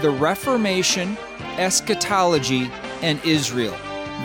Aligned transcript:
the 0.00 0.10
Reformation, 0.10 1.16
eschatology, 1.56 2.70
and 3.02 3.24
Israel. 3.24 3.76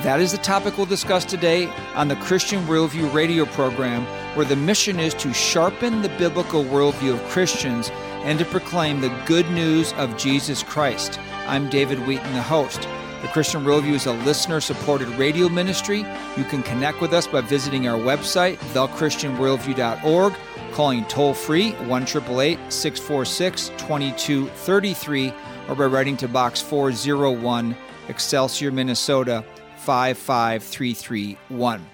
That 0.03 0.19
is 0.19 0.31
the 0.31 0.37
topic 0.39 0.77
we'll 0.77 0.85
discuss 0.85 1.25
today 1.25 1.67
on 1.95 2.07
the 2.07 2.15
Christian 2.17 2.63
Worldview 2.65 3.13
radio 3.13 3.45
program, 3.45 4.05
where 4.35 4.45
the 4.45 4.55
mission 4.55 4.99
is 4.99 5.13
to 5.15 5.33
sharpen 5.33 6.01
the 6.01 6.09
biblical 6.09 6.63
worldview 6.63 7.13
of 7.13 7.23
Christians 7.29 7.89
and 8.23 8.37
to 8.39 8.45
proclaim 8.45 9.01
the 9.01 9.15
good 9.25 9.49
news 9.51 9.93
of 9.93 10.17
Jesus 10.17 10.63
Christ. 10.63 11.19
I'm 11.47 11.69
David 11.69 11.99
Wheaton, 12.07 12.33
the 12.33 12.41
host. 12.41 12.87
The 13.21 13.29
Christian 13.29 13.63
Worldview 13.63 13.93
is 13.93 14.05
a 14.05 14.13
listener 14.13 14.59
supported 14.59 15.07
radio 15.09 15.47
ministry. 15.47 15.99
You 16.35 16.43
can 16.43 16.61
connect 16.61 16.99
with 16.99 17.13
us 17.13 17.25
by 17.25 17.41
visiting 17.41 17.87
our 17.87 17.97
website, 17.97 18.57
thechristianworldview.org, 18.73 20.33
calling 20.73 21.05
toll 21.05 21.33
free 21.33 21.71
1 21.71 22.07
646 22.07 23.69
2233, 23.69 25.33
or 25.67 25.75
by 25.75 25.85
writing 25.85 26.17
to 26.17 26.27
Box 26.27 26.61
401, 26.61 27.75
Excelsior, 28.09 28.71
Minnesota 28.71 29.43
55331. 29.77 31.85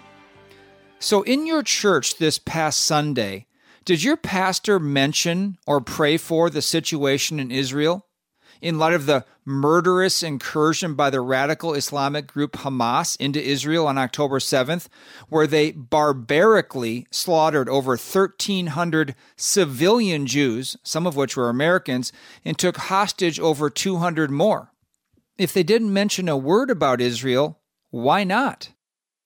So, 0.99 1.21
in 1.23 1.47
your 1.47 1.63
church 1.63 2.17
this 2.17 2.39
past 2.39 2.81
Sunday, 2.81 3.45
did 3.85 4.03
your 4.03 4.17
pastor 4.17 4.79
mention 4.79 5.57
or 5.65 5.81
pray 5.81 6.17
for 6.17 6.49
the 6.49 6.61
situation 6.61 7.39
in 7.39 7.51
Israel? 7.51 8.05
In 8.61 8.77
light 8.77 8.93
of 8.93 9.05
the 9.05 9.25
murderous 9.45 10.21
incursion 10.21 10.93
by 10.93 11.09
the 11.09 11.21
radical 11.21 11.73
Islamic 11.73 12.27
group 12.27 12.53
Hamas 12.53 13.17
into 13.19 13.41
Israel 13.41 13.87
on 13.87 13.97
October 13.97 14.39
7th, 14.39 14.87
where 15.29 15.47
they 15.47 15.71
barbarically 15.71 17.07
slaughtered 17.11 17.69
over 17.69 17.91
1,300 17.91 19.15
civilian 19.35 20.25
Jews, 20.25 20.77
some 20.83 21.07
of 21.07 21.15
which 21.15 21.35
were 21.35 21.49
Americans, 21.49 22.11
and 22.43 22.57
took 22.57 22.77
hostage 22.77 23.39
over 23.39 23.69
200 23.69 24.29
more. 24.29 24.71
If 25.37 25.53
they 25.53 25.63
didn't 25.63 25.93
mention 25.93 26.27
a 26.27 26.37
word 26.37 26.69
about 26.69 27.01
Israel, 27.01 27.59
why 27.91 28.23
not? 28.23 28.71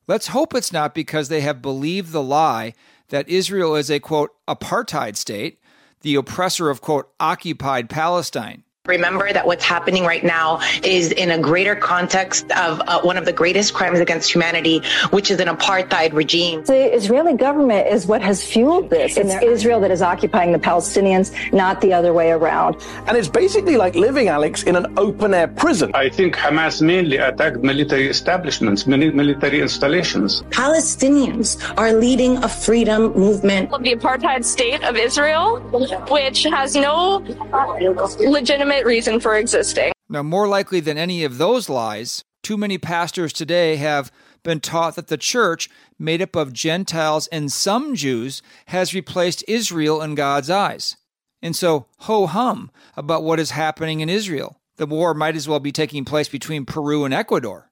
Let's 0.07 0.27
hope 0.27 0.53
it's 0.53 0.73
not 0.73 0.93
because 0.93 1.29
they 1.29 1.41
have 1.41 1.61
believed 1.61 2.11
the 2.11 2.23
lie 2.23 2.73
that 3.09 3.29
Israel 3.29 3.75
is 3.75 3.89
a 3.89 3.99
quote 3.99 4.31
apartheid 4.47 5.15
state, 5.15 5.59
the 6.01 6.15
oppressor 6.15 6.69
of 6.69 6.81
quote 6.81 7.09
occupied 7.19 7.89
Palestine. 7.89 8.62
Remember 8.89 9.31
that 9.31 9.47
what's 9.47 9.63
happening 9.63 10.03
right 10.03 10.25
now 10.25 10.59
is 10.83 11.13
in 11.13 11.31
a 11.31 11.39
greater 11.39 11.73
context 11.73 12.51
of 12.51 12.81
uh, 12.81 12.99
one 12.99 13.15
of 13.15 13.23
the 13.23 13.31
greatest 13.31 13.73
crimes 13.73 14.01
against 14.01 14.29
humanity, 14.29 14.81
which 15.11 15.31
is 15.31 15.39
an 15.39 15.47
apartheid 15.47 16.11
regime. 16.11 16.65
The 16.65 16.93
Israeli 16.93 17.37
government 17.37 17.87
is 17.87 18.05
what 18.05 18.21
has 18.21 18.43
fueled 18.43 18.89
this. 18.89 19.15
It's 19.15 19.41
Israel 19.41 19.79
that 19.79 19.91
is 19.91 20.01
occupying 20.01 20.51
the 20.51 20.59
Palestinians, 20.59 21.31
not 21.53 21.79
the 21.79 21.93
other 21.93 22.11
way 22.11 22.31
around. 22.31 22.75
And 23.07 23.15
it's 23.15 23.29
basically 23.29 23.77
like 23.77 23.95
living, 23.95 24.27
Alex, 24.27 24.63
in 24.63 24.75
an 24.75 24.93
open 24.99 25.33
air 25.33 25.47
prison. 25.47 25.91
I 25.93 26.09
think 26.09 26.35
Hamas 26.35 26.81
mainly 26.81 27.15
attacked 27.15 27.59
military 27.59 28.09
establishments, 28.09 28.85
military 28.85 29.61
installations. 29.61 30.41
Palestinians 30.49 31.55
are 31.77 31.93
leading 31.93 32.35
a 32.43 32.49
freedom 32.49 33.13
movement. 33.13 33.71
Of 33.71 33.81
The 33.83 33.95
apartheid 33.95 34.43
state 34.43 34.83
of 34.83 34.97
Israel, 34.97 35.61
which 36.09 36.43
has 36.43 36.75
no 36.75 37.23
legitimate 38.19 38.72
legitimate 38.73 38.87
reason 38.87 39.19
for 39.19 39.35
existing. 39.35 39.91
Now, 40.09 40.23
more 40.23 40.47
likely 40.47 40.79
than 40.79 40.97
any 40.97 41.23
of 41.23 41.37
those 41.37 41.69
lies, 41.69 42.23
too 42.41 42.57
many 42.57 42.77
pastors 42.77 43.33
today 43.33 43.77
have 43.77 44.11
been 44.43 44.59
taught 44.59 44.95
that 44.95 45.07
the 45.07 45.17
church, 45.17 45.69
made 45.97 46.21
up 46.21 46.35
of 46.35 46.53
Gentiles 46.53 47.27
and 47.27 47.51
some 47.51 47.95
Jews, 47.95 48.41
has 48.67 48.93
replaced 48.93 49.43
Israel 49.47 50.01
in 50.01 50.15
God's 50.15 50.49
eyes. 50.49 50.97
And 51.41 51.55
so, 51.55 51.87
ho 51.99 52.27
hum 52.27 52.71
about 52.95 53.23
what 53.23 53.39
is 53.39 53.51
happening 53.51 54.01
in 54.01 54.09
Israel. 54.09 54.59
The 54.77 54.85
war 54.85 55.13
might 55.13 55.35
as 55.35 55.47
well 55.47 55.59
be 55.59 55.71
taking 55.71 56.03
place 56.03 56.27
between 56.27 56.65
Peru 56.65 57.05
and 57.05 57.13
Ecuador. 57.13 57.69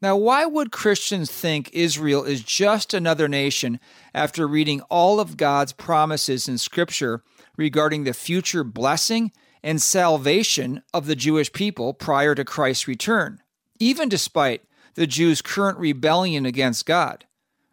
Now, 0.00 0.16
why 0.16 0.46
would 0.46 0.70
Christians 0.70 1.30
think 1.30 1.70
Israel 1.72 2.22
is 2.22 2.42
just 2.42 2.94
another 2.94 3.28
nation 3.28 3.80
after 4.14 4.46
reading 4.46 4.80
all 4.82 5.18
of 5.18 5.36
God's 5.36 5.72
promises 5.72 6.48
in 6.48 6.56
Scripture 6.56 7.22
regarding 7.56 8.04
the 8.04 8.14
future 8.14 8.62
blessing 8.62 9.32
and 9.62 9.80
salvation 9.80 10.82
of 10.92 11.06
the 11.06 11.16
Jewish 11.16 11.52
people 11.52 11.94
prior 11.94 12.34
to 12.34 12.44
Christ's 12.44 12.88
return, 12.88 13.40
even 13.78 14.08
despite 14.08 14.62
the 14.94 15.06
Jews' 15.06 15.42
current 15.42 15.78
rebellion 15.78 16.46
against 16.46 16.86
God. 16.86 17.24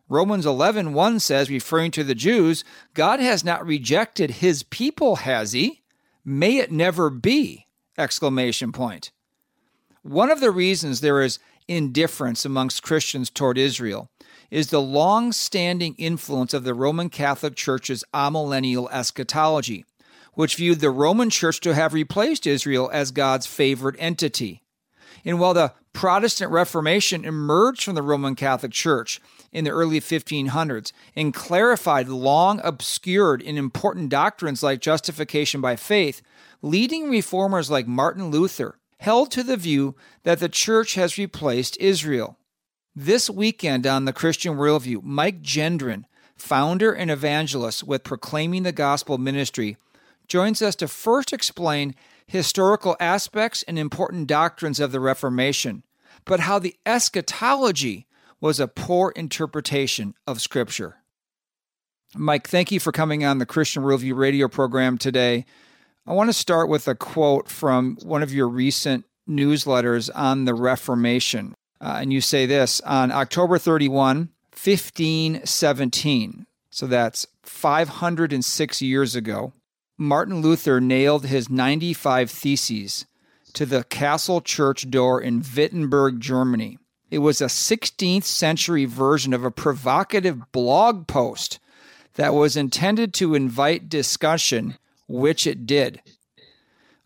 Romans 0.07 0.45
11 0.45 0.94
1 0.94 1.19
says, 1.19 1.50
referring 1.50 1.91
to 1.91 2.03
the 2.03 2.16
Jews, 2.16 2.63
God 2.94 3.19
has 3.19 3.44
not 3.44 3.66
rejected 3.66 4.31
his 4.31 4.63
people, 4.63 5.18
has 5.18 5.53
he? 5.53 5.81
May 6.24 6.57
it 6.57 6.72
never 6.72 7.09
be! 7.09 7.66
Exclamation 7.97 8.72
point. 8.72 9.12
One 10.03 10.29
of 10.29 10.40
the 10.40 10.51
reasons 10.51 11.01
there 11.01 11.22
is 11.22 11.40
indifference 11.68 12.45
amongst 12.45 12.84
Christians 12.84 13.31
toward 13.31 13.57
Israel 13.57 14.09
is 14.51 14.68
the 14.68 14.81
long 14.81 15.31
standing 15.31 15.95
influence 15.97 16.53
of 16.53 16.63
the 16.63 16.75
Roman 16.75 17.09
Catholic 17.09 17.56
Church's 17.56 18.03
amillennial 18.13 18.88
eschatology 18.91 19.85
which 20.35 20.56
viewed 20.56 20.79
the 20.79 20.91
Roman 20.91 21.29
Church 21.29 21.59
to 21.62 21.73
have 21.73 21.94
replaced 21.94 22.46
Israel 22.46 22.90
as 22.94 23.12
God's 23.12 23.47
favored 23.47 23.96
entity. 24.00 24.62
And 25.25 25.40
while 25.40 25.53
the 25.53 25.73
Protestant 25.94 26.51
Reformation 26.51 27.25
emerged 27.25 27.84
from 27.84 27.96
the 27.96 28.03
Roman 28.03 28.35
Catholic 28.35 28.74
Church 28.74 29.19
in 29.51 29.63
the 29.63 29.72
early 29.72 30.00
1500s 30.00 30.91
and 31.16 31.34
clarified 31.34 32.09
long 32.09 32.59
obscured 32.63 33.41
and 33.41 33.57
important 33.57 34.09
doctrines 34.09 34.62
like 34.62 34.81
justification 34.81 35.62
by 35.62 35.78
faith, 35.78 36.22
leading 36.62 37.09
reformers 37.09 37.72
like 37.72 37.88
Martin 37.88 38.29
Luther 38.29 38.78
held 39.00 39.31
to 39.31 39.41
the 39.41 39.57
view 39.57 39.95
that 40.24 40.40
the 40.40 40.50
church 40.50 40.95
has 40.95 41.18
replaced 41.18 41.78
Israel. 41.79 42.38
This 42.95 43.29
weekend 43.29 43.88
on 43.88 44.06
the 44.06 44.13
Christian 44.13 44.56
Worldview, 44.56 45.01
Mike 45.03 45.41
Gendron, 45.41 46.06
founder 46.35 46.94
and 46.94 47.09
evangelist 47.09 47.84
with 47.84 48.03
Proclaiming 48.03 48.63
the 48.63 48.72
Gospel 48.72 49.18
Ministry, 49.18 49.78
joins 50.28 50.62
us 50.62 50.75
to 50.78 50.88
first 50.88 51.34
explain 51.34 51.96
historical 52.28 52.96
aspects 53.00 53.63
and 53.63 53.78
important 53.78 54.28
doctrines 54.28 54.80
of 54.80 54.91
the 54.91 55.00
Reformation, 55.00 55.84
but 56.25 56.41
how 56.41 56.59
the 56.59 56.75
eschatology 56.86 58.08
was 58.41 58.59
a 58.59 58.68
poor 58.68 59.12
interpretation 59.16 60.13
of 60.28 60.41
Scripture. 60.41 60.97
Mike, 62.16 62.47
thank 62.47 62.72
you 62.72 62.80
for 62.80 62.91
coming 62.91 63.25
on 63.25 63.40
the 63.40 63.46
Christian 63.46 63.84
Worldview 63.84 64.16
radio 64.16 64.47
program 64.47 64.97
today. 64.97 65.46
I 66.08 66.13
want 66.13 66.30
to 66.30 66.34
start 66.34 66.69
with 66.69 66.88
a 66.88 66.96
quote 66.96 67.50
from 67.50 67.97
one 68.03 68.24
of 68.24 68.34
your 68.34 68.47
recent 68.47 69.06
newsletters 69.28 70.09
on 70.13 70.46
the 70.46 70.53
Reformation. 70.53 71.56
Uh, 71.81 71.97
and 72.02 72.13
you 72.13 72.22
say 72.22 72.46
this 72.46 72.80
on 72.81 73.12
October 73.12 73.57
31, 73.57 74.30
1517. 74.52 76.46
So 76.69 76.88
that's 76.88 77.28
506 77.44 78.81
years 78.81 79.16
ago. 79.16 79.53
Martin 79.97 80.41
Luther 80.41 80.81
nailed 80.81 81.25
his 81.25 81.50
95 81.50 82.29
Theses 82.29 83.06
to 83.53 83.66
the 83.66 83.85
castle 83.85 84.41
church 84.41 84.89
door 84.89 85.22
in 85.22 85.41
Wittenberg, 85.56 86.19
Germany. 86.19 86.78
It 87.09 87.19
was 87.19 87.39
a 87.39 87.45
16th 87.45 88.23
century 88.23 88.83
version 88.83 89.33
of 89.33 89.45
a 89.45 89.51
provocative 89.51 90.51
blog 90.51 91.07
post 91.07 91.59
that 92.16 92.33
was 92.33 92.57
intended 92.57 93.13
to 93.13 93.35
invite 93.35 93.88
discussion, 93.88 94.78
which 95.07 95.47
it 95.47 95.66
did. 95.66 96.01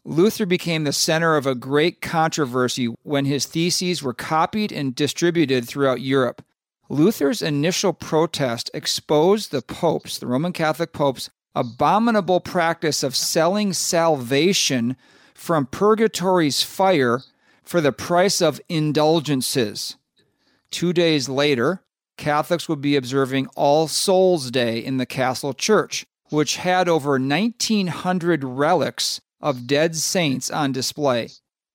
Luther 0.03 0.47
became 0.47 0.83
the 0.83 0.93
center 0.93 1.35
of 1.35 1.45
a 1.45 1.53
great 1.53 2.01
controversy 2.01 2.87
when 3.03 3.25
his 3.25 3.45
theses 3.45 4.01
were 4.01 4.13
copied 4.13 4.71
and 4.71 4.95
distributed 4.95 5.67
throughout 5.67 6.01
Europe. 6.01 6.43
Luther's 6.89 7.43
initial 7.43 7.93
protest 7.93 8.71
exposed 8.73 9.51
the 9.51 9.61
popes, 9.61 10.17
the 10.17 10.25
Roman 10.25 10.53
Catholic 10.53 10.91
popes, 10.91 11.29
abominable 11.59 12.39
practice 12.39 13.03
of 13.03 13.13
selling 13.13 13.73
salvation 13.73 14.95
from 15.33 15.65
purgatory's 15.65 16.63
fire 16.63 17.21
for 17.63 17.81
the 17.81 17.91
price 17.91 18.41
of 18.41 18.61
indulgences. 18.69 19.97
Two 20.71 20.93
days 20.93 21.27
later, 21.27 21.83
Catholics 22.15 22.69
would 22.69 22.79
be 22.79 22.95
observing 22.95 23.47
All 23.57 23.89
Souls 23.89 24.51
Day 24.51 24.79
in 24.79 24.95
the 24.95 25.05
Castle 25.05 25.53
Church, 25.53 26.05
which 26.29 26.55
had 26.55 26.87
over 26.87 27.11
1,900 27.11 28.43
relics 28.45 29.19
of 29.41 29.67
dead 29.67 29.97
saints 29.97 30.49
on 30.49 30.71
display. 30.71 31.27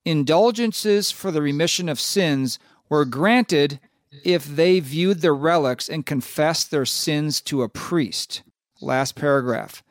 Indulgences 0.07 1.11
for 1.11 1.31
the 1.31 1.43
remission 1.43 1.91
of 1.91 2.01
sins 2.01 2.59
were 2.89 3.05
granted 3.05 3.81
if 4.25 4.47
they 4.47 4.81
viewed 4.81 5.21
the 5.21 5.33
relics 5.33 5.91
and 5.91 6.07
confessed 6.07 6.71
their 6.71 6.87
sins 6.87 7.43
to 7.43 7.63
a 7.63 7.69
priest. 7.69 8.43
Last 8.85 9.15
paragraph. 9.15 9.83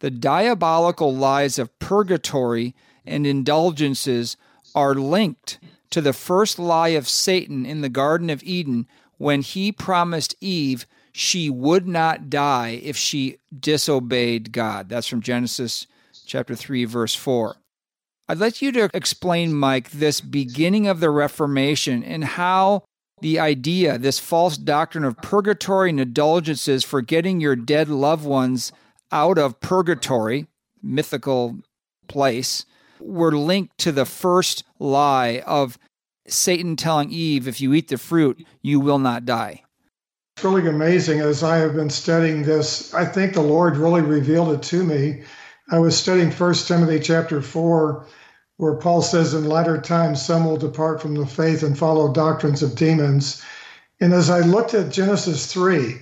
The 0.00 0.10
diabolical 0.10 1.14
lies 1.14 1.58
of 1.58 1.78
purgatory 1.78 2.74
and 3.06 3.26
indulgences 3.26 4.36
are 4.74 4.94
linked 4.94 5.58
to 5.90 6.00
the 6.00 6.12
first 6.12 6.58
lie 6.58 6.88
of 6.88 7.08
Satan 7.08 7.64
in 7.64 7.82
the 7.82 7.88
Garden 7.88 8.30
of 8.30 8.42
Eden 8.42 8.86
when 9.18 9.42
he 9.42 9.70
promised 9.70 10.34
Eve 10.40 10.86
she 11.12 11.50
would 11.50 11.86
not 11.86 12.30
die 12.30 12.80
if 12.82 12.96
she 12.96 13.36
disobeyed 13.56 14.50
God. 14.50 14.88
That's 14.88 15.06
from 15.06 15.20
Genesis 15.20 15.86
chapter 16.26 16.54
3 16.54 16.84
verse 16.86 17.14
4. 17.14 17.56
I'd 18.28 18.38
like 18.38 18.62
you 18.62 18.72
to 18.72 18.88
explain, 18.94 19.52
Mike, 19.52 19.90
this 19.90 20.20
beginning 20.20 20.86
of 20.86 21.00
the 21.00 21.10
Reformation 21.10 22.02
and 22.02 22.24
how 22.24 22.84
the 23.22 23.38
idea, 23.38 23.98
this 23.98 24.18
false 24.18 24.58
doctrine 24.58 25.04
of 25.04 25.16
purgatory 25.18 25.90
and 25.90 26.00
indulgences 26.00 26.82
for 26.82 27.00
getting 27.00 27.40
your 27.40 27.54
dead 27.54 27.88
loved 27.88 28.24
ones 28.24 28.72
out 29.12 29.38
of 29.38 29.60
purgatory, 29.60 30.46
mythical 30.82 31.58
place, 32.08 32.66
were 32.98 33.32
linked 33.32 33.78
to 33.78 33.92
the 33.92 34.04
first 34.04 34.64
lie 34.80 35.42
of 35.46 35.78
Satan 36.26 36.74
telling 36.74 37.10
Eve, 37.10 37.46
if 37.46 37.60
you 37.60 37.72
eat 37.74 37.88
the 37.88 37.96
fruit, 37.96 38.44
you 38.60 38.80
will 38.80 38.98
not 38.98 39.24
die. 39.24 39.62
It's 40.36 40.44
really 40.44 40.68
amazing 40.68 41.20
as 41.20 41.44
I 41.44 41.58
have 41.58 41.74
been 41.74 41.90
studying 41.90 42.42
this. 42.42 42.92
I 42.92 43.04
think 43.04 43.34
the 43.34 43.40
Lord 43.40 43.76
really 43.76 44.00
revealed 44.00 44.52
it 44.52 44.62
to 44.64 44.82
me. 44.82 45.22
I 45.70 45.78
was 45.78 45.96
studying 45.96 46.30
First 46.32 46.66
Timothy 46.66 46.98
chapter 46.98 47.40
4 47.40 48.04
where 48.62 48.74
Paul 48.74 49.02
says, 49.02 49.34
In 49.34 49.48
latter 49.48 49.76
times, 49.76 50.24
some 50.24 50.44
will 50.44 50.56
depart 50.56 51.02
from 51.02 51.16
the 51.16 51.26
faith 51.26 51.64
and 51.64 51.76
follow 51.76 52.12
doctrines 52.12 52.62
of 52.62 52.76
demons. 52.76 53.42
And 54.00 54.12
as 54.12 54.30
I 54.30 54.38
looked 54.38 54.72
at 54.72 54.92
Genesis 54.92 55.52
3, 55.52 55.96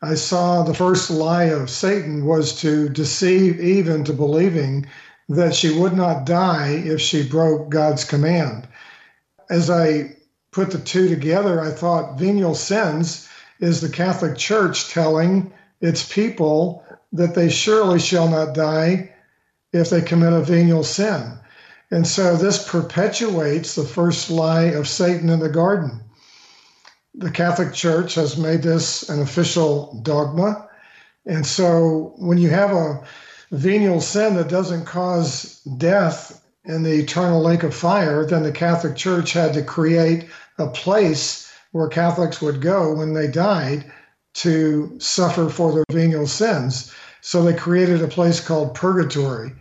I 0.00 0.14
saw 0.14 0.62
the 0.62 0.74
first 0.74 1.10
lie 1.10 1.46
of 1.46 1.68
Satan 1.68 2.24
was 2.24 2.52
to 2.60 2.88
deceive 2.88 3.60
Eve 3.60 3.88
into 3.88 4.12
believing 4.12 4.86
that 5.28 5.56
she 5.56 5.76
would 5.76 5.96
not 5.96 6.24
die 6.24 6.84
if 6.84 7.00
she 7.00 7.28
broke 7.28 7.68
God's 7.68 8.04
command. 8.04 8.68
As 9.50 9.68
I 9.68 10.14
put 10.52 10.70
the 10.70 10.78
two 10.78 11.08
together, 11.08 11.60
I 11.60 11.70
thought 11.70 12.16
venial 12.16 12.54
sins 12.54 13.28
is 13.58 13.80
the 13.80 13.88
Catholic 13.88 14.36
Church 14.36 14.88
telling 14.88 15.52
its 15.80 16.04
people 16.04 16.84
that 17.12 17.34
they 17.34 17.48
surely 17.48 17.98
shall 17.98 18.28
not 18.28 18.54
die 18.54 19.12
if 19.72 19.90
they 19.90 20.00
commit 20.00 20.32
a 20.32 20.42
venial 20.42 20.84
sin. 20.84 21.40
And 21.90 22.06
so 22.06 22.36
this 22.36 22.68
perpetuates 22.68 23.74
the 23.74 23.84
first 23.84 24.30
lie 24.30 24.64
of 24.64 24.88
Satan 24.88 25.28
in 25.28 25.40
the 25.40 25.48
garden. 25.48 26.00
The 27.14 27.30
Catholic 27.30 27.72
Church 27.72 28.14
has 28.14 28.36
made 28.36 28.62
this 28.62 29.08
an 29.08 29.20
official 29.20 30.00
dogma. 30.02 30.68
And 31.26 31.46
so 31.46 32.14
when 32.16 32.38
you 32.38 32.50
have 32.50 32.72
a 32.72 33.04
venial 33.52 34.00
sin 34.00 34.34
that 34.34 34.48
doesn't 34.48 34.84
cause 34.84 35.60
death 35.78 36.42
in 36.64 36.82
the 36.82 36.94
eternal 36.94 37.42
lake 37.42 37.62
of 37.62 37.74
fire, 37.74 38.24
then 38.24 38.42
the 38.42 38.52
Catholic 38.52 38.96
Church 38.96 39.32
had 39.32 39.54
to 39.54 39.62
create 39.62 40.28
a 40.58 40.66
place 40.66 41.52
where 41.72 41.88
Catholics 41.88 42.40
would 42.40 42.60
go 42.60 42.94
when 42.94 43.14
they 43.14 43.26
died 43.26 43.90
to 44.34 44.98
suffer 44.98 45.48
for 45.48 45.72
their 45.72 45.84
venial 45.90 46.26
sins. 46.26 46.92
So 47.20 47.42
they 47.42 47.54
created 47.54 48.02
a 48.02 48.08
place 48.08 48.40
called 48.40 48.74
purgatory. 48.74 49.52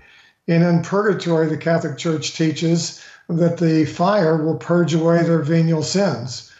And 0.47 0.61
in 0.61 0.81
purgatory, 0.81 1.47
the 1.47 1.57
Catholic 1.57 1.97
Church 1.97 2.35
teaches 2.35 3.01
that 3.29 3.57
the 3.57 3.85
fire 3.85 4.35
will 4.35 4.57
purge 4.57 4.93
away 4.93 5.23
their 5.23 5.41
venial 5.41 5.83
sins. 5.83 6.51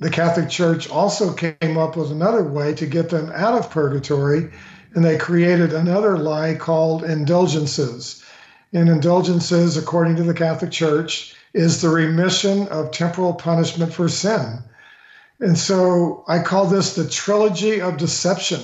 The 0.00 0.10
Catholic 0.10 0.50
Church 0.50 0.88
also 0.90 1.32
came 1.32 1.78
up 1.78 1.96
with 1.96 2.10
another 2.10 2.44
way 2.44 2.74
to 2.74 2.86
get 2.86 3.08
them 3.08 3.32
out 3.34 3.54
of 3.54 3.70
purgatory, 3.70 4.50
and 4.94 5.04
they 5.04 5.16
created 5.16 5.72
another 5.72 6.18
lie 6.18 6.54
called 6.54 7.04
indulgences. 7.04 8.22
And 8.72 8.88
indulgences, 8.88 9.78
according 9.78 10.16
to 10.16 10.22
the 10.22 10.34
Catholic 10.34 10.70
Church, 10.70 11.34
is 11.54 11.80
the 11.80 11.88
remission 11.88 12.68
of 12.68 12.90
temporal 12.90 13.32
punishment 13.32 13.92
for 13.92 14.08
sin. 14.08 14.58
And 15.40 15.56
so 15.56 16.22
I 16.28 16.40
call 16.40 16.66
this 16.66 16.94
the 16.94 17.08
trilogy 17.08 17.80
of 17.80 17.96
deception. 17.96 18.60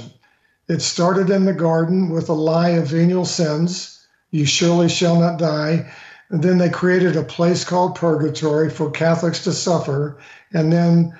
It 0.68 0.82
started 0.82 1.30
in 1.30 1.46
the 1.46 1.54
garden 1.54 2.10
with 2.10 2.28
a 2.28 2.34
lie 2.34 2.70
of 2.70 2.88
venial 2.88 3.24
sins 3.24 3.95
you 4.36 4.44
surely 4.46 4.88
shall 4.88 5.18
not 5.18 5.38
die. 5.38 5.90
And 6.28 6.42
then 6.42 6.58
they 6.58 6.68
created 6.68 7.16
a 7.16 7.22
place 7.22 7.64
called 7.64 7.94
purgatory 7.94 8.68
for 8.68 8.90
Catholics 8.90 9.44
to 9.44 9.52
suffer, 9.52 10.18
and 10.52 10.72
then 10.72 11.16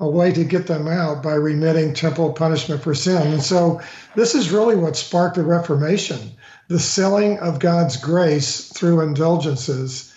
a 0.00 0.08
way 0.08 0.32
to 0.32 0.44
get 0.44 0.66
them 0.66 0.88
out 0.88 1.22
by 1.22 1.34
remitting 1.34 1.94
temporal 1.94 2.32
punishment 2.32 2.82
for 2.82 2.94
sin. 2.94 3.32
And 3.32 3.42
so 3.42 3.80
this 4.14 4.34
is 4.34 4.50
really 4.50 4.76
what 4.76 4.96
sparked 4.96 5.36
the 5.36 5.42
Reformation 5.42 6.32
the 6.68 6.78
selling 6.80 7.38
of 7.38 7.60
God's 7.60 7.96
grace 7.96 8.72
through 8.72 9.00
indulgences. 9.00 10.12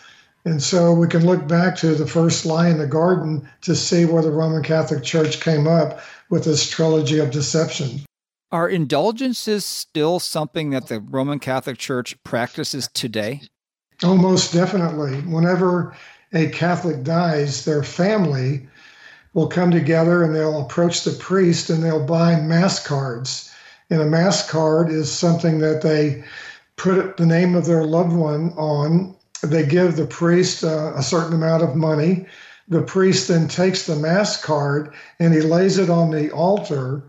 And 0.45 0.63
so 0.63 0.93
we 0.93 1.07
can 1.07 1.23
look 1.23 1.47
back 1.47 1.75
to 1.77 1.93
the 1.93 2.07
first 2.07 2.43
lie 2.43 2.69
in 2.69 2.79
the 2.79 2.87
garden 2.87 3.47
to 3.61 3.75
see 3.75 4.05
where 4.05 4.23
the 4.23 4.31
Roman 4.31 4.63
Catholic 4.63 5.03
Church 5.03 5.41
came 5.41 5.67
up 5.67 5.99
with 6.31 6.45
this 6.45 6.67
trilogy 6.67 7.19
of 7.19 7.29
deception. 7.29 8.01
Are 8.51 8.67
indulgences 8.67 9.63
still 9.63 10.19
something 10.19 10.71
that 10.71 10.87
the 10.87 10.99
Roman 10.99 11.37
Catholic 11.37 11.77
Church 11.77 12.21
practices 12.23 12.89
today? 12.91 13.41
Oh, 14.01 14.15
most 14.15 14.53
definitely. 14.53 15.21
Whenever 15.21 15.95
a 16.33 16.47
Catholic 16.47 17.03
dies, 17.03 17.65
their 17.65 17.83
family 17.83 18.67
will 19.35 19.47
come 19.47 19.69
together 19.69 20.23
and 20.23 20.35
they'll 20.35 20.63
approach 20.63 21.03
the 21.03 21.11
priest 21.11 21.69
and 21.69 21.83
they'll 21.83 22.05
buy 22.05 22.41
mass 22.41 22.83
cards. 22.85 23.53
And 23.91 24.01
a 24.01 24.05
mass 24.05 24.49
card 24.49 24.89
is 24.89 25.11
something 25.11 25.59
that 25.59 25.83
they 25.83 26.23
put 26.75 27.17
the 27.17 27.27
name 27.27 27.53
of 27.53 27.67
their 27.67 27.83
loved 27.83 28.13
one 28.13 28.53
on. 28.53 29.15
They 29.43 29.63
give 29.63 29.95
the 29.95 30.07
priest 30.07 30.63
uh, 30.63 30.93
a 30.95 31.03
certain 31.03 31.33
amount 31.33 31.61
of 31.61 31.75
money. 31.75 32.25
The 32.67 32.81
priest 32.81 33.27
then 33.27 33.47
takes 33.47 33.85
the 33.85 33.95
mass 33.95 34.41
card 34.41 34.91
and 35.19 35.35
he 35.35 35.41
lays 35.41 35.77
it 35.77 35.91
on 35.91 36.09
the 36.09 36.31
altar 36.31 37.03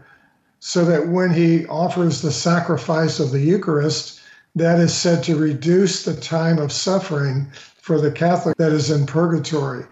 so 0.60 0.84
that 0.84 1.08
when 1.08 1.30
he 1.30 1.66
offers 1.66 2.20
the 2.20 2.30
sacrifice 2.30 3.18
of 3.18 3.30
the 3.30 3.40
Eucharist, 3.40 4.20
that 4.54 4.78
is 4.78 4.94
said 4.94 5.22
to 5.24 5.36
reduce 5.36 6.04
the 6.04 6.14
time 6.14 6.58
of 6.58 6.70
suffering 6.70 7.50
for 7.80 8.00
the 8.00 8.12
Catholic 8.12 8.56
that 8.58 8.72
is 8.72 8.90
in 8.90 9.06
purgatory. 9.06 9.84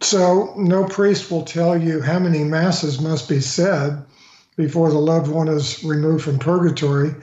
So, 0.00 0.52
no 0.56 0.84
priest 0.84 1.30
will 1.30 1.44
tell 1.44 1.80
you 1.80 2.00
how 2.00 2.18
many 2.18 2.44
masses 2.44 3.00
must 3.00 3.28
be 3.28 3.40
said 3.40 4.04
before 4.56 4.90
the 4.90 4.98
loved 4.98 5.28
one 5.28 5.48
is 5.48 5.82
removed 5.84 6.24
from 6.24 6.38
purgatory, 6.38 7.14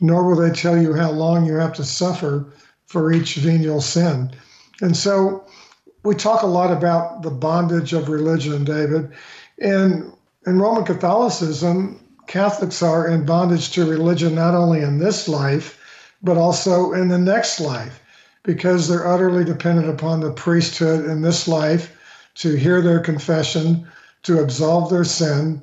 nor 0.00 0.24
will 0.24 0.36
they 0.36 0.50
tell 0.50 0.80
you 0.80 0.94
how 0.94 1.10
long 1.10 1.46
you 1.46 1.54
have 1.54 1.72
to 1.74 1.84
suffer 1.84 2.52
for 2.86 3.12
each 3.12 3.36
venial 3.36 3.80
sin. 3.80 4.30
And 4.80 4.96
so, 4.96 5.44
we 6.04 6.14
talk 6.14 6.42
a 6.42 6.46
lot 6.46 6.72
about 6.72 7.22
the 7.22 7.30
bondage 7.30 7.92
of 7.92 8.08
religion, 8.08 8.64
David. 8.64 9.10
And 9.58 10.12
in 10.46 10.58
Roman 10.58 10.84
Catholicism, 10.84 12.00
Catholics 12.30 12.80
are 12.80 13.08
in 13.08 13.26
bondage 13.26 13.72
to 13.72 13.90
religion 13.90 14.36
not 14.36 14.54
only 14.54 14.82
in 14.82 15.00
this 15.00 15.26
life, 15.26 15.80
but 16.22 16.36
also 16.36 16.92
in 16.92 17.08
the 17.08 17.18
next 17.18 17.58
life, 17.58 18.00
because 18.44 18.86
they're 18.86 19.12
utterly 19.12 19.44
dependent 19.44 19.88
upon 19.88 20.20
the 20.20 20.30
priesthood 20.30 21.06
in 21.06 21.22
this 21.22 21.48
life 21.48 21.92
to 22.36 22.54
hear 22.54 22.80
their 22.80 23.00
confession, 23.00 23.84
to 24.22 24.38
absolve 24.38 24.90
their 24.90 25.02
sin, 25.02 25.60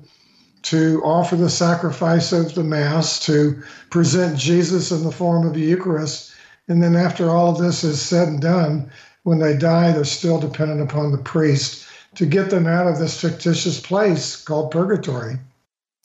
to 0.64 1.02
offer 1.06 1.38
the 1.38 1.50
sacrifice 1.50 2.34
of 2.34 2.54
the 2.54 2.66
Mass, 2.66 3.18
to 3.26 3.64
present 3.90 4.38
Jesus 4.38 4.92
in 4.92 5.06
the 5.06 5.12
form 5.14 5.48
of 5.48 5.54
the 5.54 5.62
Eucharist. 5.62 6.34
And 6.68 6.84
then, 6.84 6.98
after 6.98 7.30
all 7.30 7.50
of 7.50 7.60
this 7.60 7.86
is 7.86 8.02
said 8.02 8.28
and 8.28 8.42
done, 8.42 8.92
when 9.24 9.40
they 9.40 9.56
die, 9.56 9.94
they're 9.94 10.04
still 10.04 10.38
dependent 10.38 10.82
upon 10.82 11.14
the 11.14 11.18
priest 11.18 11.88
to 12.16 12.26
get 12.26 12.50
them 12.50 12.68
out 12.68 12.88
of 12.88 13.00
this 13.00 13.22
fictitious 13.22 13.80
place 13.80 14.36
called 14.36 14.72
purgatory. 14.72 15.40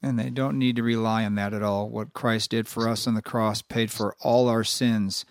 And 0.02 0.18
they 0.18 0.30
don't 0.30 0.59
need 0.59 0.76
to 0.76 0.82
rely 0.82 1.25
on 1.25 1.37
that 1.37 1.54
at 1.54 1.62
all. 1.62 1.88
What 1.88 2.12
Christ 2.12 2.50
did 2.50 2.66
for 2.66 2.88
us 2.88 3.06
on 3.06 3.14
the 3.14 3.23
cross 3.23 3.62
paid 3.62 3.90
for 3.90 4.16
all 4.21 4.49
our 4.49 4.64
sins. 4.64 5.25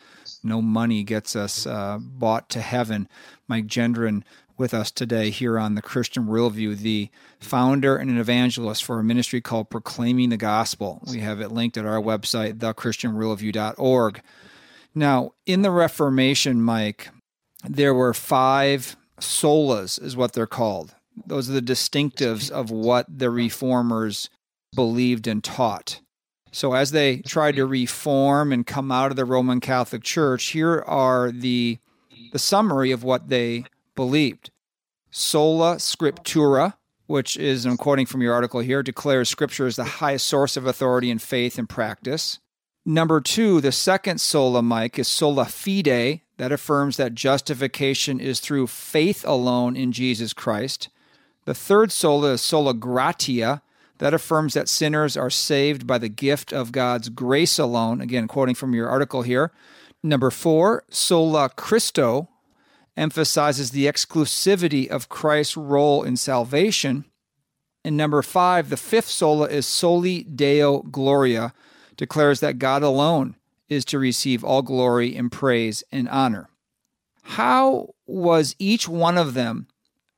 No 0.44 0.62
money 0.62 1.04
gets 1.04 1.36
us 1.36 1.68
uh, 1.68 1.98
bought 2.00 2.50
to 2.52 2.62
heaven. 2.62 3.10
Mike 3.48 3.68
Gendron 3.68 4.24
with 4.58 4.74
us 4.74 4.92
today 4.92 5.32
here 5.32 5.58
on 5.58 5.76
the 5.76 5.82
Christian 5.82 6.28
Worldview, 6.28 6.78
the 6.78 7.10
founder 7.40 7.98
and 7.98 8.10
an 8.10 8.20
evangelist 8.20 8.84
for 8.84 9.00
a 9.00 9.04
ministry 9.04 9.42
called 9.42 9.70
Proclaiming 9.72 10.30
the 10.30 10.38
Gospel. 10.38 11.02
We 11.12 11.20
have 11.20 11.42
it 11.42 11.52
linked 11.52 11.78
at 11.78 11.86
our 11.86 12.00
website, 12.00 12.60
thechristianworldview.org. 12.60 14.22
Now, 14.94 15.34
in 15.46 15.64
the 15.64 15.72
Reformation, 15.72 16.62
Mike, 16.62 17.10
there 17.68 17.94
were 17.94 18.14
five 18.14 18.96
solas, 19.20 20.02
is 20.02 20.16
what 20.16 20.34
they're 20.34 20.48
called. 20.48 20.94
Those 21.26 21.50
are 21.50 21.54
the 21.54 21.62
distinctives 21.62 22.52
of 22.52 22.72
what 22.72 23.06
the 23.10 23.30
reformers 23.30 24.30
believed 24.76 25.28
and 25.28 25.44
taught. 25.44 26.02
So, 26.52 26.74
as 26.74 26.92
they 26.92 27.18
tried 27.18 27.56
to 27.56 27.66
reform 27.66 28.52
and 28.52 28.68
come 28.68 28.92
out 28.92 29.12
of 29.12 29.18
the 29.18 29.26
Roman 29.26 29.62
Catholic 29.62 30.04
Church, 30.04 30.48
here 30.48 30.84
are 30.86 31.32
the, 31.32 31.80
the 32.34 32.40
summary 32.40 32.92
of 32.92 33.04
what 33.04 33.30
they 33.30 33.64
believed. 33.96 34.52
Sola 35.10 35.76
Scriptura, 35.78 36.76
which 37.08 37.38
is, 37.38 37.66
I'm 37.66 37.78
quoting 37.78 38.06
from 38.06 38.22
your 38.22 38.34
article 38.34 38.60
here, 38.60 38.84
declares 38.84 39.30
Scripture 39.30 39.68
as 39.68 39.78
the 39.78 39.84
highest 39.84 40.28
source 40.28 40.58
of 40.58 40.66
authority 40.66 41.10
in 41.10 41.20
faith 41.20 41.58
and 41.58 41.70
practice. 41.70 42.40
Number 42.86 43.22
two, 43.22 43.62
the 43.62 43.72
second 43.72 44.20
sola, 44.20 44.62
Mike, 44.62 44.98
is 44.98 45.08
sola 45.08 45.46
fide, 45.46 46.22
that 46.38 46.52
affirms 46.52 46.98
that 46.98 47.14
justification 47.14 48.20
is 48.20 48.40
through 48.40 48.68
faith 48.68 49.24
alone 49.28 49.76
in 49.76 49.92
Jesus 49.92 50.34
Christ. 50.34 50.90
The 51.46 51.54
third 51.54 51.92
sola 51.92 52.34
is 52.34 52.42
sola 52.42 52.74
gratia, 52.74 53.62
that 54.02 54.16
affirms 54.16 54.56
that 54.56 54.68
sinners 54.68 55.16
are 55.16 55.30
saved 55.30 55.86
by 55.86 56.00
the 56.00 56.10
gift 56.10 56.52
of 56.52 56.72
God's 56.72 57.08
grace 57.10 57.60
alone. 57.60 58.02
Again, 58.02 58.28
quoting 58.28 58.56
from 58.56 58.74
your 58.74 58.90
article 58.90 59.22
here 59.22 59.52
Number 60.02 60.32
four, 60.32 60.84
sola 60.90 61.50
Christo 61.50 62.28
emphasizes 62.98 63.70
the 63.70 63.86
exclusivity 63.86 64.88
of 64.88 65.08
Christ's 65.08 65.56
role 65.56 66.02
in 66.02 66.18
salvation. 66.18 67.06
And 67.86 67.96
number 67.96 68.24
five, 68.24 68.72
the 68.72 68.78
fifth 68.78 69.08
sola 69.08 69.46
is 69.46 69.68
soli 69.68 70.24
deo 70.24 70.80
gloria, 70.80 71.54
declares 71.96 72.40
that 72.40 72.58
God 72.58 72.82
alone 72.82 73.36
is 73.70 73.86
to 73.86 74.00
receive 74.00 74.44
all 74.44 74.64
glory 74.64 75.16
and 75.16 75.32
praise 75.32 75.84
and 75.92 76.10
honor. 76.10 76.50
How 77.22 77.94
was 78.08 78.56
each 78.58 78.90
one 78.90 79.20
of 79.20 79.36
them 79.36 79.68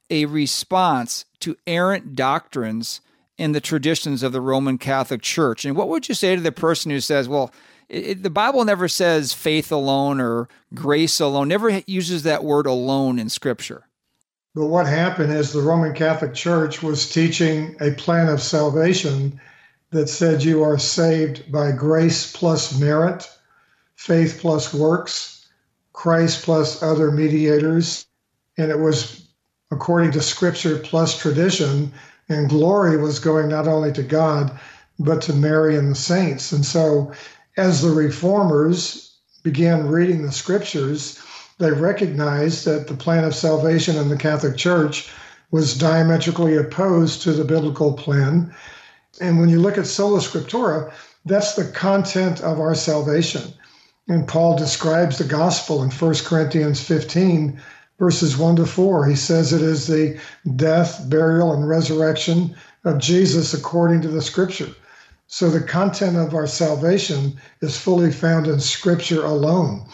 a 0.09 0.23
response 0.23 1.25
to 1.41 1.57
errant 1.67 2.15
doctrines 2.15 3.01
and 3.37 3.53
the 3.53 3.61
traditions 3.61 4.23
of 4.23 4.31
the 4.31 4.41
Roman 4.41 4.77
Catholic 4.77 5.21
Church? 5.21 5.65
And 5.65 5.75
what 5.75 5.89
would 5.89 6.07
you 6.07 6.15
say 6.15 6.35
to 6.35 6.41
the 6.41 6.51
person 6.51 6.91
who 6.91 6.99
says, 6.99 7.27
well, 7.27 7.51
it, 7.89 8.23
the 8.23 8.29
Bible 8.29 8.63
never 8.65 8.87
says 8.87 9.33
faith 9.33 9.71
alone 9.71 10.21
or 10.21 10.47
grace 10.73 11.19
alone, 11.19 11.47
never 11.47 11.81
uses 11.85 12.23
that 12.23 12.43
word 12.43 12.65
alone 12.65 13.19
in 13.19 13.29
Scripture? 13.29 13.87
But 14.55 14.67
what 14.67 14.85
happened 14.85 15.33
is 15.33 15.51
the 15.51 15.61
Roman 15.61 15.93
Catholic 15.93 16.35
Church 16.35 16.83
was 16.83 17.11
teaching 17.11 17.75
a 17.81 17.91
plan 17.91 18.29
of 18.29 18.41
salvation 18.41 19.39
that 19.89 20.07
said 20.07 20.43
you 20.43 20.63
are 20.63 20.77
saved 20.77 21.51
by 21.51 21.71
grace 21.71 22.31
plus 22.31 22.79
merit, 22.79 23.29
faith 23.95 24.39
plus 24.39 24.73
works, 24.73 25.47
Christ 25.93 26.43
plus 26.43 26.81
other 26.83 27.11
mediators. 27.11 28.05
And 28.57 28.69
it 28.69 28.79
was 28.79 29.27
according 29.71 30.11
to 30.11 30.21
scripture 30.21 30.77
plus 30.77 31.17
tradition. 31.17 31.91
And 32.29 32.49
glory 32.49 32.97
was 32.97 33.19
going 33.19 33.49
not 33.49 33.67
only 33.67 33.91
to 33.93 34.03
God, 34.03 34.57
but 34.99 35.21
to 35.23 35.33
Mary 35.33 35.77
and 35.77 35.91
the 35.91 35.95
saints. 35.95 36.51
And 36.51 36.65
so, 36.65 37.11
as 37.57 37.81
the 37.81 37.91
reformers 37.91 39.17
began 39.43 39.87
reading 39.87 40.23
the 40.23 40.31
scriptures, 40.31 41.19
they 41.59 41.71
recognized 41.71 42.65
that 42.65 42.87
the 42.87 42.95
plan 42.95 43.23
of 43.23 43.35
salvation 43.35 43.95
in 43.97 44.09
the 44.09 44.17
Catholic 44.17 44.57
Church 44.57 45.11
was 45.51 45.77
diametrically 45.77 46.55
opposed 46.55 47.21
to 47.21 47.31
the 47.31 47.43
biblical 47.43 47.93
plan. 47.93 48.53
And 49.21 49.39
when 49.39 49.49
you 49.49 49.59
look 49.59 49.77
at 49.77 49.85
sola 49.85 50.19
scriptura, 50.19 50.91
that's 51.25 51.55
the 51.55 51.65
content 51.65 52.41
of 52.41 52.59
our 52.59 52.73
salvation. 52.73 53.53
And 54.07 54.27
Paul 54.27 54.57
describes 54.57 55.17
the 55.17 55.23
gospel 55.23 55.83
in 55.83 55.91
1 55.91 56.15
Corinthians 56.25 56.81
15, 56.81 57.61
verses 57.99 58.37
1 58.37 58.57
to 58.57 58.65
4. 58.65 59.07
He 59.07 59.15
says 59.15 59.53
it 59.53 59.61
is 59.61 59.87
the 59.87 60.19
death, 60.55 61.09
burial, 61.09 61.53
and 61.53 61.67
resurrection 61.67 62.55
of 62.83 62.99
Jesus 62.99 63.53
according 63.53 64.01
to 64.01 64.07
the 64.07 64.21
scripture. 64.21 64.69
So 65.27 65.49
the 65.49 65.61
content 65.61 66.17
of 66.17 66.35
our 66.35 66.47
salvation 66.47 67.39
is 67.61 67.77
fully 67.77 68.11
found 68.11 68.47
in 68.47 68.59
scripture 68.59 69.23
alone. 69.23 69.85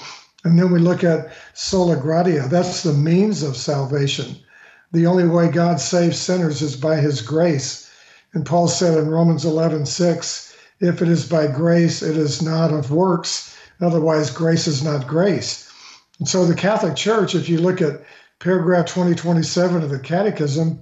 And 0.44 0.58
then 0.58 0.72
we 0.72 0.80
look 0.80 1.04
at 1.04 1.32
sola 1.54 1.96
gratia, 1.96 2.48
that's 2.50 2.84
the 2.84 2.94
means 2.94 3.44
of 3.44 3.58
salvation. 3.58 4.38
The 4.92 5.06
only 5.06 5.28
way 5.28 5.50
God 5.50 5.80
saves 5.80 6.18
sinners 6.18 6.62
is 6.62 6.76
by 6.76 6.98
his 6.98 7.22
grace. 7.22 7.90
And 8.34 8.46
Paul 8.46 8.68
said 8.68 8.98
in 8.98 9.10
Romans 9.10 9.46
11, 9.46 9.86
6, 9.86 10.56
if 10.80 11.02
it 11.02 11.10
is 11.10 11.28
by 11.28 11.48
grace, 11.48 12.02
it 12.02 12.18
is 12.18 12.42
not 12.42 12.72
of 12.72 12.92
works 12.92 13.50
Otherwise, 13.82 14.30
grace 14.30 14.68
is 14.68 14.84
not 14.84 15.08
grace. 15.08 15.69
And 16.20 16.28
so 16.28 16.46
the 16.46 16.56
Catholic 16.56 16.96
Church, 16.96 17.34
if 17.34 17.50
you 17.50 17.60
look 17.60 17.82
at 17.82 18.04
paragraph 18.40 18.86
2027 18.86 19.82
of 19.82 19.90
the 19.90 20.00
Catechism, 20.00 20.80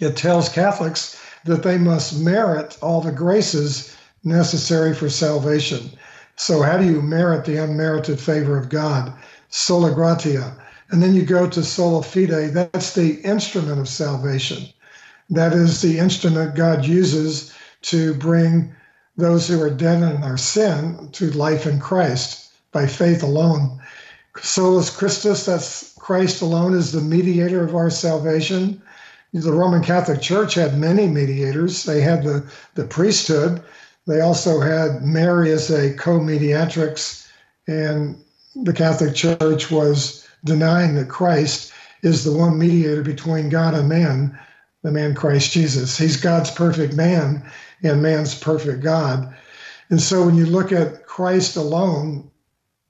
it 0.00 0.16
tells 0.16 0.48
Catholics 0.48 1.20
that 1.44 1.62
they 1.62 1.78
must 1.78 2.20
merit 2.20 2.76
all 2.80 3.00
the 3.00 3.12
graces 3.12 3.96
necessary 4.24 4.94
for 4.94 5.08
salvation. 5.08 5.90
So, 6.36 6.62
how 6.62 6.78
do 6.78 6.84
you 6.84 7.02
merit 7.02 7.44
the 7.44 7.56
unmerited 7.56 8.20
favor 8.20 8.56
of 8.56 8.68
God? 8.68 9.12
Sola 9.48 9.92
gratia. 9.92 10.56
And 10.90 11.02
then 11.02 11.14
you 11.14 11.24
go 11.24 11.48
to 11.48 11.62
sola 11.62 12.02
fide, 12.02 12.54
that's 12.54 12.94
the 12.94 13.20
instrument 13.22 13.80
of 13.80 13.88
salvation. 13.88 14.66
That 15.30 15.52
is 15.52 15.82
the 15.82 15.98
instrument 15.98 16.54
God 16.54 16.86
uses 16.86 17.52
to 17.82 18.14
bring 18.14 18.74
those 19.16 19.48
who 19.48 19.60
are 19.60 19.70
dead 19.70 20.02
in 20.02 20.22
our 20.22 20.38
sin 20.38 21.10
to 21.12 21.30
life 21.32 21.66
in 21.66 21.80
Christ 21.80 22.50
by 22.72 22.86
faith 22.86 23.22
alone. 23.22 23.80
Solus 24.42 24.94
Christus, 24.94 25.46
that's 25.46 25.94
Christ 25.98 26.42
alone 26.42 26.74
is 26.74 26.92
the 26.92 27.00
mediator 27.00 27.62
of 27.64 27.74
our 27.74 27.90
salvation. 27.90 28.80
The 29.32 29.52
Roman 29.52 29.82
Catholic 29.82 30.20
Church 30.20 30.54
had 30.54 30.78
many 30.78 31.06
mediators. 31.06 31.84
They 31.84 32.00
had 32.00 32.24
the, 32.24 32.50
the 32.74 32.84
priesthood. 32.84 33.62
They 34.06 34.20
also 34.20 34.60
had 34.60 35.02
Mary 35.02 35.52
as 35.52 35.70
a 35.70 35.92
co 35.92 36.18
mediatrix, 36.18 37.28
and 37.66 38.16
the 38.54 38.72
Catholic 38.72 39.14
Church 39.14 39.70
was 39.70 40.26
denying 40.44 40.94
that 40.94 41.08
Christ 41.08 41.72
is 42.02 42.24
the 42.24 42.32
one 42.32 42.58
mediator 42.58 43.02
between 43.02 43.50
God 43.50 43.74
and 43.74 43.88
man, 43.88 44.38
the 44.82 44.92
man 44.92 45.14
Christ 45.14 45.52
Jesus. 45.52 45.98
He's 45.98 46.16
God's 46.16 46.50
perfect 46.50 46.94
man, 46.94 47.44
and 47.82 48.02
man's 48.02 48.34
perfect 48.34 48.82
God. 48.82 49.34
And 49.90 50.00
so 50.00 50.24
when 50.24 50.36
you 50.36 50.46
look 50.46 50.72
at 50.72 51.06
Christ 51.06 51.56
alone, 51.56 52.30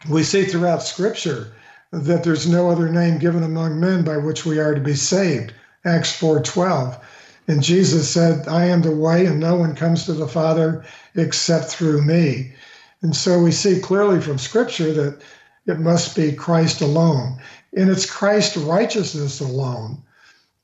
we 0.08 0.22
see 0.22 0.44
throughout 0.44 0.82
Scripture 0.82 1.52
that 1.90 2.22
there's 2.22 2.48
no 2.48 2.70
other 2.70 2.88
name 2.88 3.18
given 3.18 3.42
among 3.42 3.80
men 3.80 4.04
by 4.04 4.16
which 4.16 4.44
we 4.44 4.58
are 4.58 4.74
to 4.74 4.80
be 4.80 4.94
saved. 4.94 5.52
Acts 5.84 6.12
4:12. 6.18 7.00
And 7.48 7.62
Jesus 7.62 8.10
said, 8.10 8.46
I 8.46 8.66
am 8.66 8.82
the 8.82 8.94
way, 8.94 9.24
and 9.24 9.40
no 9.40 9.56
one 9.56 9.74
comes 9.74 10.04
to 10.04 10.12
the 10.12 10.28
Father 10.28 10.84
except 11.14 11.70
through 11.70 12.02
me. 12.02 12.52
And 13.00 13.16
so 13.16 13.38
we 13.38 13.52
see 13.52 13.80
clearly 13.80 14.20
from 14.20 14.36
Scripture 14.36 14.92
that 14.92 15.22
it 15.66 15.80
must 15.80 16.14
be 16.14 16.32
Christ 16.32 16.82
alone. 16.82 17.40
And 17.74 17.88
it's 17.88 18.04
Christ's 18.04 18.58
righteousness 18.58 19.40
alone. 19.40 20.02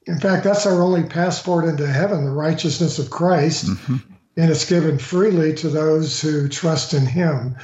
In 0.06 0.20
fact, 0.20 0.44
that's 0.44 0.66
our 0.66 0.82
only 0.82 1.04
passport 1.04 1.64
into 1.64 1.86
heaven, 1.86 2.26
the 2.26 2.30
righteousness 2.30 2.98
of 2.98 3.08
Christ. 3.10 3.66
Mm-hmm 3.66 4.12
and 4.36 4.50
it's 4.50 4.68
given 4.68 4.98
freely 4.98 5.54
to 5.54 5.68
those 5.68 6.20
who 6.20 6.48
trust 6.48 6.92
in 6.92 7.06
him. 7.06 7.56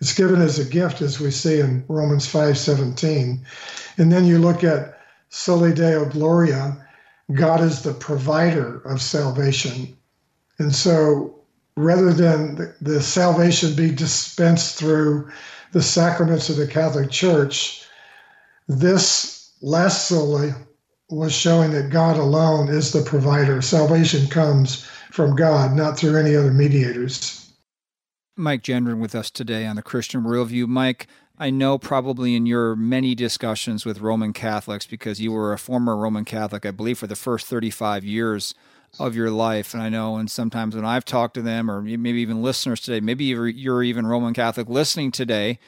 It's 0.00 0.12
given 0.12 0.42
as 0.42 0.58
a 0.58 0.64
gift, 0.64 1.00
as 1.00 1.18
we 1.18 1.30
see 1.30 1.60
in 1.60 1.84
Romans 1.88 2.26
5:17. 2.26 3.40
And 3.98 4.12
then 4.12 4.24
you 4.26 4.38
look 4.38 4.62
at 4.62 4.98
Soli 5.30 5.72
Deo 5.72 6.04
Gloria, 6.04 6.76
God 7.32 7.60
is 7.60 7.82
the 7.82 7.94
provider 7.94 8.80
of 8.84 9.00
salvation. 9.00 9.96
And 10.58 10.74
so 10.74 11.34
rather 11.76 12.12
than 12.12 12.56
the, 12.56 12.74
the 12.80 13.02
salvation 13.02 13.74
be 13.74 13.90
dispensed 13.90 14.76
through 14.76 15.30
the 15.72 15.82
sacraments 15.82 16.48
of 16.48 16.56
the 16.56 16.66
Catholic 16.66 17.10
Church, 17.10 17.84
this 18.68 19.50
last 19.62 20.08
soli 20.08 20.54
was 21.10 21.32
showing 21.32 21.70
that 21.72 21.90
God 21.90 22.16
alone 22.16 22.68
is 22.68 22.92
the 22.92 23.02
provider. 23.02 23.62
Salvation 23.62 24.26
comes 24.28 24.84
from 25.10 25.36
God, 25.36 25.74
not 25.74 25.96
through 25.96 26.16
any 26.16 26.34
other 26.34 26.52
mediators. 26.52 27.45
Mike 28.38 28.62
Gendron 28.62 28.98
with 28.98 29.14
us 29.14 29.30
today 29.30 29.64
on 29.64 29.76
the 29.76 29.82
Christian 29.82 30.22
Worldview. 30.22 30.66
Mike, 30.66 31.06
I 31.38 31.48
know 31.48 31.78
probably 31.78 32.34
in 32.34 32.44
your 32.44 32.76
many 32.76 33.14
discussions 33.14 33.86
with 33.86 34.02
Roman 34.02 34.34
Catholics, 34.34 34.86
because 34.86 35.22
you 35.22 35.32
were 35.32 35.54
a 35.54 35.58
former 35.58 35.96
Roman 35.96 36.26
Catholic, 36.26 36.66
I 36.66 36.70
believe, 36.70 36.98
for 36.98 37.06
the 37.06 37.16
first 37.16 37.46
35 37.46 38.04
years 38.04 38.54
of 39.00 39.16
your 39.16 39.30
life. 39.30 39.72
And 39.72 39.82
I 39.82 39.88
know, 39.88 40.16
and 40.16 40.30
sometimes 40.30 40.76
when 40.76 40.84
I've 40.84 41.06
talked 41.06 41.32
to 41.34 41.42
them, 41.42 41.70
or 41.70 41.80
maybe 41.80 42.20
even 42.20 42.42
listeners 42.42 42.80
today, 42.80 43.00
maybe 43.00 43.24
you're 43.24 43.82
even 43.82 44.06
Roman 44.06 44.34
Catholic 44.34 44.68
listening 44.68 45.12
today, 45.12 45.58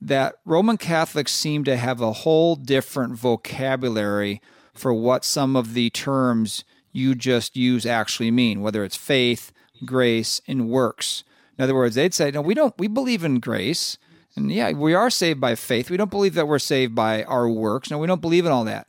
that 0.00 0.36
Roman 0.44 0.76
Catholics 0.76 1.32
seem 1.32 1.64
to 1.64 1.78
have 1.78 2.02
a 2.02 2.12
whole 2.12 2.56
different 2.56 3.14
vocabulary 3.14 4.42
for 4.74 4.92
what 4.92 5.24
some 5.24 5.56
of 5.56 5.72
the 5.72 5.88
terms 5.88 6.62
you 6.92 7.14
just 7.14 7.56
use 7.56 7.86
actually 7.86 8.30
mean, 8.30 8.60
whether 8.60 8.84
it's 8.84 8.96
faith, 8.96 9.50
grace, 9.82 10.42
and 10.46 10.68
works. 10.68 11.24
In 11.58 11.64
other 11.64 11.74
words, 11.74 11.96
they'd 11.96 12.14
say, 12.14 12.30
no, 12.30 12.40
we 12.40 12.54
don't, 12.54 12.74
we 12.78 12.86
believe 12.86 13.24
in 13.24 13.40
grace. 13.40 13.98
And 14.36 14.52
yeah, 14.52 14.70
we 14.72 14.94
are 14.94 15.10
saved 15.10 15.40
by 15.40 15.56
faith. 15.56 15.90
We 15.90 15.96
don't 15.96 16.10
believe 16.10 16.34
that 16.34 16.46
we're 16.46 16.60
saved 16.60 16.94
by 16.94 17.24
our 17.24 17.48
works. 17.48 17.90
No, 17.90 17.98
we 17.98 18.06
don't 18.06 18.20
believe 18.20 18.46
in 18.46 18.52
all 18.52 18.64
that 18.64 18.86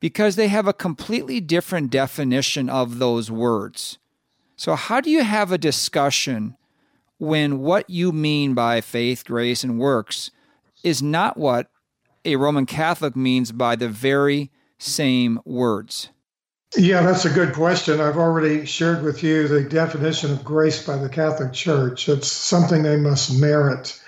because 0.00 0.36
they 0.36 0.48
have 0.48 0.66
a 0.66 0.72
completely 0.72 1.40
different 1.40 1.90
definition 1.90 2.68
of 2.68 2.98
those 2.98 3.30
words. 3.30 3.98
So, 4.56 4.74
how 4.74 5.00
do 5.00 5.10
you 5.10 5.22
have 5.24 5.52
a 5.52 5.58
discussion 5.58 6.56
when 7.18 7.60
what 7.60 7.88
you 7.88 8.12
mean 8.12 8.52
by 8.52 8.82
faith, 8.82 9.24
grace, 9.24 9.64
and 9.64 9.78
works 9.78 10.30
is 10.82 11.02
not 11.02 11.38
what 11.38 11.70
a 12.24 12.36
Roman 12.36 12.66
Catholic 12.66 13.16
means 13.16 13.52
by 13.52 13.76
the 13.76 13.88
very 13.88 14.50
same 14.78 15.40
words? 15.46 16.10
Yeah, 16.76 17.02
that's 17.02 17.24
a 17.24 17.30
good 17.30 17.52
question. 17.52 18.00
I've 18.00 18.16
already 18.16 18.64
shared 18.64 19.02
with 19.02 19.22
you 19.22 19.48
the 19.48 19.62
definition 19.62 20.30
of 20.30 20.44
grace 20.44 20.86
by 20.86 20.96
the 20.96 21.08
Catholic 21.08 21.52
Church. 21.52 22.08
It's 22.08 22.30
something 22.30 22.82
they 22.82 22.96
must 22.96 23.40
merit. 23.40 24.00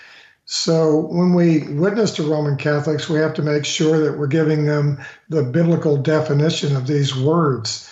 So 0.45 1.07
when 1.07 1.35
we 1.35 1.69
witness 1.75 2.13
to 2.13 2.23
Roman 2.23 2.57
Catholics, 2.57 3.09
we 3.09 3.19
have 3.19 3.35
to 3.35 3.43
make 3.43 3.65
sure 3.65 3.99
that 4.05 4.19
we're 4.19 4.29
giving 4.29 4.67
them 4.67 5.01
the 5.29 5.43
biblical 5.43 5.97
definition 5.97 6.77
of 6.77 6.87
these 6.87 7.17
words. 7.17 7.91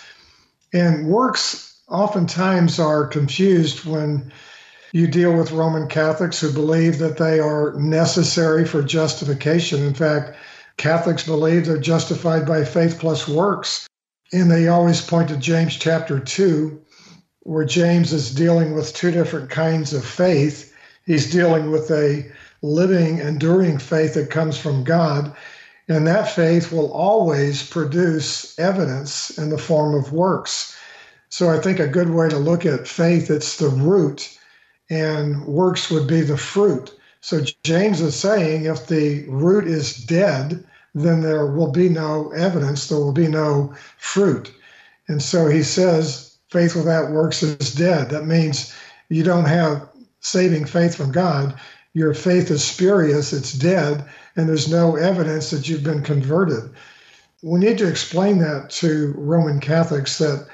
And 0.73 1.07
works 1.07 1.81
oftentimes 1.89 2.79
are 2.79 3.07
confused 3.07 3.85
when 3.85 4.31
You 4.93 5.07
deal 5.07 5.33
with 5.37 5.51
Roman 5.51 5.87
Catholics 5.87 6.39
who 6.41 6.51
believe 6.51 6.97
that 6.99 7.17
they 7.17 7.39
are 7.39 7.73
necessary 7.79 8.65
for 8.65 8.83
justification. 8.83 9.83
In 9.83 9.93
fact, 9.93 10.35
Catholics 10.77 11.25
believe 11.25 11.65
they're 11.65 11.77
justified 11.77 12.45
by 12.45 12.65
faith 12.65 12.99
plus 12.99 13.27
works. 13.27 13.87
And 14.33 14.49
they 14.49 14.67
always 14.67 15.01
point 15.01 15.29
to 15.29 15.37
James 15.37 15.75
chapter 15.75 16.19
2, 16.19 16.81
where 17.41 17.65
James 17.65 18.13
is 18.13 18.33
dealing 18.33 18.73
with 18.73 18.93
two 18.93 19.11
different 19.11 19.49
kinds 19.49 19.93
of 19.93 20.05
faith. 20.05 20.73
He's 21.05 21.31
dealing 21.31 21.71
with 21.71 21.91
a 21.91 22.31
living, 22.61 23.19
enduring 23.19 23.79
faith 23.79 24.13
that 24.13 24.29
comes 24.29 24.57
from 24.57 24.83
God. 24.83 25.35
And 25.87 26.07
that 26.07 26.31
faith 26.31 26.71
will 26.71 26.91
always 26.93 27.67
produce 27.67 28.57
evidence 28.57 29.37
in 29.37 29.49
the 29.49 29.57
form 29.57 29.95
of 29.95 30.13
works. 30.13 30.77
So 31.29 31.49
I 31.49 31.59
think 31.59 31.79
a 31.79 31.87
good 31.87 32.11
way 32.11 32.29
to 32.29 32.37
look 32.37 32.65
at 32.65 32.87
faith, 32.87 33.29
it's 33.29 33.57
the 33.57 33.69
root, 33.69 34.37
and 34.89 35.45
works 35.45 35.89
would 35.89 36.07
be 36.07 36.21
the 36.21 36.37
fruit. 36.37 36.93
So 37.21 37.43
James 37.63 38.01
is 38.01 38.15
saying 38.15 38.65
if 38.65 38.87
the 38.87 39.25
root 39.27 39.65
is 39.65 39.95
dead, 39.95 40.63
then 40.93 41.21
there 41.21 41.45
will 41.47 41.71
be 41.71 41.89
no 41.89 42.31
evidence, 42.31 42.87
there 42.87 42.99
will 42.99 43.13
be 43.13 43.27
no 43.27 43.73
fruit. 43.97 44.53
And 45.07 45.21
so 45.21 45.47
he 45.47 45.63
says, 45.63 46.37
faith 46.49 46.75
without 46.75 47.11
works 47.11 47.43
is 47.43 47.73
dead. 47.73 48.09
That 48.09 48.25
means 48.25 48.73
you 49.09 49.23
don't 49.23 49.45
have 49.45 49.89
saving 50.19 50.65
faith 50.65 50.95
from 50.95 51.11
God. 51.11 51.59
Your 51.93 52.13
faith 52.13 52.51
is 52.51 52.63
spurious, 52.63 53.33
it's 53.33 53.53
dead, 53.53 54.05
and 54.35 54.47
there's 54.47 54.71
no 54.71 54.95
evidence 54.95 55.49
that 55.49 55.67
you've 55.67 55.83
been 55.83 56.03
converted. 56.03 56.71
We 57.41 57.59
need 57.59 57.77
to 57.79 57.89
explain 57.89 58.37
that 58.39 58.69
to 58.71 59.13
Roman 59.17 59.59
Catholics 59.59 60.17
that 60.19 60.47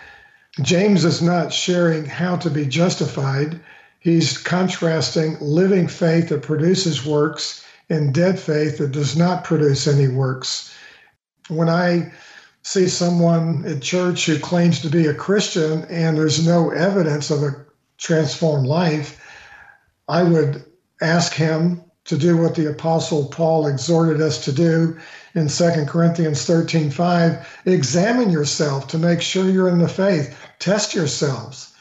James 0.62 1.06
is 1.06 1.22
not 1.22 1.54
sharing 1.54 2.06
how 2.06 2.38
to 2.38 2.50
be 2.50 2.66
justified. 2.66 3.60
He's 4.00 4.38
contrasting 4.38 5.38
living 5.42 5.88
faith 5.88 6.30
that 6.30 6.42
produces 6.42 7.06
works 7.06 7.64
and 7.90 8.14
dead 8.14 8.40
faith 8.40 8.78
that 8.78 8.92
does 8.92 9.16
not 9.16 9.44
produce 9.44 9.88
any 9.88 10.08
works. 10.08 10.74
When 11.48 11.70
I 11.70 12.12
see 12.64 12.88
someone 12.88 13.64
at 13.66 13.82
church 13.82 14.26
who 14.26 14.38
claims 14.40 14.82
to 14.82 14.90
be 14.90 15.08
a 15.08 15.14
Christian 15.14 15.86
and 15.86 16.18
there's 16.18 16.46
no 16.46 16.72
evidence 16.72 17.32
of 17.32 17.44
a 17.44 17.66
transformed 17.98 18.68
life, 18.68 19.22
I 20.10 20.24
would 20.24 20.66
ask 21.02 21.34
him 21.34 21.82
to 22.06 22.18
do 22.18 22.38
what 22.38 22.56
the 22.56 22.70
apostle 22.70 23.28
Paul 23.28 23.68
exhorted 23.68 24.22
us 24.22 24.44
to 24.46 24.52
do 24.52 24.98
in 25.36 25.50
2 25.50 25.86
Corinthians 25.88 26.46
13:5, 26.46 27.46
examine 27.66 28.30
yourself 28.30 28.88
to 28.88 28.98
make 28.98 29.22
sure 29.22 29.50
you're 29.50 29.70
in 29.70 29.80
the 29.80 29.88
faith. 29.88 30.36
Test 30.60 30.96
yourselves. 30.96 31.74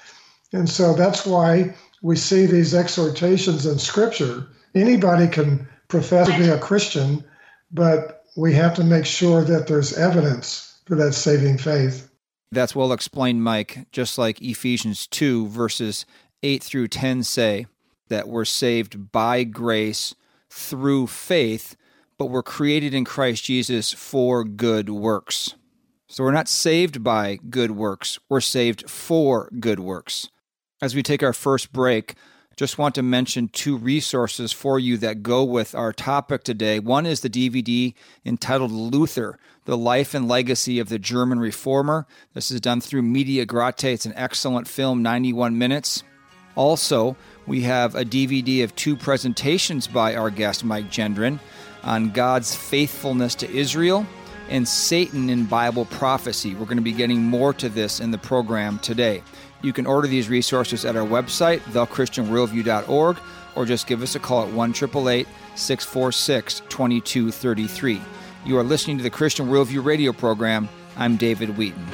And 0.52 0.68
so 0.68 0.94
that's 0.94 1.24
why 1.24 1.74
we 2.02 2.16
see 2.16 2.46
these 2.46 2.74
exhortations 2.74 3.66
in 3.66 3.78
scripture. 3.78 4.46
Anybody 4.74 5.28
can 5.28 5.66
profess 5.88 6.28
to 6.28 6.38
be 6.38 6.48
a 6.48 6.58
Christian, 6.58 7.24
but 7.70 8.24
we 8.36 8.52
have 8.54 8.74
to 8.74 8.84
make 8.84 9.06
sure 9.06 9.42
that 9.44 9.66
there's 9.66 9.96
evidence 9.96 10.80
for 10.86 10.94
that 10.96 11.12
saving 11.12 11.58
faith. 11.58 12.10
That's 12.52 12.76
well 12.76 12.92
explained, 12.92 13.42
Mike, 13.42 13.86
just 13.90 14.18
like 14.18 14.40
Ephesians 14.40 15.06
2, 15.08 15.48
verses 15.48 16.06
8 16.42 16.62
through 16.62 16.88
10 16.88 17.22
say 17.22 17.66
that 18.08 18.28
we're 18.28 18.44
saved 18.44 19.10
by 19.10 19.42
grace 19.42 20.14
through 20.48 21.08
faith, 21.08 21.76
but 22.18 22.26
we're 22.26 22.42
created 22.42 22.94
in 22.94 23.04
Christ 23.04 23.44
Jesus 23.44 23.92
for 23.92 24.44
good 24.44 24.88
works. 24.88 25.54
So 26.08 26.22
we're 26.22 26.30
not 26.30 26.48
saved 26.48 27.02
by 27.02 27.40
good 27.50 27.72
works, 27.72 28.18
we're 28.28 28.40
saved 28.40 28.88
for 28.88 29.50
good 29.58 29.80
works. 29.80 30.28
As 30.80 30.94
we 30.94 31.02
take 31.02 31.22
our 31.22 31.32
first 31.32 31.72
break, 31.72 32.14
just 32.56 32.78
want 32.78 32.94
to 32.94 33.02
mention 33.02 33.48
two 33.48 33.76
resources 33.76 34.50
for 34.50 34.78
you 34.78 34.96
that 34.96 35.22
go 35.22 35.44
with 35.44 35.74
our 35.74 35.92
topic 35.92 36.42
today. 36.42 36.78
One 36.78 37.04
is 37.04 37.20
the 37.20 37.28
DVD 37.28 37.92
entitled 38.24 38.72
Luther, 38.72 39.38
The 39.66 39.76
Life 39.76 40.14
and 40.14 40.26
Legacy 40.26 40.78
of 40.78 40.88
the 40.88 40.98
German 40.98 41.38
Reformer. 41.38 42.06
This 42.32 42.50
is 42.50 42.62
done 42.62 42.80
through 42.80 43.02
Media 43.02 43.44
Gratiae. 43.44 43.92
It's 43.92 44.06
an 44.06 44.14
excellent 44.16 44.66
film, 44.68 45.02
91 45.02 45.58
minutes. 45.58 46.02
Also, 46.54 47.14
we 47.46 47.60
have 47.60 47.94
a 47.94 48.06
DVD 48.06 48.64
of 48.64 48.74
two 48.74 48.96
presentations 48.96 49.86
by 49.86 50.14
our 50.16 50.30
guest, 50.30 50.64
Mike 50.64 50.90
Gendron, 50.90 51.38
on 51.82 52.10
God's 52.10 52.56
faithfulness 52.56 53.34
to 53.34 53.50
Israel 53.50 54.06
and 54.48 54.66
Satan 54.66 55.28
in 55.28 55.44
Bible 55.44 55.84
prophecy. 55.86 56.54
We're 56.54 56.64
going 56.64 56.78
to 56.78 56.82
be 56.82 56.92
getting 56.92 57.22
more 57.22 57.52
to 57.54 57.68
this 57.68 58.00
in 58.00 58.12
the 58.12 58.18
program 58.18 58.78
today. 58.78 59.22
You 59.66 59.72
can 59.72 59.84
order 59.84 60.06
these 60.06 60.28
resources 60.28 60.84
at 60.84 60.94
our 60.94 61.04
website, 61.04 61.58
thechristianworldview.org, 61.72 63.16
or 63.56 63.64
just 63.64 63.88
give 63.88 64.00
us 64.00 64.14
a 64.14 64.20
call 64.20 64.46
at 64.46 64.52
1 64.52 64.74
646 64.74 66.60
2233. 66.60 68.00
You 68.44 68.58
are 68.58 68.62
listening 68.62 68.96
to 68.98 69.02
the 69.02 69.10
Christian 69.10 69.48
Worldview 69.48 69.84
radio 69.84 70.12
program. 70.12 70.68
I'm 70.96 71.16
David 71.16 71.56
Wheaton. 71.56 71.84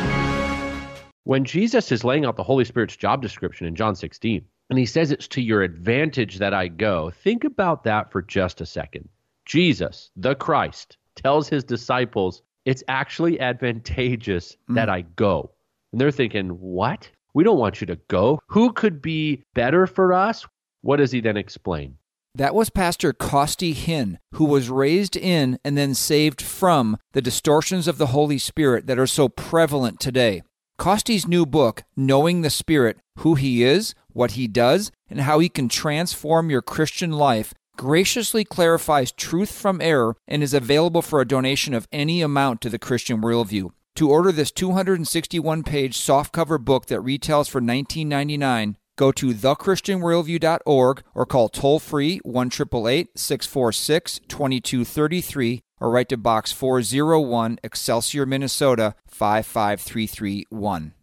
When 1.25 1.47
Jesus 1.47 1.91
is 1.91 2.05
laying 2.05 2.27
out 2.27 2.37
the 2.37 2.43
Holy 2.43 2.67
Spirit's 2.67 2.95
job 2.95 3.23
description 3.23 3.67
in 3.67 3.75
John 3.75 3.97
16, 3.97 4.45
and 4.69 4.79
he 4.79 4.85
says 4.85 5.11
it's 5.11 5.29
to 5.29 5.41
your 5.41 5.63
advantage 5.63 6.41
that 6.41 6.53
I 6.53 6.69
go, 6.69 7.11
think 7.25 7.43
about 7.43 7.85
that 7.85 8.13
for 8.13 8.21
just 8.21 8.61
a 8.61 8.67
second. 8.67 9.09
Jesus, 9.47 10.11
the 10.15 10.35
Christ, 10.35 10.99
tells 11.17 11.49
his 11.49 11.65
disciples, 11.65 12.43
it's 12.67 12.85
actually 12.89 13.41
advantageous 13.41 14.59
mm. 14.69 14.75
that 14.75 14.91
I 14.91 15.01
go. 15.17 15.53
And 15.91 15.99
they're 15.99 16.11
thinking, 16.11 16.51
what? 16.51 17.09
We 17.35 17.45
don't 17.45 17.59
want 17.59 17.81
you 17.81 17.87
to 17.87 17.99
go. 18.09 18.41
Who 18.49 18.73
could 18.73 19.01
be 19.01 19.45
better 19.55 19.87
for 19.87 20.13
us? 20.13 20.47
What 20.83 20.97
does 20.97 21.13
he 21.13 21.21
then 21.21 21.37
explain? 21.37 21.97
That 22.35 22.55
was 22.55 22.71
Pastor 22.71 23.13
Costi 23.13 23.75
Hinn, 23.75 24.17
who 24.35 24.45
was 24.45 24.71
raised 24.71 25.17
in 25.17 25.59
and 25.65 25.77
then 25.77 25.95
saved 25.95 26.41
from 26.41 26.97
the 27.13 27.23
distortions 27.23 27.87
of 27.87 27.99
the 27.99 28.07
Holy 28.07 28.39
Spirit 28.39 28.87
that 28.87 28.99
are 28.99 29.07
so 29.07 29.29
prevalent 29.29 30.01
today. 30.01 30.43
Costi's 30.79 31.29
new 31.29 31.45
book, 31.45 31.85
Knowing 31.95 32.41
the 32.41 32.51
Spirit 32.51 32.99
Who 33.19 33.35
He 33.35 33.63
Is, 33.63 33.95
What 34.13 34.33
He 34.33 34.49
Does, 34.49 34.91
and 35.09 35.21
How 35.21 35.39
He 35.39 35.49
Can 35.49 35.69
Transform 35.69 36.49
Your 36.49 36.63
Christian 36.63 37.13
Life, 37.13 37.53
graciously 37.77 38.45
clarifies 38.45 39.13
truth 39.13 39.53
from 39.53 39.81
error 39.81 40.17
and 40.27 40.43
is 40.43 40.55
available 40.55 41.03
for 41.03 41.21
a 41.21 41.29
donation 41.29 41.75
of 41.75 41.87
any 41.93 42.23
amount 42.23 42.61
to 42.63 42.71
the 42.71 42.79
Christian 42.79 43.21
Worldview. 43.21 43.71
To 43.97 44.11
order 44.11 44.33
this 44.33 44.51
261 44.51 45.65
page 45.65 45.99
softcover 45.99 46.59
book 46.59 46.87
that 46.87 47.01
retails 47.01 47.49
for 47.49 47.61
$19.99, 47.61 48.77
go 48.97 49.13
to 49.13 49.35
thechristianworldview.org 49.35 51.03
or 51.15 51.27
call 51.27 51.49
toll 51.51 51.79
free 51.79 52.19
1 52.25 52.51
646 52.51 54.21
2233 54.29 55.61
or 55.79 55.91
write 55.91 56.09
to 56.09 56.17
Box 56.17 56.53
401, 56.53 57.59
Excelsior, 57.63 58.25
Minnesota 58.25 58.95
55331. 59.09 60.95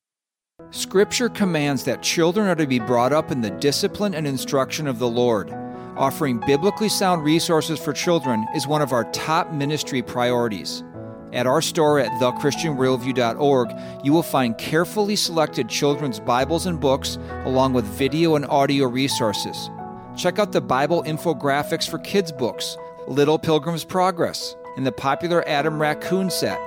Scripture 0.71 1.30
commands 1.30 1.84
that 1.84 2.02
children 2.02 2.47
are 2.47 2.56
to 2.56 2.65
be 2.65 2.80
brought 2.80 3.13
up 3.13 3.30
in 3.30 3.41
the 3.41 3.52
discipline 3.52 4.15
and 4.15 4.25
instruction 4.25 4.88
of 4.88 4.97
the 4.97 5.08
Lord. 5.08 5.52
Offering 5.95 6.39
biblically 6.39 6.89
sound 6.89 7.23
resources 7.23 7.78
for 7.78 7.91
children 7.91 8.47
is 8.56 8.67
one 8.67 8.82
of 8.82 8.93
our 8.93 9.04
top 9.12 9.52
ministry 9.52 10.02
priorities. 10.02 10.84
At 11.31 11.45
our 11.45 11.61
store 11.61 11.99
at 11.99 12.11
thechristianworldview.org, 12.13 13.71
you 14.03 14.11
will 14.11 14.23
find 14.23 14.57
carefully 14.57 15.15
selected 15.15 15.69
children's 15.69 16.19
Bibles 16.19 16.65
and 16.65 16.79
books, 16.79 17.17
along 17.45 17.73
with 17.73 17.85
video 17.85 18.35
and 18.35 18.45
audio 18.45 18.87
resources. 18.87 19.69
Check 20.17 20.39
out 20.39 20.51
the 20.51 20.61
Bible 20.61 21.03
infographics 21.03 21.87
for 21.87 21.99
kids' 21.99 22.31
books, 22.31 22.77
Little 23.07 23.37
Pilgrim's 23.37 23.83
Progress, 23.83 24.55
and 24.75 24.85
the 24.85 24.91
popular 24.91 25.47
Adam 25.47 25.79
Raccoon 25.79 26.31
set. 26.31 26.59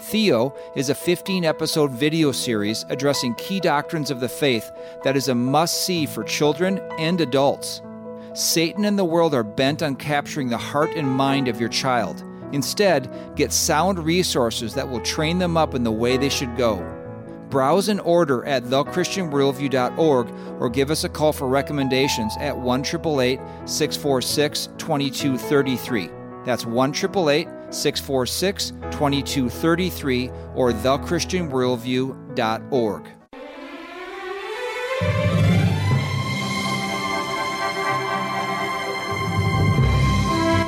Theo 0.00 0.54
is 0.74 0.90
a 0.90 0.94
15 0.94 1.44
episode 1.44 1.92
video 1.92 2.32
series 2.32 2.84
addressing 2.88 3.34
key 3.34 3.60
doctrines 3.60 4.10
of 4.10 4.20
the 4.20 4.28
faith 4.28 4.70
that 5.04 5.16
is 5.16 5.28
a 5.28 5.34
must 5.34 5.84
see 5.84 6.06
for 6.06 6.24
children 6.24 6.78
and 6.98 7.20
adults. 7.20 7.82
Satan 8.34 8.84
and 8.84 8.98
the 8.98 9.04
world 9.04 9.34
are 9.34 9.42
bent 9.42 9.82
on 9.82 9.96
capturing 9.96 10.48
the 10.48 10.58
heart 10.58 10.90
and 10.94 11.08
mind 11.08 11.48
of 11.48 11.58
your 11.58 11.68
child. 11.68 12.22
Instead, 12.52 13.10
get 13.36 13.52
sound 13.52 13.98
resources 13.98 14.74
that 14.74 14.88
will 14.88 15.00
train 15.00 15.38
them 15.38 15.56
up 15.56 15.74
in 15.74 15.82
the 15.82 15.92
way 15.92 16.16
they 16.16 16.28
should 16.28 16.56
go. 16.56 16.94
Browse 17.50 17.88
and 17.88 18.00
order 18.02 18.44
at 18.44 18.62
thechristianworldview.org 18.64 20.28
or 20.60 20.68
give 20.68 20.90
us 20.90 21.04
a 21.04 21.08
call 21.08 21.32
for 21.32 21.48
recommendations 21.48 22.36
at 22.38 22.54
1 22.56 22.84
646 22.84 24.66
2233. 24.78 26.10
That's 26.44 26.66
1 26.66 26.94
646 26.94 28.70
2233 28.70 30.30
or 30.54 30.72
thechristianworldview.org. 30.72 33.17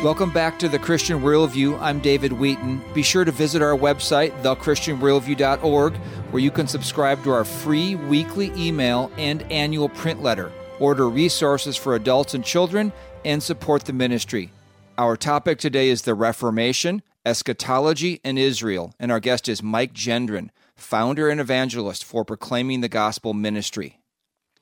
Welcome 0.03 0.31
back 0.31 0.59
to 0.61 0.69
the 0.71 0.79
Christian 0.79 1.21
Worldview. 1.21 1.79
I'm 1.79 2.01
David 2.01 2.33
Wheaton. 2.33 2.81
Be 2.95 3.03
sure 3.03 3.23
to 3.23 3.31
visit 3.31 3.61
our 3.61 3.77
website, 3.77 4.31
thechristianworldview.org, 4.41 5.97
where 6.31 6.43
you 6.43 6.51
can 6.51 6.67
subscribe 6.67 7.23
to 7.25 7.31
our 7.33 7.45
free 7.45 7.97
weekly 7.97 8.51
email 8.57 9.13
and 9.19 9.43
annual 9.53 9.91
print 9.91 10.23
letter. 10.23 10.51
order 10.79 11.07
resources 11.11 11.77
for 11.77 11.97
adults 11.97 12.33
and 12.33 12.43
children, 12.43 12.95
and 13.27 13.43
support 13.43 13.85
the 13.85 13.93
ministry. 13.93 14.51
Our 14.97 15.19
topic 15.19 15.59
today 15.59 15.91
is 15.91 16.01
the 16.01 16.15
Reformation, 16.15 17.03
eschatology, 17.27 18.23
and 18.25 18.39
Israel, 18.39 18.95
and 18.99 19.13
our 19.13 19.21
guest 19.21 19.51
is 19.51 19.63
Mike 19.63 19.93
Gendron, 19.93 20.49
founder 20.75 21.29
and 21.29 21.43
evangelist 21.43 22.05
for 22.05 22.25
Proclaiming 22.25 22.81
the 22.81 22.89
Gospel 22.89 23.35
Ministry. 23.35 24.00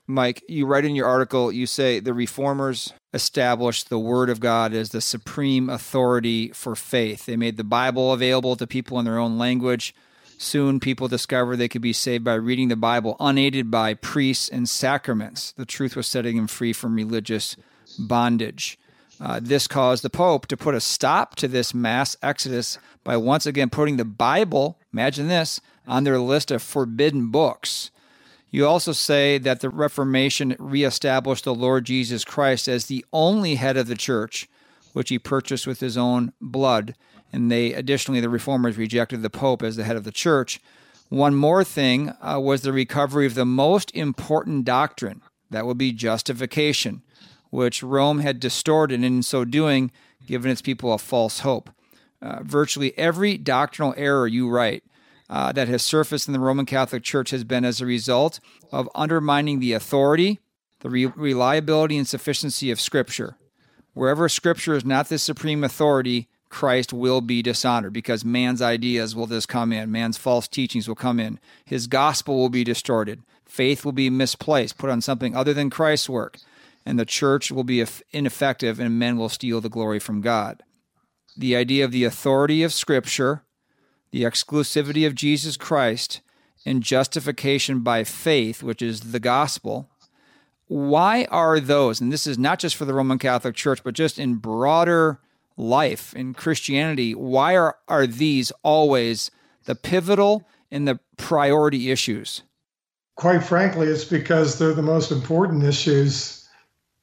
Mike, 0.09 0.43
you 0.47 0.65
write 0.65 0.85
in 0.85 0.95
your 0.95 1.05
article, 1.05 1.51
you 1.51 1.67
say 1.67 1.99
the 1.99 2.15
reformers 2.15 2.91
established 3.13 3.89
the 3.89 3.99
Word 3.99 4.31
of 4.31 4.39
God 4.39 4.73
as 4.73 4.89
the 4.89 5.01
supreme 5.01 5.69
authority 5.69 6.49
for 6.49 6.75
faith. 6.75 7.27
They 7.27 7.35
made 7.37 7.57
the 7.57 7.63
Bible 7.63 8.11
available 8.11 8.55
to 8.55 8.65
people 8.65 8.97
in 8.97 9.05
their 9.05 9.19
own 9.19 9.37
language. 9.37 9.93
Soon, 10.39 10.79
people 10.79 11.07
discovered 11.07 11.57
they 11.57 11.67
could 11.67 11.83
be 11.83 11.93
saved 11.93 12.23
by 12.23 12.33
reading 12.33 12.69
the 12.69 12.75
Bible 12.75 13.17
unaided 13.19 13.69
by 13.69 13.93
priests 13.93 14.49
and 14.49 14.67
sacraments. 14.67 15.51
The 15.51 15.65
truth 15.65 15.95
was 15.95 16.07
setting 16.07 16.37
them 16.37 16.47
free 16.47 16.73
from 16.73 16.95
religious 16.95 17.55
bondage. 17.99 18.79
Uh, 19.21 19.39
this 19.39 19.67
caused 19.67 20.03
the 20.03 20.09
Pope 20.09 20.47
to 20.47 20.57
put 20.57 20.73
a 20.73 20.81
stop 20.81 21.35
to 21.35 21.47
this 21.47 21.71
mass 21.75 22.17
exodus 22.23 22.79
by 23.03 23.15
once 23.15 23.45
again 23.45 23.69
putting 23.69 23.97
the 23.97 24.05
Bible, 24.05 24.79
imagine 24.91 25.27
this, 25.27 25.61
on 25.87 26.03
their 26.03 26.17
list 26.17 26.49
of 26.49 26.63
forbidden 26.63 27.29
books. 27.29 27.91
You 28.51 28.65
also 28.65 28.93
say 28.93 29.37
that 29.37 29.59
the 29.59 29.69
Reformation 29.69 30.55
reestablished 30.57 31.43
the 31.43 31.53
Lord 31.53 31.85
Jesus 31.85 32.25
Christ 32.25 32.67
as 32.67 32.85
the 32.85 33.05
only 33.13 33.55
head 33.55 33.77
of 33.77 33.87
the 33.87 33.95
church, 33.95 34.49
which 34.93 35.09
he 35.09 35.19
purchased 35.19 35.67
with 35.67 35.79
his 35.79 35.97
own 35.97 36.33
blood. 36.41 36.95
And 37.31 37.51
they 37.51 37.73
additionally, 37.73 38.21
the 38.21 38.29
reformers 38.29 38.77
rejected 38.77 39.21
the 39.21 39.29
Pope 39.29 39.61
as 39.61 39.75
the 39.75 39.83
head 39.83 39.95
of 39.95 40.03
the 40.03 40.11
church. 40.11 40.59
One 41.09 41.35
more 41.35 41.63
thing 41.63 42.13
uh, 42.21 42.39
was 42.39 42.61
the 42.61 42.73
recovery 42.73 43.27
of 43.27 43.35
the 43.35 43.45
most 43.45 43.91
important 43.95 44.65
doctrine 44.65 45.21
that 45.51 45.65
would 45.65 45.77
be 45.77 45.91
justification, 45.91 47.03
which 47.51 47.83
Rome 47.83 48.19
had 48.19 48.39
distorted, 48.39 48.95
and 48.95 49.05
in 49.05 49.23
so 49.23 49.45
doing, 49.45 49.91
given 50.25 50.49
its 50.51 50.61
people 50.61 50.93
a 50.93 50.97
false 50.97 51.39
hope. 51.39 51.69
Uh, 52.21 52.39
virtually 52.43 52.97
every 52.97 53.37
doctrinal 53.37 53.93
error 53.95 54.27
you 54.27 54.49
write 54.49 54.83
uh, 55.29 55.51
that 55.51 55.67
has 55.67 55.83
surfaced 55.83 56.27
in 56.27 56.33
the 56.33 56.39
Roman 56.39 56.65
Catholic 56.65 57.03
Church 57.03 57.29
has 57.29 57.43
been 57.43 57.63
as 57.63 57.79
a 57.79 57.85
result 57.85 58.39
of 58.71 58.89
undermining 58.95 59.59
the 59.59 59.73
authority, 59.73 60.39
the 60.79 60.89
re- 60.89 61.05
reliability, 61.05 61.97
and 61.97 62.07
sufficiency 62.07 62.71
of 62.71 62.81
Scripture. 62.81 63.37
Wherever 63.93 64.27
Scripture 64.29 64.75
is 64.75 64.85
not 64.85 65.09
the 65.09 65.19
supreme 65.19 65.63
authority, 65.63 66.27
Christ 66.49 66.91
will 66.91 67.21
be 67.21 67.41
dishonored 67.43 67.93
because 67.93 68.25
man's 68.25 68.61
ideas 68.61 69.15
will 69.15 69.27
just 69.27 69.47
come 69.47 69.71
in, 69.71 69.91
man's 69.91 70.17
false 70.17 70.47
teachings 70.47 70.87
will 70.87 70.95
come 70.95 71.19
in, 71.19 71.39
his 71.63 71.85
gospel 71.85 72.37
will 72.37 72.49
be 72.49 72.63
distorted, 72.63 73.21
faith 73.45 73.85
will 73.85 73.91
be 73.91 74.09
misplaced, 74.09 74.77
put 74.77 74.89
on 74.89 75.01
something 75.01 75.35
other 75.35 75.53
than 75.53 75.69
Christ's 75.69 76.09
work, 76.09 76.39
and 76.85 76.97
the 76.97 77.05
church 77.05 77.51
will 77.51 77.63
be 77.63 77.85
ineffective 78.11 78.79
and 78.79 78.97
men 78.97 79.17
will 79.17 79.29
steal 79.29 79.61
the 79.61 79.69
glory 79.69 79.99
from 79.99 80.21
God. 80.21 80.63
The 81.37 81.55
idea 81.55 81.85
of 81.85 81.91
the 81.91 82.03
authority 82.03 82.63
of 82.63 82.73
Scripture 82.73 83.43
the 84.11 84.23
exclusivity 84.23 85.05
of 85.05 85.15
Jesus 85.15 85.57
Christ 85.57 86.21
and 86.65 86.83
justification 86.83 87.79
by 87.79 88.03
faith, 88.03 88.61
which 88.63 88.81
is 88.81 89.11
the 89.11 89.19
gospel. 89.19 89.89
Why 90.67 91.25
are 91.31 91.59
those, 91.59 91.99
and 91.99 92.11
this 92.11 92.27
is 92.27 92.37
not 92.37 92.59
just 92.59 92.75
for 92.75 92.85
the 92.85 92.93
Roman 92.93 93.17
Catholic 93.17 93.55
Church, 93.55 93.83
but 93.83 93.95
just 93.95 94.19
in 94.19 94.35
broader 94.35 95.19
life 95.57 96.15
in 96.15 96.33
Christianity, 96.33 97.13
why 97.13 97.55
are, 97.55 97.75
are 97.87 98.07
these 98.07 98.51
always 98.63 99.31
the 99.65 99.75
pivotal 99.75 100.47
and 100.71 100.87
the 100.87 100.99
priority 101.17 101.91
issues? 101.91 102.43
Quite 103.15 103.43
frankly, 103.43 103.87
it's 103.87 104.05
because 104.05 104.57
they're 104.57 104.73
the 104.73 104.81
most 104.81 105.11
important 105.11 105.63
issues. 105.63 106.47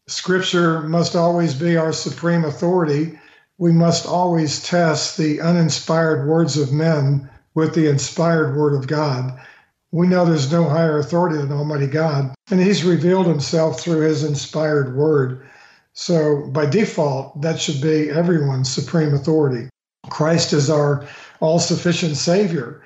Scripture 0.07 0.81
must 0.83 1.17
always 1.17 1.55
be 1.55 1.77
our 1.77 1.93
supreme 1.93 2.45
authority 2.45 3.19
we 3.59 3.73
must 3.73 4.07
always 4.07 4.63
test 4.63 5.17
the 5.17 5.41
uninspired 5.41 6.29
words 6.29 6.59
of 6.59 6.73
men 6.73 7.29
with 7.55 7.75
the 7.75 7.89
inspired 7.89 8.55
word 8.55 8.75
of 8.75 8.87
God. 8.87 9.41
We 9.93 10.07
know 10.07 10.27
there's 10.27 10.53
no 10.53 10.69
higher 10.69 10.99
authority 10.99 11.39
than 11.39 11.53
Almighty 11.53 11.87
God, 11.87 12.35
and 12.51 12.61
He's 12.61 12.85
revealed 12.85 13.27
Himself 13.27 13.81
through 13.81 14.01
His 14.01 14.25
inspired 14.25 14.95
word. 14.95 15.47
So, 15.95 16.49
by 16.49 16.67
default, 16.67 17.41
that 17.41 17.59
should 17.59 17.81
be 17.81 18.11
everyone's 18.11 18.71
supreme 18.71 19.15
authority. 19.15 19.71
Christ 20.11 20.53
is 20.53 20.69
our 20.69 21.07
all 21.41 21.59
sufficient 21.59 22.17
Savior. 22.19 22.83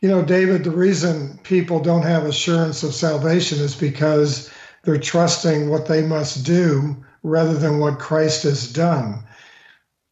You 0.00 0.08
know, 0.08 0.24
David, 0.24 0.64
the 0.64 0.70
reason 0.70 1.38
people 1.42 1.80
don't 1.80 2.02
have 2.02 2.24
assurance 2.24 2.82
of 2.82 2.94
salvation 2.94 3.58
is 3.58 3.74
because 3.74 4.50
they're 4.84 4.98
trusting 4.98 5.68
what 5.68 5.86
they 5.86 6.02
must 6.02 6.44
do 6.44 6.96
rather 7.22 7.54
than 7.54 7.78
what 7.78 7.98
Christ 7.98 8.42
has 8.44 8.70
done 8.72 9.22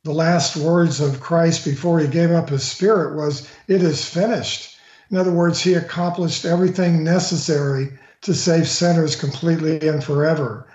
the 0.05 0.13
last 0.13 0.57
words 0.57 0.99
of 1.01 1.21
Christ 1.21 1.65
before 1.65 2.01
he 2.01 2.09
gave 2.09 2.33
up 2.33 2.49
his 2.49 2.65
spirit 2.65 3.15
was, 3.15 3.47
It 3.69 3.83
is 3.83 4.05
finished. 4.05 4.77
In 5.13 5.17
other 5.17 5.31
words, 5.31 5.61
he 5.61 5.75
accomplished 5.75 6.45
everything 6.45 7.05
necessary 7.05 7.97
to 8.23 8.35
save 8.35 8.67
sinners 8.67 9.15
completely 9.15 9.87
and 9.87 10.03
forever. 10.03 10.67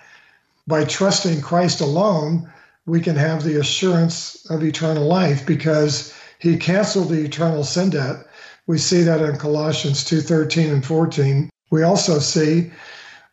By 0.65 0.85
trusting 0.85 1.41
Christ 1.41 1.81
alone, 1.81 2.49
we 2.85 3.01
can 3.01 3.17
have 3.17 3.43
the 3.43 3.59
assurance 3.59 4.45
of 4.49 4.63
eternal 4.63 5.05
life 5.05 5.45
because 5.45 6.13
he 6.39 6.55
canceled 6.55 7.09
the 7.09 7.25
eternal 7.25 7.65
sin 7.65 7.89
debt. 7.89 8.25
We 8.65 8.77
see 8.77 9.01
that 9.03 9.21
in 9.21 9.35
Colossians 9.37 10.05
2:13 10.05 10.71
and 10.71 10.85
14. 10.85 11.49
We 11.69 11.83
also 11.83 12.19
see 12.19 12.71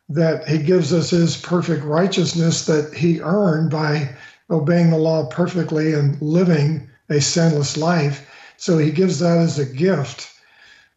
that 0.08 0.48
he 0.48 0.58
gives 0.58 0.92
us 0.92 1.10
his 1.10 1.36
perfect 1.36 1.84
righteousness 1.84 2.66
that 2.66 2.94
he 2.94 3.20
earned 3.20 3.70
by 3.70 4.10
obeying 4.50 4.90
the 4.90 4.98
law 4.98 5.26
perfectly 5.26 5.94
and 5.94 6.20
living 6.20 6.88
a 7.08 7.20
sinless 7.20 7.76
life. 7.76 8.28
So 8.56 8.78
he 8.78 8.90
gives 8.90 9.18
that 9.18 9.38
as 9.38 9.58
a 9.58 9.66
gift, 9.66 10.30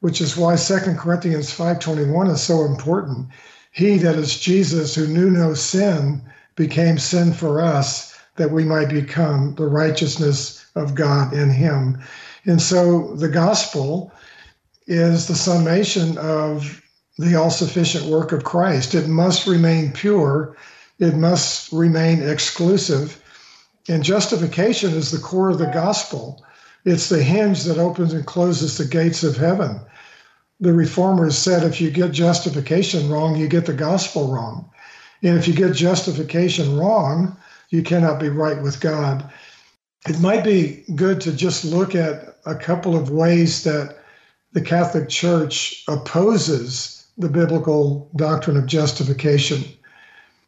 which 0.01 0.21
is 0.21 0.37
why 0.37 0.55
2 0.55 0.97
Corinthians 0.97 1.51
5:21 1.51 2.31
is 2.31 2.41
so 2.41 2.65
important. 2.65 3.27
He 3.71 3.97
that 3.99 4.15
is 4.15 4.39
Jesus 4.39 4.95
who 4.95 5.07
knew 5.07 5.29
no 5.29 5.53
sin 5.53 6.21
became 6.55 6.97
sin 6.97 7.33
for 7.33 7.61
us 7.61 8.13
that 8.35 8.51
we 8.51 8.63
might 8.63 8.89
become 8.89 9.55
the 9.55 9.67
righteousness 9.67 10.65
of 10.75 10.95
God 10.95 11.33
in 11.33 11.49
him. 11.49 11.99
And 12.45 12.61
so 12.61 13.15
the 13.15 13.27
gospel 13.27 14.11
is 14.87 15.27
the 15.27 15.35
summation 15.35 16.17
of 16.17 16.81
the 17.17 17.35
all 17.35 17.49
sufficient 17.49 18.05
work 18.05 18.31
of 18.31 18.43
Christ. 18.43 18.95
It 18.95 19.07
must 19.07 19.47
remain 19.47 19.91
pure, 19.91 20.55
it 20.99 21.15
must 21.15 21.71
remain 21.71 22.21
exclusive, 22.21 23.21
and 23.87 24.03
justification 24.03 24.93
is 24.93 25.11
the 25.11 25.19
core 25.19 25.49
of 25.49 25.59
the 25.59 25.67
gospel. 25.67 26.43
It's 26.85 27.09
the 27.09 27.23
hinge 27.23 27.63
that 27.63 27.77
opens 27.77 28.13
and 28.13 28.25
closes 28.25 28.77
the 28.77 28.85
gates 28.85 29.23
of 29.23 29.37
heaven. 29.37 29.79
The 30.59 30.73
reformers 30.73 31.37
said 31.37 31.63
if 31.63 31.79
you 31.79 31.91
get 31.91 32.11
justification 32.11 33.09
wrong, 33.09 33.35
you 33.35 33.47
get 33.47 33.65
the 33.65 33.73
gospel 33.73 34.33
wrong. 34.33 34.69
And 35.23 35.37
if 35.37 35.47
you 35.47 35.53
get 35.53 35.73
justification 35.73 36.77
wrong, 36.77 37.37
you 37.69 37.83
cannot 37.83 38.19
be 38.19 38.29
right 38.29 38.61
with 38.61 38.79
God. 38.79 39.29
It 40.07 40.19
might 40.19 40.43
be 40.43 40.83
good 40.95 41.19
to 41.21 41.33
just 41.33 41.65
look 41.65 41.95
at 41.95 42.37
a 42.45 42.55
couple 42.55 42.95
of 42.95 43.09
ways 43.09 43.63
that 43.63 43.97
the 44.53 44.61
Catholic 44.61 45.09
Church 45.09 45.83
opposes 45.87 47.05
the 47.17 47.29
biblical 47.29 48.09
doctrine 48.15 48.57
of 48.57 48.65
justification. 48.65 49.63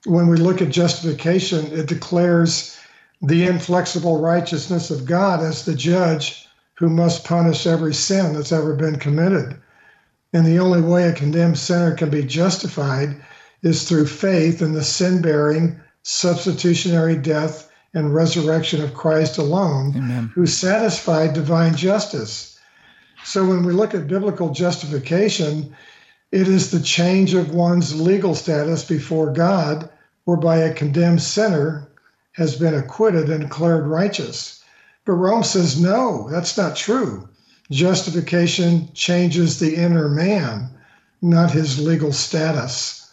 When 0.05 0.27
we 0.27 0.37
look 0.37 0.61
at 0.61 0.69
justification, 0.69 1.65
it 1.77 1.87
declares 1.87 2.78
the 3.21 3.45
inflexible 3.45 4.21
righteousness 4.21 4.89
of 4.91 5.05
God 5.05 5.41
as 5.41 5.65
the 5.65 5.75
judge 5.75 6.47
who 6.75 6.89
must 6.89 7.25
punish 7.25 7.67
every 7.67 7.93
sin 7.93 8.33
that's 8.33 8.51
ever 8.51 8.73
been 8.73 8.97
committed. 8.97 9.59
And 10.31 10.45
the 10.45 10.59
only 10.59 10.81
way 10.81 11.09
a 11.09 11.13
condemned 11.13 11.57
sinner 11.57 11.93
can 11.95 12.09
be 12.09 12.23
justified 12.23 13.21
is 13.61 13.83
through 13.83 14.07
faith 14.07 14.61
in 14.61 14.73
the 14.73 14.83
sin 14.83 15.21
bearing, 15.21 15.79
substitutionary 16.03 17.17
death 17.17 17.69
and 17.93 18.13
resurrection 18.13 18.81
of 18.81 18.93
Christ 18.93 19.37
alone, 19.37 19.93
Amen. 19.97 20.31
who 20.33 20.45
satisfied 20.45 21.33
divine 21.33 21.75
justice. 21.75 22.57
So 23.25 23.45
when 23.45 23.63
we 23.63 23.73
look 23.73 23.93
at 23.93 24.07
biblical 24.07 24.53
justification, 24.53 25.75
it 26.31 26.47
is 26.47 26.71
the 26.71 26.79
change 26.79 27.33
of 27.33 27.53
one's 27.53 27.99
legal 27.99 28.35
status 28.35 28.85
before 28.85 29.33
God, 29.33 29.89
whereby 30.23 30.57
a 30.57 30.73
condemned 30.73 31.21
sinner 31.21 31.88
has 32.33 32.55
been 32.55 32.73
acquitted 32.73 33.29
and 33.29 33.41
declared 33.41 33.87
righteous. 33.87 34.63
But 35.05 35.13
Rome 35.13 35.43
says, 35.43 35.81
no, 35.81 36.29
that's 36.29 36.57
not 36.57 36.75
true. 36.75 37.27
Justification 37.71 38.89
changes 38.93 39.59
the 39.59 39.75
inner 39.75 40.09
man, 40.09 40.69
not 41.21 41.51
his 41.51 41.79
legal 41.79 42.11
status. 42.11 43.11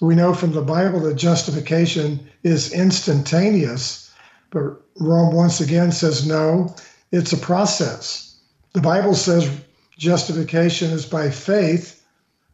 We 0.00 0.14
know 0.14 0.34
from 0.34 0.52
the 0.52 0.62
Bible 0.62 1.00
that 1.00 1.14
justification 1.14 2.28
is 2.42 2.72
instantaneous, 2.72 4.12
but 4.50 4.80
Rome 5.00 5.34
once 5.34 5.60
again 5.60 5.92
says, 5.92 6.26
no, 6.26 6.74
it's 7.12 7.32
a 7.32 7.36
process. 7.36 8.36
The 8.72 8.80
Bible 8.80 9.14
says 9.14 9.48
justification 9.96 10.90
is 10.90 11.06
by 11.06 11.30
faith, 11.30 12.04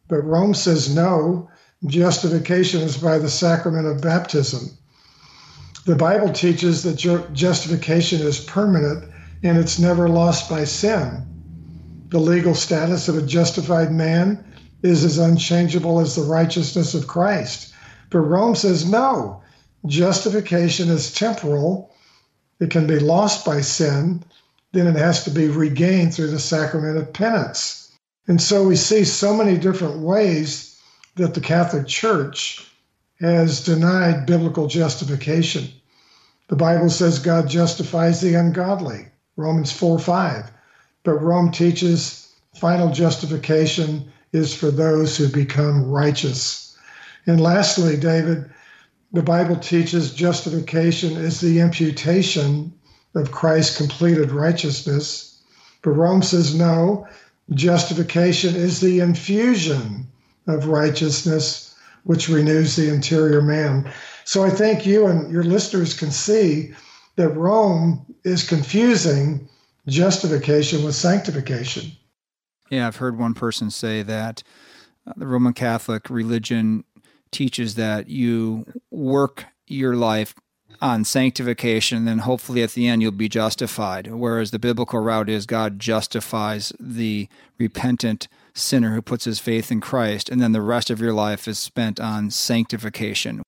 but 0.09 0.25
Rome 0.25 0.55
says, 0.55 0.95
no, 0.95 1.51
justification 1.87 2.83
is 2.83 2.99
by 2.99 3.19
the 3.19 3.31
sacrament 3.31 3.87
of 3.87 4.03
baptism. 4.03 4.77
The 5.87 5.97
Bible 5.97 6.31
teaches 6.33 6.83
that 6.83 7.05
your 7.05 7.21
justification 7.33 8.21
is 8.21 8.39
permanent 8.39 9.11
and 9.43 9.57
it's 9.57 9.79
never 9.79 10.09
lost 10.09 10.51
by 10.51 10.65
sin. 10.65 11.27
The 12.11 12.19
legal 12.19 12.55
status 12.55 13.09
of 13.09 13.17
a 13.17 13.23
justified 13.23 13.91
man 13.91 14.45
is 14.83 15.05
as 15.05 15.17
unchangeable 15.17 16.01
as 16.01 16.17
the 16.17 16.23
righteousness 16.23 16.95
of 16.95 17.07
Christ. 17.07 17.73
But 18.11 18.21
Rome 18.21 18.55
says 18.55 18.89
no, 18.89 19.43
justification 19.87 20.91
is 20.91 21.15
temporal. 21.15 21.95
It 22.61 22.71
can 22.71 22.87
be 22.87 22.99
lost 22.99 23.47
by 23.47 23.63
sin, 23.63 24.23
then 24.73 24.87
it 24.87 24.97
has 24.97 25.25
to 25.25 25.31
be 25.31 25.49
regained 25.49 26.15
through 26.15 26.31
the 26.31 26.39
sacrament 26.39 26.99
of 26.99 27.13
penance. 27.13 27.93
And 28.29 28.41
so 28.41 28.65
we 28.65 28.77
see 28.77 29.05
so 29.05 29.35
many 29.35 29.57
different 29.57 30.01
ways 30.01 30.79
that 31.17 31.35
the 31.35 31.41
Catholic 31.41 31.87
Church 31.87 32.70
has 33.21 33.65
denied 33.65 34.27
biblical 34.27 34.67
justification. 34.67 35.69
The 36.49 36.57
Bible 36.57 36.91
says 36.91 37.19
God 37.19 37.49
justifies 37.49 38.21
the 38.21 38.35
ungodly, 38.35 39.07
Romans 39.37 39.71
4 39.71 39.99
5. 39.99 40.51
But 41.05 41.23
Rome 41.23 41.51
teaches 41.51 42.33
final 42.55 42.91
justification 42.91 44.11
is 44.33 44.55
for 44.55 44.71
those 44.71 45.17
who 45.17 45.29
become 45.29 45.91
righteous. 45.91 46.77
And 47.27 47.41
lastly, 47.41 47.97
David, 47.97 48.51
the 49.13 49.23
Bible 49.23 49.57
teaches 49.57 50.15
justification 50.15 51.17
is 51.17 51.41
the 51.41 51.61
imputation 51.61 52.73
of 53.15 53.33
Christ's 53.33 53.77
completed 53.77 54.31
righteousness. 54.31 55.43
But 55.83 55.93
Rome 55.93 56.23
says 56.23 56.55
no, 56.55 57.07
justification 57.51 58.55
is 58.55 58.81
the 58.81 59.01
infusion 59.01 60.07
of 60.47 60.67
righteousness, 60.67 61.70
which 62.05 62.29
renews 62.29 62.77
the 62.77 62.93
interior 62.93 63.43
man. 63.43 63.91
So 64.25 64.45
I 64.45 64.51
think 64.51 64.87
you 64.87 65.07
and 65.07 65.31
your 65.31 65.45
listeners 65.45 65.99
can 65.99 66.11
see 66.11 66.73
that 67.17 67.31
Rome 67.31 68.05
is 68.25 68.49
confusing 68.49 69.49
justification 69.87 70.85
with 70.85 70.95
sanctification. 70.95 71.93
Yeah, 72.71 72.87
I've 72.87 72.97
heard 72.97 73.19
one 73.19 73.35
person 73.35 73.71
say 73.71 74.03
that 74.03 74.43
uh, 75.07 75.13
the 75.17 75.27
Roman 75.27 75.53
Catholic 75.53 76.09
religion 76.09 76.85
teaches 77.31 77.75
that 77.75 78.09
you 78.09 78.65
work 78.91 79.47
your 79.67 79.97
life 79.97 80.35
on 80.81 81.05
sanctification, 81.05 81.99
and 81.99 82.09
then 82.09 82.19
hopefully 82.19 82.63
at 82.63 82.71
the 82.71 82.87
end 82.87 83.03
you'll 83.03 83.13
be 83.13 83.29
justified. 83.29 84.07
Whereas 84.07 84.51
the 84.51 84.59
biblical 84.59 85.01
route 85.01 85.29
is 85.29 85.47
God 85.47 85.79
justifies 85.79 86.73
the 86.79 87.29
repentant 87.59 88.29
sinner 88.61 88.95
who 88.95 89.03
puts 89.03 89.25
his 89.25 89.39
faith 89.39 89.73
in 89.73 89.81
Christ, 89.81 90.29
and 90.29 90.41
then 90.41 90.53
the 90.53 90.63
rest 90.63 90.91
of 90.91 91.01
your 91.01 91.13
life 91.13 91.49
is 91.49 91.59
spent 91.59 91.99
on 91.99 92.31
sanctification. 92.31 93.43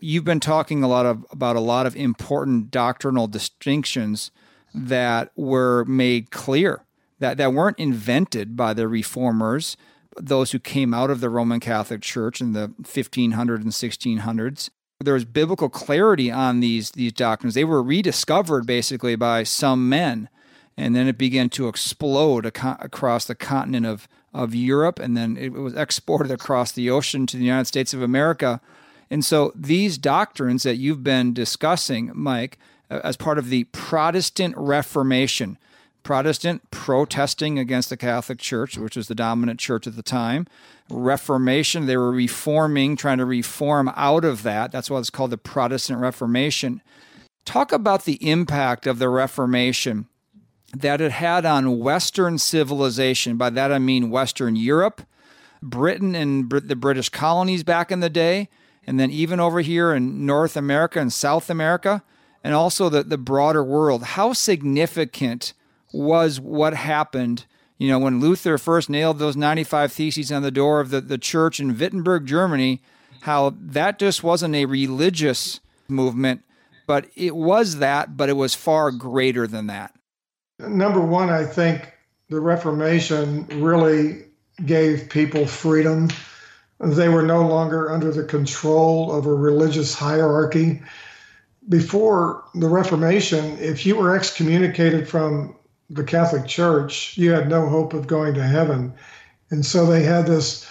You've 0.00 0.24
been 0.24 0.40
talking 0.40 0.82
a 0.82 0.88
lot 0.88 1.06
of, 1.06 1.24
about 1.30 1.56
a 1.56 1.60
lot 1.60 1.86
of 1.86 1.96
important 1.96 2.70
doctrinal 2.70 3.26
distinctions 3.26 4.30
that 4.74 5.30
were 5.36 5.84
made 5.86 6.30
clear, 6.30 6.84
that, 7.18 7.38
that 7.38 7.52
weren't 7.52 7.78
invented 7.78 8.56
by 8.56 8.74
the 8.74 8.88
reformers, 8.88 9.76
those 10.18 10.52
who 10.52 10.58
came 10.58 10.92
out 10.92 11.10
of 11.10 11.20
the 11.20 11.30
Roman 11.30 11.60
Catholic 11.60 12.02
Church 12.02 12.40
in 12.40 12.52
the 12.52 12.68
1500s 12.82 13.62
and 13.62 13.72
1600s. 13.72 14.70
There 15.00 15.14
was 15.14 15.24
biblical 15.24 15.68
clarity 15.68 16.30
on 16.30 16.60
these, 16.60 16.92
these 16.92 17.12
doctrines. 17.12 17.54
They 17.54 17.64
were 17.64 17.82
rediscovered 17.82 18.66
basically 18.66 19.16
by 19.16 19.42
some 19.42 19.88
men, 19.88 20.28
and 20.76 20.94
then 20.94 21.06
it 21.06 21.18
began 21.18 21.48
to 21.50 21.68
explode 21.68 22.46
ac- 22.46 22.76
across 22.80 23.26
the 23.26 23.34
continent 23.34 23.86
of, 23.86 24.08
of 24.34 24.54
Europe, 24.54 24.98
and 24.98 25.16
then 25.16 25.36
it 25.36 25.52
was 25.52 25.74
exported 25.74 26.30
across 26.30 26.72
the 26.72 26.90
ocean 26.90 27.26
to 27.26 27.36
the 27.36 27.44
United 27.44 27.66
States 27.66 27.94
of 27.94 28.02
America. 28.02 28.60
And 29.10 29.24
so 29.24 29.52
these 29.54 29.98
doctrines 29.98 30.62
that 30.64 30.76
you've 30.76 31.04
been 31.04 31.32
discussing, 31.32 32.10
Mike, 32.14 32.58
uh, 32.90 33.00
as 33.02 33.16
part 33.16 33.38
of 33.38 33.48
the 33.48 33.64
Protestant 33.64 34.54
Reformation, 34.56 35.58
Protestant 36.02 36.70
protesting 36.70 37.58
against 37.58 37.90
the 37.90 37.96
Catholic 37.96 38.38
Church, 38.38 38.78
which 38.78 38.96
was 38.96 39.08
the 39.08 39.14
dominant 39.14 39.58
church 39.58 39.88
at 39.88 39.96
the 39.96 40.02
time. 40.04 40.46
Reformation, 40.88 41.86
they 41.86 41.96
were 41.96 42.12
reforming, 42.12 42.94
trying 42.94 43.18
to 43.18 43.24
reform 43.24 43.90
out 43.96 44.24
of 44.24 44.44
that. 44.44 44.70
That's 44.70 44.88
why 44.88 45.00
it's 45.00 45.10
called 45.10 45.30
the 45.30 45.38
Protestant 45.38 45.98
Reformation. 45.98 46.80
Talk 47.44 47.72
about 47.72 48.04
the 48.04 48.24
impact 48.28 48.86
of 48.86 49.00
the 49.00 49.08
Reformation 49.08 50.06
that 50.74 51.00
it 51.00 51.12
had 51.12 51.44
on 51.44 51.78
Western 51.78 52.38
civilization. 52.38 53.36
By 53.36 53.50
that 53.50 53.72
I 53.72 53.78
mean 53.78 54.10
Western 54.10 54.56
Europe, 54.56 55.02
Britain, 55.62 56.14
and 56.14 56.50
the 56.50 56.76
British 56.76 57.08
colonies 57.08 57.62
back 57.62 57.90
in 57.90 58.00
the 58.00 58.10
day, 58.10 58.48
and 58.86 59.00
then 59.00 59.10
even 59.10 59.40
over 59.40 59.60
here 59.60 59.94
in 59.94 60.26
North 60.26 60.56
America 60.56 61.00
and 61.00 61.12
South 61.12 61.50
America, 61.50 62.02
and 62.44 62.54
also 62.54 62.88
the, 62.88 63.02
the 63.02 63.18
broader 63.18 63.64
world. 63.64 64.02
How 64.04 64.32
significant 64.32 65.52
was 65.92 66.38
what 66.38 66.74
happened. 66.74 67.46
You 67.78 67.88
know, 67.88 67.98
when 67.98 68.20
Luther 68.20 68.58
first 68.58 68.88
nailed 68.88 69.18
those 69.18 69.36
95 69.36 69.92
theses 69.92 70.30
on 70.30 70.42
the 70.42 70.50
door 70.50 70.80
of 70.80 70.90
the, 70.90 71.00
the 71.00 71.18
church 71.18 71.58
in 71.58 71.76
Wittenberg, 71.76 72.26
Germany, 72.26 72.80
how 73.22 73.54
that 73.58 73.98
just 73.98 74.22
wasn't 74.22 74.54
a 74.54 74.66
religious 74.66 75.60
movement, 75.88 76.44
but 76.86 77.06
it 77.16 77.34
was 77.34 77.78
that, 77.78 78.16
but 78.16 78.28
it 78.28 78.36
was 78.36 78.54
far 78.54 78.90
greater 78.92 79.46
than 79.46 79.66
that. 79.66 79.95
Number 80.58 81.00
one, 81.00 81.28
I 81.28 81.44
think 81.44 81.92
the 82.30 82.40
Reformation 82.40 83.46
really 83.60 84.24
gave 84.64 85.10
people 85.10 85.46
freedom. 85.46 86.08
They 86.80 87.08
were 87.08 87.22
no 87.22 87.46
longer 87.46 87.92
under 87.92 88.10
the 88.10 88.24
control 88.24 89.12
of 89.12 89.26
a 89.26 89.34
religious 89.34 89.94
hierarchy. 89.94 90.82
Before 91.68 92.44
the 92.54 92.68
Reformation, 92.68 93.58
if 93.58 93.84
you 93.84 93.96
were 93.96 94.16
excommunicated 94.16 95.08
from 95.08 95.56
the 95.90 96.04
Catholic 96.04 96.46
Church, 96.46 97.16
you 97.18 97.32
had 97.32 97.48
no 97.48 97.68
hope 97.68 97.92
of 97.92 98.06
going 98.06 98.34
to 98.34 98.42
heaven. 98.42 98.94
And 99.50 99.64
so 99.64 99.84
they 99.84 100.02
had 100.02 100.26
this 100.26 100.66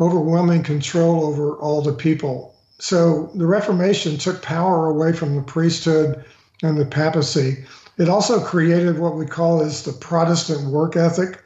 overwhelming 0.00 0.62
control 0.62 1.24
over 1.24 1.56
all 1.56 1.82
the 1.82 1.92
people. 1.92 2.54
So 2.78 3.30
the 3.34 3.46
Reformation 3.46 4.16
took 4.16 4.42
power 4.42 4.86
away 4.86 5.12
from 5.12 5.36
the 5.36 5.42
priesthood 5.42 6.24
and 6.62 6.78
the 6.78 6.86
papacy. 6.86 7.64
It 8.00 8.08
also 8.08 8.40
created 8.40 8.98
what 8.98 9.14
we 9.14 9.26
call 9.26 9.60
as 9.60 9.82
the 9.82 9.92
Protestant 9.92 10.70
work 10.70 10.96
ethic, 10.96 11.38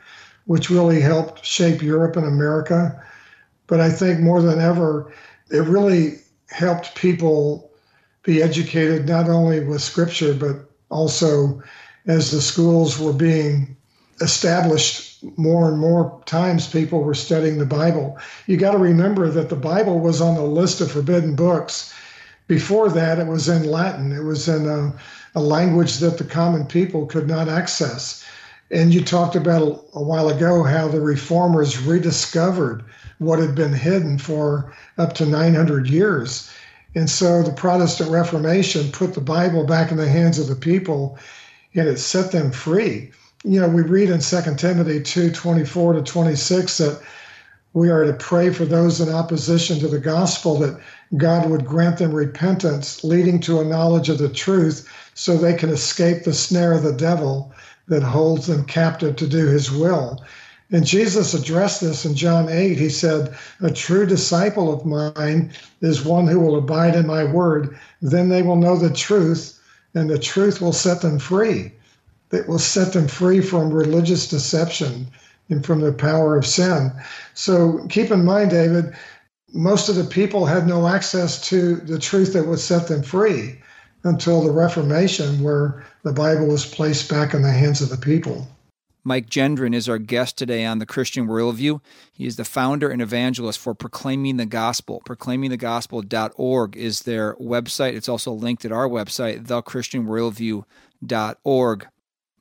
which 0.47 0.71
really 0.71 1.01
helped 1.01 1.45
shape 1.45 1.83
Europe 1.83 2.15
and 2.15 2.25
America. 2.25 3.03
But 3.67 3.81
I 3.81 3.91
think 3.91 4.21
more 4.21 4.41
than 4.41 4.61
ever, 4.61 5.13
it 5.51 5.65
really 5.65 6.21
helped 6.51 6.95
people 6.95 7.73
be 8.23 8.41
educated 8.41 9.09
not 9.09 9.29
only 9.29 9.65
with 9.65 9.83
scripture, 9.83 10.33
but 10.33 10.71
also 10.91 11.61
as 12.07 12.31
the 12.31 12.41
schools 12.41 13.01
were 13.01 13.13
being 13.13 13.77
established 14.21 15.25
more 15.37 15.69
and 15.69 15.81
more 15.81 16.23
times 16.25 16.69
people 16.69 17.03
were 17.03 17.15
studying 17.15 17.59
the 17.59 17.67
bible 17.67 18.17
you 18.47 18.57
got 18.57 18.71
to 18.71 18.79
remember 18.79 19.29
that 19.29 19.49
the 19.49 19.57
bible 19.57 19.99
was 19.99 20.21
on 20.21 20.37
the 20.37 20.43
list 20.43 20.81
of 20.81 20.89
forbidden 20.89 21.35
books 21.35 21.93
before 22.47 22.89
that 22.91 23.19
it 23.19 23.27
was 23.27 23.49
in 23.49 23.71
latin. 23.71 24.13
It 24.13 24.25
was 24.25 24.49
in 24.49 24.67
a, 24.67 24.95
a 25.35 25.41
language 25.41 25.99
that 25.99 26.19
the 26.19 26.25
common 26.25 26.67
people 26.67 27.07
could 27.07 27.27
not 27.27 27.49
access. 27.49 28.25
And 28.71 28.93
you 28.93 29.03
talked 29.03 29.37
about 29.37 29.63
a, 29.95 30.01
while 30.01 30.29
ago 30.29 30.63
how 30.63 30.89
the 30.89 31.01
reformers 31.01 31.79
rediscovered 31.79 32.85
what 33.19 33.39
had 33.39 33.55
been 33.55 33.73
hidden 33.73 34.19
for 34.19 34.75
up 34.99 35.15
to 35.15 35.27
900 35.27 35.89
years. 35.89 36.51
And 36.95 37.11
so 37.11 37.43
the 37.43 37.53
protestant 37.53 38.11
reformation 38.11 38.93
put 38.93 39.15
the 39.15 39.21
bible 39.21 39.65
back 39.65 39.91
in 39.91 39.97
the 39.97 40.09
hands 40.09 40.39
of 40.39 40.49
the 40.49 40.57
people 40.57 41.19
and 41.75 41.89
it 41.89 41.99
set 41.99 42.31
them 42.31 42.53
free. 42.53 43.11
You 43.43 43.61
know, 43.61 43.69
we 43.69 43.83
read 43.83 44.11
in 44.11 44.21
2 44.21 44.55
Timothy 44.57 45.03
2 45.03 45.31
24 45.33 45.95
to 45.95 46.03
26 46.03 46.79
that 46.79 47.03
we 47.75 47.91
are 47.91 48.05
to 48.05 48.13
pray 48.15 48.51
for 48.51 48.65
those 48.65 49.01
in 49.01 49.13
opposition 49.13 49.81
to 49.81 49.89
the 49.89 49.99
gospel 49.99 50.59
that 50.61 50.81
God 51.17 51.49
would 51.49 51.67
grant 51.67 51.99
them 51.99 52.13
repentance, 52.13 53.05
leading 53.05 53.41
to 53.41 53.61
a 53.61 53.65
knowledge 53.65 54.09
of 54.09 54.19
the 54.19 54.29
truth, 54.29 54.89
so 55.15 55.37
they 55.37 55.55
can 55.55 55.71
escape 55.71 56.25
the 56.25 56.33
snare 56.33 56.73
of 56.73 56.83
the 56.83 56.93
devil 56.93 57.53
that 57.89 58.03
holds 58.03 58.47
them 58.47 58.65
captive 58.65 59.17
to 59.17 59.27
do 59.27 59.47
his 59.47 59.71
will. 59.71 60.25
And 60.73 60.87
Jesus 60.87 61.35
addressed 61.35 61.83
this 61.83 62.05
in 62.05 62.15
John 62.15 62.49
8. 62.49 62.79
He 62.79 62.89
said, 62.89 63.35
A 63.61 63.71
true 63.71 64.07
disciple 64.07 64.73
of 64.73 64.87
mine 64.87 65.53
is 65.81 66.05
one 66.05 66.27
who 66.27 66.41
will 66.41 66.57
abide 66.57 66.97
in 66.97 67.07
my 67.07 67.25
word. 67.25 67.79
Then 68.01 68.29
they 68.29 68.43
will 68.43 68.57
know 68.57 68.77
the 68.77 68.91
truth, 68.91 69.59
and 69.95 70.09
the 70.09 70.19
truth 70.19 70.61
will 70.61 70.73
set 70.73 71.03
them 71.03 71.19
free. 71.19 71.73
It 72.33 72.49
will 72.49 72.59
set 72.59 72.93
them 72.93 73.07
free 73.07 73.41
from 73.41 73.71
religious 73.71 74.27
deception 74.27 75.07
and 75.51 75.65
from 75.65 75.81
the 75.81 75.93
power 75.93 76.37
of 76.37 76.47
sin. 76.47 76.91
So 77.35 77.87
keep 77.89 78.11
in 78.11 78.25
mind, 78.25 78.51
David, 78.51 78.95
most 79.55 79.89
of 79.89 79.95
the 79.95 80.05
people 80.05 80.45
had 80.45 80.67
no 80.67 80.89
access 80.89 81.41
to 81.49 81.77
the 81.77 81.99
truth 81.99 82.33
that 82.33 82.47
would 82.47 82.59
set 82.59 82.89
them 82.89 83.03
free 83.03 83.61
until 84.03 84.43
the 84.43 84.51
Reformation, 84.51 85.43
where 85.43 85.87
the 86.03 86.13
Bible 86.13 86.49
was 86.49 86.67
placed 86.67 87.09
back 87.09 87.33
in 87.33 87.43
the 87.43 87.53
hands 87.53 87.81
of 87.81 87.89
the 87.89 87.97
people. 87.97 88.49
Mike 89.05 89.31
Gendron 89.31 89.75
is 89.75 89.89
our 89.89 89.99
guest 89.99 90.37
today 90.37 90.65
on 90.65 90.79
the 90.79 90.87
Christian 90.87 91.29
Worldview. 91.29 91.81
He 92.13 92.27
is 92.27 92.37
the 92.37 92.45
founder 92.45 92.91
and 92.91 93.01
evangelist 93.01 93.59
for 93.59 93.75
Proclaiming 93.75 94.39
the 94.39 94.47
Gospel. 94.47 95.03
Proclaimingthegospel.org 95.07 96.77
is 96.77 97.01
their 97.01 97.35
website. 97.37 97.95
It's 97.95 98.09
also 98.09 98.33
linked 98.33 98.65
at 98.65 98.73
our 98.73 98.89
website, 98.89 99.45
thechristianworldview.org. 99.45 101.87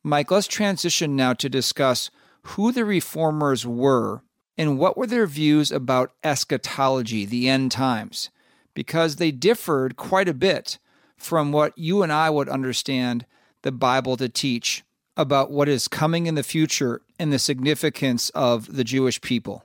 Mike, 0.06 0.32
let's 0.32 0.48
transition 0.48 1.16
now 1.16 1.34
to 1.34 1.50
discuss 1.50 2.10
who 2.44 2.72
the 2.72 2.86
reformers 2.86 3.68
were 3.68 4.22
and 4.58 4.78
what 4.78 4.98
were 4.98 5.08
their 5.08 5.26
views 5.26 5.72
about 5.72 6.14
eschatology, 6.24 7.26
the 7.26 7.50
end 7.50 7.72
times, 7.72 8.30
because 8.74 9.16
they 9.16 9.32
differed 9.32 9.96
quite 9.96 10.30
a 10.30 10.34
bit 10.34 10.78
from 11.18 11.52
what 11.52 11.78
you 11.78 12.04
and 12.04 12.12
I 12.12 12.30
would 12.30 12.50
understand 12.50 13.26
the 13.62 13.72
Bible 13.72 14.18
to 14.18 14.30
teach 14.30 14.84
about 15.16 15.52
what 15.52 15.70
is 15.70 15.88
coming 15.88 16.26
in 16.28 16.36
the 16.36 16.44
future 16.44 17.02
and 17.20 17.32
the 17.32 17.40
significance 17.40 18.30
of 18.32 18.76
the 18.76 18.84
Jewish 18.84 19.22
people? 19.22 19.64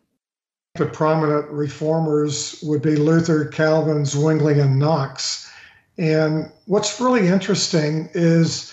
The 0.74 0.86
prominent 0.86 1.48
reformers 1.50 2.62
would 2.62 2.82
be 2.82 2.96
Luther, 2.96 3.46
Calvin, 3.46 4.04
Zwingli, 4.04 4.60
and 4.60 4.78
Knox. 4.78 5.50
And 5.96 6.52
what's 6.66 7.00
really 7.00 7.26
interesting 7.26 8.08
is 8.14 8.72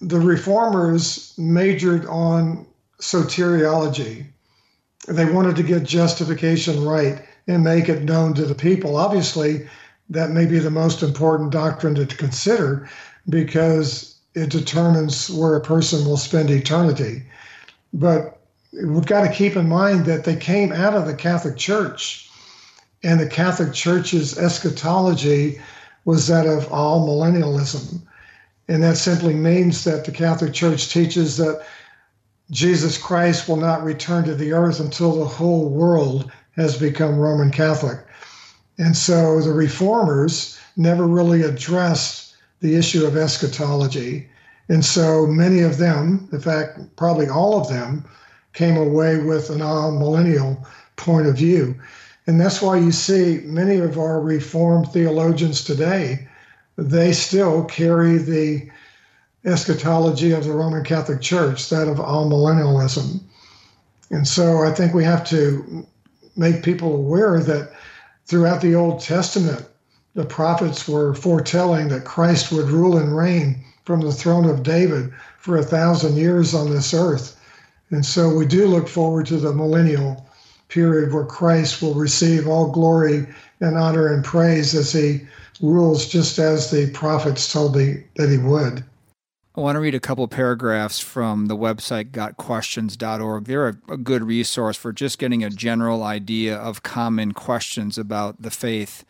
the 0.00 0.20
reformers 0.20 1.32
majored 1.38 2.04
on 2.06 2.66
soteriology. 3.00 4.26
They 5.08 5.24
wanted 5.24 5.56
to 5.56 5.62
get 5.62 5.82
justification 5.82 6.84
right 6.84 7.22
and 7.48 7.64
make 7.64 7.88
it 7.88 8.04
known 8.04 8.34
to 8.34 8.44
the 8.44 8.54
people. 8.54 8.96
Obviously, 8.96 9.66
that 10.10 10.30
may 10.30 10.46
be 10.46 10.58
the 10.58 10.70
most 10.70 11.02
important 11.02 11.50
doctrine 11.50 11.94
to 11.96 12.06
consider 12.06 12.88
because 13.28 14.16
it 14.34 14.50
determines 14.50 15.28
where 15.30 15.56
a 15.56 15.60
person 15.60 16.04
will 16.04 16.16
spend 16.16 16.50
eternity. 16.50 17.24
But 17.92 18.38
we've 18.72 19.06
got 19.06 19.26
to 19.26 19.32
keep 19.32 19.56
in 19.56 19.68
mind 19.68 20.06
that 20.06 20.24
they 20.24 20.36
came 20.36 20.72
out 20.72 20.94
of 20.94 21.06
the 21.06 21.14
Catholic 21.14 21.56
Church, 21.56 22.30
and 23.02 23.20
the 23.20 23.28
Catholic 23.28 23.74
Church's 23.74 24.38
eschatology 24.38 25.60
was 26.04 26.26
that 26.28 26.46
of 26.46 26.68
amillennialism. 26.68 28.00
And 28.68 28.82
that 28.82 28.96
simply 28.96 29.34
means 29.34 29.84
that 29.84 30.04
the 30.04 30.12
Catholic 30.12 30.52
Church 30.52 30.92
teaches 30.92 31.36
that 31.36 31.64
Jesus 32.52 32.98
Christ 32.98 33.48
will 33.48 33.56
not 33.56 33.82
return 33.82 34.24
to 34.24 34.34
the 34.34 34.52
earth 34.52 34.78
until 34.78 35.16
the 35.16 35.24
whole 35.24 35.70
world 35.70 36.30
has 36.56 36.78
become 36.78 37.18
Roman 37.18 37.50
Catholic. 37.50 37.98
And 38.76 38.94
so 38.94 39.40
the 39.40 39.52
reformers 39.52 40.58
never 40.76 41.06
really 41.06 41.42
addressed 41.42 42.34
the 42.60 42.76
issue 42.76 43.06
of 43.06 43.16
eschatology. 43.16 44.28
And 44.68 44.84
so 44.84 45.26
many 45.26 45.60
of 45.60 45.78
them, 45.78 46.28
in 46.30 46.40
fact, 46.40 46.78
probably 46.96 47.26
all 47.26 47.58
of 47.58 47.68
them, 47.68 48.04
came 48.52 48.76
away 48.76 49.16
with 49.16 49.48
an 49.48 49.60
amillennial 49.60 50.62
point 50.96 51.26
of 51.26 51.36
view. 51.36 51.74
And 52.26 52.38
that's 52.38 52.60
why 52.60 52.76
you 52.76 52.92
see 52.92 53.40
many 53.44 53.78
of 53.78 53.98
our 53.98 54.20
Reformed 54.20 54.92
theologians 54.92 55.64
today, 55.64 56.28
they 56.76 57.12
still 57.12 57.64
carry 57.64 58.18
the 58.18 58.70
eschatology 59.44 60.32
of 60.32 60.44
the 60.44 60.52
Roman 60.52 60.84
Catholic 60.84 61.20
Church, 61.20 61.68
that 61.70 61.88
of 61.88 61.98
amillennialism. 61.98 63.20
And 64.10 64.26
so 64.26 64.62
I 64.62 64.70
think 64.72 64.94
we 64.94 65.04
have 65.04 65.24
to 65.30 65.86
make 66.36 66.62
people 66.62 66.94
aware 66.94 67.40
that 67.40 67.72
throughout 68.26 68.60
the 68.60 68.74
Old 68.74 69.00
Testament, 69.00 69.66
the 70.14 70.24
prophets 70.24 70.86
were 70.86 71.14
foretelling 71.14 71.88
that 71.88 72.04
Christ 72.04 72.52
would 72.52 72.68
rule 72.68 72.98
and 72.98 73.16
reign 73.16 73.64
from 73.84 74.00
the 74.00 74.12
throne 74.12 74.44
of 74.44 74.62
David 74.62 75.12
for 75.38 75.56
a 75.56 75.64
thousand 75.64 76.16
years 76.16 76.54
on 76.54 76.70
this 76.70 76.94
earth. 76.94 77.38
And 77.90 78.06
so 78.06 78.34
we 78.34 78.46
do 78.46 78.66
look 78.66 78.88
forward 78.88 79.26
to 79.26 79.38
the 79.38 79.52
millennial 79.52 80.26
period 80.68 81.12
where 81.12 81.24
Christ 81.24 81.82
will 81.82 81.94
receive 81.94 82.46
all 82.46 82.70
glory 82.70 83.26
and 83.60 83.76
honor 83.76 84.06
and 84.06 84.24
praise 84.24 84.74
as 84.74 84.92
he 84.92 85.22
rules 85.60 86.06
just 86.08 86.38
as 86.38 86.70
the 86.70 86.90
prophets 86.90 87.52
told 87.52 87.76
me 87.76 88.04
that 88.16 88.30
he 88.30 88.38
would. 88.38 88.84
I 89.54 89.60
want 89.60 89.76
to 89.76 89.80
read 89.80 89.94
a 89.94 90.00
couple 90.00 90.26
paragraphs 90.28 90.98
from 90.98 91.46
the 91.46 91.56
website 91.56 92.10
gotquestions.org. 92.10 93.44
They're 93.44 93.68
a, 93.68 93.76
a 93.90 93.96
good 93.98 94.24
resource 94.24 94.78
for 94.78 94.94
just 94.94 95.18
getting 95.18 95.44
a 95.44 95.50
general 95.50 96.02
idea 96.02 96.56
of 96.56 96.82
common 96.82 97.32
questions 97.32 97.98
about 97.98 98.40
the 98.40 98.50
faith. 98.50 99.04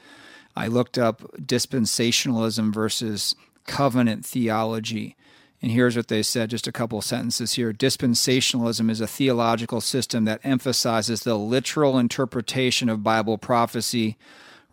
I 0.56 0.66
looked 0.66 0.98
up 0.98 1.20
dispensationalism 1.38 2.74
versus 2.74 3.36
covenant 3.68 4.26
theology. 4.26 5.14
And 5.62 5.70
here's 5.70 5.96
what 5.96 6.08
they 6.08 6.24
said, 6.24 6.50
just 6.50 6.66
a 6.66 6.72
couple 6.72 7.00
sentences 7.02 7.52
here. 7.52 7.72
Dispensationalism 7.72 8.90
is 8.90 9.00
a 9.00 9.06
theological 9.06 9.80
system 9.80 10.24
that 10.24 10.40
emphasizes 10.42 11.20
the 11.20 11.38
literal 11.38 12.00
interpretation 12.00 12.88
of 12.88 13.04
Bible 13.04 13.38
prophecy, 13.38 14.16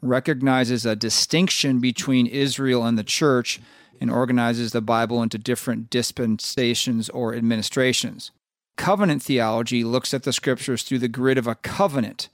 recognizes 0.01 0.83
a 0.87 0.95
distinction 0.95 1.79
between 1.79 2.25
Israel 2.25 2.87
and 2.87 2.97
the 2.97 3.03
church, 3.03 3.61
and 3.99 4.09
organizes 4.09 4.71
the 4.71 4.81
Bible 4.81 5.21
into 5.21 5.37
different 5.37 5.89
dispensations 5.89 7.09
or 7.09 7.35
administrations. 7.35 8.31
Covenant 8.77 9.21
theology 9.21 9.83
looks 9.83 10.13
at 10.13 10.23
the 10.23 10.33
scriptures 10.33 10.83
through 10.83 10.99
the 10.99 11.07
grid 11.07 11.37
of 11.37 11.47
a 11.47 11.55
covenant 11.55 12.29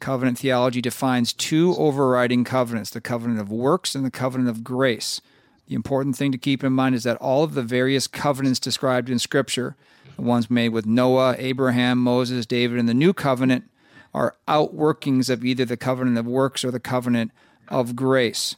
Covenant 0.00 0.38
theology 0.38 0.80
defines 0.80 1.32
two 1.32 1.74
overriding 1.76 2.44
covenants 2.44 2.90
the 2.90 3.00
covenant 3.00 3.40
of 3.40 3.50
works 3.50 3.94
and 3.94 4.04
the 4.04 4.10
covenant 4.10 4.48
of 4.48 4.62
grace. 4.62 5.20
The 5.66 5.74
important 5.74 6.16
thing 6.16 6.32
to 6.32 6.38
keep 6.38 6.62
in 6.62 6.72
mind 6.72 6.94
is 6.94 7.02
that 7.02 7.16
all 7.16 7.42
of 7.44 7.54
the 7.54 7.62
various 7.62 8.06
covenants 8.06 8.60
described 8.60 9.10
in 9.10 9.18
Scripture, 9.18 9.76
the 10.16 10.22
ones 10.22 10.50
made 10.50 10.70
with 10.70 10.86
Noah, 10.86 11.34
Abraham, 11.38 11.98
Moses, 11.98 12.46
David, 12.46 12.78
and 12.78 12.88
the 12.88 12.94
new 12.94 13.12
covenant, 13.12 13.68
are 14.14 14.36
outworkings 14.46 15.28
of 15.28 15.44
either 15.44 15.64
the 15.64 15.76
covenant 15.76 16.16
of 16.16 16.26
works 16.26 16.64
or 16.64 16.70
the 16.70 16.80
covenant 16.80 17.32
of 17.68 17.94
grace. 17.94 18.56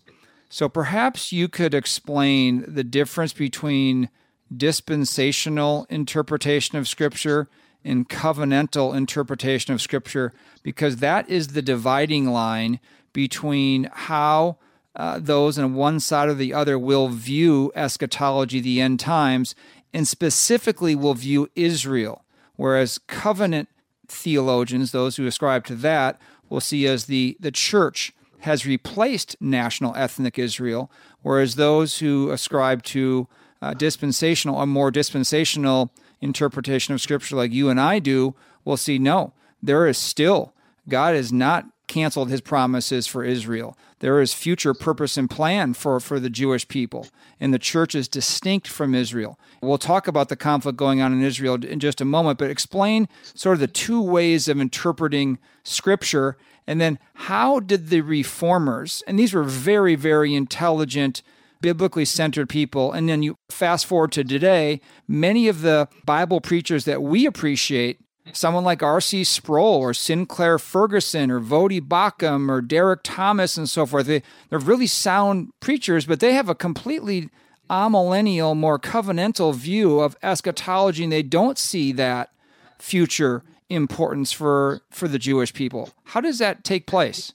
So 0.52 0.68
perhaps 0.68 1.30
you 1.30 1.48
could 1.48 1.74
explain 1.74 2.64
the 2.66 2.82
difference 2.82 3.32
between 3.32 4.10
dispensational 4.54 5.86
interpretation 5.88 6.76
of 6.76 6.88
Scripture 6.88 7.48
and 7.84 8.08
covenantal 8.08 8.94
interpretation 8.94 9.72
of 9.72 9.80
Scripture 9.80 10.32
because 10.64 10.96
that 10.96 11.28
is 11.28 11.48
the 11.48 11.62
dividing 11.62 12.26
line 12.26 12.80
between 13.12 13.88
how 13.92 14.58
uh, 14.96 15.20
those 15.20 15.56
on 15.56 15.74
one 15.74 16.00
side 16.00 16.28
or 16.28 16.34
the 16.34 16.52
other 16.52 16.76
will 16.76 17.08
view 17.08 17.70
eschatology, 17.76 18.58
the 18.58 18.80
end 18.80 18.98
times, 18.98 19.54
and 19.94 20.06
specifically 20.08 20.96
will 20.96 21.14
view 21.14 21.48
Israel, 21.54 22.24
whereas 22.56 22.98
covenant 23.06 23.68
theologians, 24.08 24.90
those 24.90 25.14
who 25.14 25.28
ascribe 25.28 25.64
to 25.66 25.76
that, 25.76 26.20
will 26.48 26.60
see 26.60 26.88
as 26.88 27.04
the, 27.04 27.36
the 27.38 27.52
church 27.52 28.12
has 28.40 28.66
replaced 28.66 29.36
national 29.40 29.94
ethnic 29.96 30.38
Israel, 30.38 30.90
whereas 31.22 31.54
those 31.54 31.98
who 31.98 32.30
ascribe 32.30 32.82
to 32.84 33.28
uh, 33.62 33.74
dispensational 33.74 34.56
or 34.56 34.66
more 34.66 34.90
dispensational 34.90 35.90
interpretation 36.20 36.94
of 36.94 37.00
Scripture 37.00 37.36
like 37.36 37.52
you 37.52 37.68
and 37.68 37.80
I 37.80 37.98
do 37.98 38.34
will 38.64 38.76
see 38.76 38.98
no, 38.98 39.32
there 39.62 39.86
is 39.86 39.98
still, 39.98 40.54
God 40.88 41.14
has 41.14 41.32
not 41.32 41.66
canceled 41.86 42.30
his 42.30 42.40
promises 42.40 43.06
for 43.06 43.24
Israel. 43.24 43.76
There 44.00 44.20
is 44.20 44.32
future 44.32 44.74
purpose 44.74 45.16
and 45.16 45.30
plan 45.30 45.74
for, 45.74 46.00
for 46.00 46.18
the 46.18 46.30
Jewish 46.30 46.66
people, 46.66 47.06
and 47.38 47.54
the 47.54 47.58
church 47.58 47.94
is 47.94 48.08
distinct 48.08 48.66
from 48.66 48.94
Israel. 48.94 49.38
We'll 49.62 49.78
talk 49.78 50.08
about 50.08 50.28
the 50.28 50.36
conflict 50.36 50.78
going 50.78 51.00
on 51.00 51.12
in 51.12 51.22
Israel 51.22 51.62
in 51.62 51.80
just 51.80 52.00
a 52.00 52.06
moment, 52.06 52.38
but 52.38 52.50
explain 52.50 53.08
sort 53.34 53.54
of 53.54 53.60
the 53.60 53.66
two 53.66 54.02
ways 54.02 54.48
of 54.48 54.58
interpreting 54.58 55.38
Scripture, 55.62 56.38
and 56.66 56.80
then 56.80 56.98
how 57.14 57.60
did 57.60 57.88
the 57.88 58.00
reformers, 58.00 59.02
and 59.06 59.18
these 59.18 59.34
were 59.34 59.44
very, 59.44 59.94
very 59.94 60.34
intelligent 60.34 61.22
biblically 61.60 62.06
centered 62.06 62.48
people. 62.48 62.92
And 62.92 63.08
then 63.08 63.22
you 63.22 63.36
fast 63.50 63.86
forward 63.86 64.12
to 64.12 64.24
today, 64.24 64.80
many 65.06 65.48
of 65.48 65.60
the 65.60 65.88
Bible 66.04 66.40
preachers 66.40 66.84
that 66.86 67.02
we 67.02 67.26
appreciate, 67.26 68.00
someone 68.36 68.64
like 68.64 68.82
R.C. 68.82 69.24
Sproul 69.24 69.76
or 69.80 69.94
Sinclair 69.94 70.58
Ferguson 70.58 71.30
or 71.30 71.40
Voddie 71.40 71.80
Baucham 71.80 72.50
or 72.50 72.60
Derek 72.60 73.00
Thomas 73.02 73.56
and 73.56 73.68
so 73.68 73.86
forth, 73.86 74.06
they, 74.06 74.22
they're 74.48 74.58
really 74.58 74.86
sound 74.86 75.50
preachers, 75.60 76.06
but 76.06 76.20
they 76.20 76.32
have 76.32 76.48
a 76.48 76.54
completely 76.54 77.28
amillennial, 77.68 78.56
more 78.56 78.78
covenantal 78.78 79.54
view 79.54 80.00
of 80.00 80.16
eschatology, 80.22 81.04
and 81.04 81.12
they 81.12 81.22
don't 81.22 81.58
see 81.58 81.92
that 81.92 82.30
future 82.78 83.42
importance 83.68 84.32
for, 84.32 84.82
for 84.90 85.06
the 85.06 85.18
Jewish 85.18 85.54
people. 85.54 85.90
How 86.04 86.20
does 86.20 86.38
that 86.38 86.64
take 86.64 86.86
place? 86.86 87.32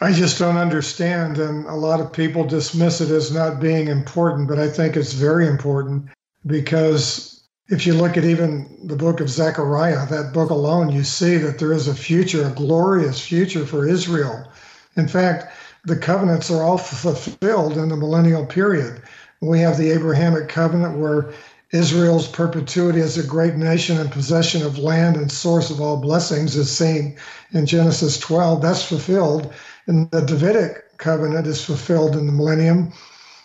I 0.00 0.12
just 0.12 0.38
don't 0.38 0.56
understand. 0.56 1.38
And 1.38 1.66
a 1.66 1.74
lot 1.74 2.00
of 2.00 2.12
people 2.12 2.44
dismiss 2.44 3.00
it 3.00 3.10
as 3.10 3.32
not 3.32 3.60
being 3.60 3.88
important, 3.88 4.48
but 4.48 4.58
I 4.58 4.68
think 4.68 4.96
it's 4.96 5.12
very 5.12 5.46
important 5.46 6.08
because 6.46 7.37
if 7.68 7.86
you 7.86 7.92
look 7.92 8.16
at 8.16 8.24
even 8.24 8.66
the 8.84 8.96
book 8.96 9.20
of 9.20 9.28
Zechariah, 9.28 10.06
that 10.06 10.32
book 10.32 10.50
alone, 10.50 10.90
you 10.90 11.04
see 11.04 11.36
that 11.36 11.58
there 11.58 11.72
is 11.72 11.86
a 11.86 11.94
future, 11.94 12.46
a 12.46 12.50
glorious 12.50 13.20
future 13.20 13.66
for 13.66 13.86
Israel. 13.86 14.50
In 14.96 15.06
fact, 15.06 15.52
the 15.84 15.96
covenants 15.96 16.50
are 16.50 16.62
all 16.62 16.78
fulfilled 16.78 17.76
in 17.76 17.90
the 17.90 17.96
millennial 17.96 18.46
period. 18.46 19.02
We 19.40 19.60
have 19.60 19.76
the 19.76 19.90
Abrahamic 19.90 20.48
covenant 20.48 20.98
where 20.98 21.32
Israel's 21.70 22.26
perpetuity 22.26 23.00
as 23.00 23.18
a 23.18 23.26
great 23.26 23.56
nation 23.56 23.98
and 24.00 24.10
possession 24.10 24.62
of 24.62 24.78
land 24.78 25.16
and 25.16 25.30
source 25.30 25.70
of 25.70 25.80
all 25.80 25.98
blessings 25.98 26.56
is 26.56 26.74
seen 26.74 27.16
in 27.52 27.66
Genesis 27.66 28.18
12. 28.18 28.62
That's 28.62 28.82
fulfilled. 28.82 29.52
And 29.86 30.10
the 30.10 30.22
Davidic 30.22 30.96
covenant 30.96 31.46
is 31.46 31.62
fulfilled 31.62 32.16
in 32.16 32.26
the 32.26 32.32
millennium. 32.32 32.92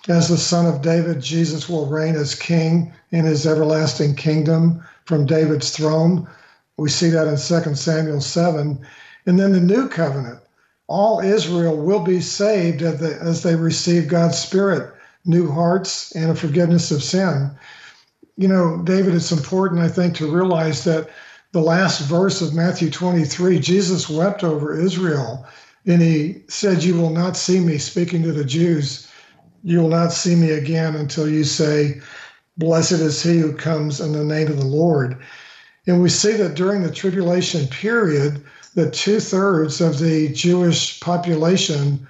As 0.08 0.28
the 0.28 0.38
son 0.38 0.66
of 0.66 0.82
David, 0.82 1.22
Jesus 1.22 1.70
will 1.70 1.86
reign 1.86 2.16
as 2.16 2.36
king 2.36 2.94
in 3.12 3.26
his 3.26 3.48
everlasting 3.48 4.16
kingdom 4.16 4.84
from 5.06 5.26
David's 5.26 5.72
throne. 5.72 6.28
We 6.78 6.90
see 6.90 7.10
that 7.10 7.28
in 7.28 7.38
2 7.38 7.76
Samuel 7.76 8.22
7. 8.22 8.80
And 9.26 9.40
then 9.40 9.54
the 9.54 9.62
new 9.62 9.88
covenant. 9.88 10.40
All 10.88 11.22
Israel 11.22 11.78
will 11.78 12.04
be 12.04 12.20
saved 12.20 12.82
as 12.82 13.00
they, 13.00 13.14
as 13.14 13.44
they 13.44 13.56
receive 13.56 14.10
God's 14.10 14.38
Spirit, 14.38 14.94
new 15.26 15.50
hearts, 15.50 16.12
and 16.14 16.30
a 16.30 16.36
forgiveness 16.36 16.92
of 16.92 17.02
sin 17.02 17.52
you 18.38 18.48
know, 18.48 18.82
David, 18.84 19.14
it's 19.14 19.32
important, 19.32 19.82
I 19.82 19.88
think, 19.88 20.16
to 20.16 20.32
realize 20.32 20.84
that 20.86 21.10
the 21.52 21.62
last 21.62 22.02
verse 22.02 22.42
of 22.42 22.56
Matthew 22.56 22.90
23, 22.90 23.60
Jesus 23.60 24.10
wept 24.10 24.44
over 24.44 24.78
Israel 24.78 25.46
and 25.86 26.02
he 26.02 26.42
said, 26.48 26.84
You 26.84 26.96
will 26.96 27.12
not 27.12 27.38
see 27.38 27.60
me, 27.60 27.78
speaking 27.78 28.24
to 28.24 28.32
the 28.32 28.46
Jews, 28.46 29.08
you 29.64 29.82
will 29.82 29.90
not 29.90 30.14
see 30.14 30.36
me 30.36 30.52
again 30.52 30.96
until 30.96 31.28
you 31.28 31.44
say, 31.44 32.02
Blessed 32.58 32.92
is 32.94 33.24
he 33.24 33.40
who 33.40 33.54
comes 33.54 34.00
in 34.00 34.12
the 34.12 34.24
name 34.24 34.48
of 34.48 34.58
the 34.58 34.66
Lord. 34.66 35.18
And 35.88 36.02
we 36.02 36.10
see 36.10 36.34
that 36.34 36.54
during 36.54 36.84
the 36.84 36.92
tribulation 36.92 37.68
period, 37.68 38.44
that 38.76 38.94
two 38.94 39.20
thirds 39.20 39.82
of 39.82 40.00
the 40.00 40.30
Jewish 40.30 41.00
population 41.00 42.08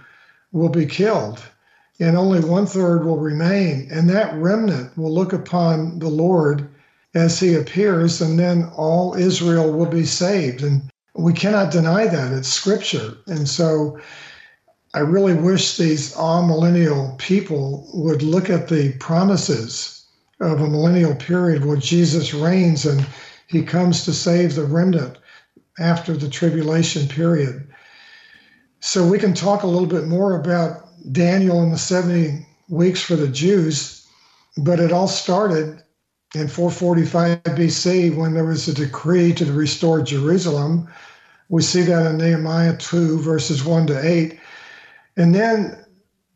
will 0.51 0.70
be 0.70 0.86
killed 0.86 1.41
and 1.99 2.18
only 2.18 2.39
one 2.39 2.66
third 2.66 3.06
will 3.06 3.20
remain. 3.20 3.88
And 3.91 4.10
that 4.10 4.34
remnant 4.36 4.97
will 4.97 5.14
look 5.14 5.34
upon 5.34 5.99
the 5.99 6.10
Lord 6.10 6.68
as 7.16 7.39
he 7.39 7.54
appears, 7.54 8.22
and 8.22 8.39
then 8.39 8.72
all 8.76 9.14
Israel 9.14 9.72
will 9.72 9.86
be 9.86 10.06
saved. 10.06 10.64
And 10.64 10.82
we 11.14 11.34
cannot 11.34 11.72
deny 11.72 12.08
that. 12.08 12.34
It's 12.34 12.47
scripture. 12.47 13.14
And 13.28 13.47
so 13.47 13.99
I 14.96 15.00
really 15.00 15.34
wish 15.34 15.78
these 15.78 16.14
amillennial 16.14 17.18
people 17.18 17.89
would 17.94 18.22
look 18.22 18.50
at 18.50 18.68
the 18.68 18.94
promises 19.00 20.06
of 20.39 20.62
a 20.62 20.70
millennial 20.70 21.16
period 21.16 21.66
where 21.66 21.78
Jesus 21.78 22.34
reigns 22.34 22.86
and 22.86 23.06
he 23.48 23.64
comes 23.64 24.06
to 24.06 24.14
save 24.14 24.54
the 24.54 24.66
remnant 24.66 25.18
after 25.80 26.16
the 26.16 26.30
tribulation 26.30 27.08
period. 27.08 27.68
So 28.82 29.08
we 29.08 29.18
can 29.18 29.34
talk 29.34 29.64
a 29.64 29.68
little 29.68 29.88
bit 29.88 30.08
more 30.08 30.36
about 30.36 30.88
Daniel 31.12 31.62
and 31.62 31.74
the 31.74 31.78
70 31.78 32.46
weeks 32.70 33.02
for 33.02 33.16
the 33.16 33.28
Jews, 33.28 34.08
but 34.58 34.80
it 34.80 34.91
all 34.91 35.08
started 35.08 35.82
in 36.36 36.48
445 36.48 37.44
BC 37.44 38.16
when 38.16 38.34
there 38.34 38.46
was 38.46 38.68
a 38.68 38.74
decree 38.74 39.34
to 39.34 39.52
restore 39.52 40.02
Jerusalem. 40.02 40.88
We 41.50 41.62
see 41.62 41.82
that 41.84 42.06
in 42.06 42.18
Nehemiah 42.18 42.78
2, 42.78 43.20
verses 43.20 43.64
1 43.64 43.88
to 43.88 44.08
8. 44.08 44.39
And 45.18 45.34
then 45.34 45.78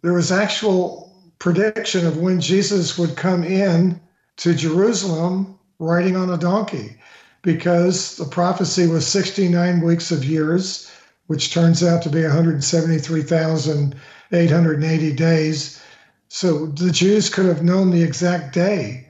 there 0.02 0.14
was 0.14 0.32
actual 0.32 1.32
prediction 1.40 2.06
of 2.06 2.18
when 2.18 2.42
Jesus 2.42 2.98
would 2.98 3.16
come 3.16 3.44
in 3.44 4.00
to 4.38 4.54
Jerusalem 4.54 5.58
riding 5.80 6.16
on 6.16 6.30
a 6.30 6.38
donkey 6.38 6.98
because 7.42 8.18
the 8.18 8.26
prophecy 8.26 8.88
was 8.88 9.08
69 9.08 9.82
weeks 9.82 10.12
of 10.12 10.26
years, 10.26 10.92
which 11.28 11.54
turns 11.54 11.84
out 11.84 12.02
to 12.04 12.10
be 12.10 12.24
173,000 12.24 13.96
880 14.32 15.14
days. 15.14 15.82
So 16.30 16.68
the 16.68 16.92
Jews 16.92 17.30
could 17.30 17.46
have 17.46 17.64
known 17.64 17.92
the 17.92 18.04
exact 18.04 18.54
day. 18.54 19.10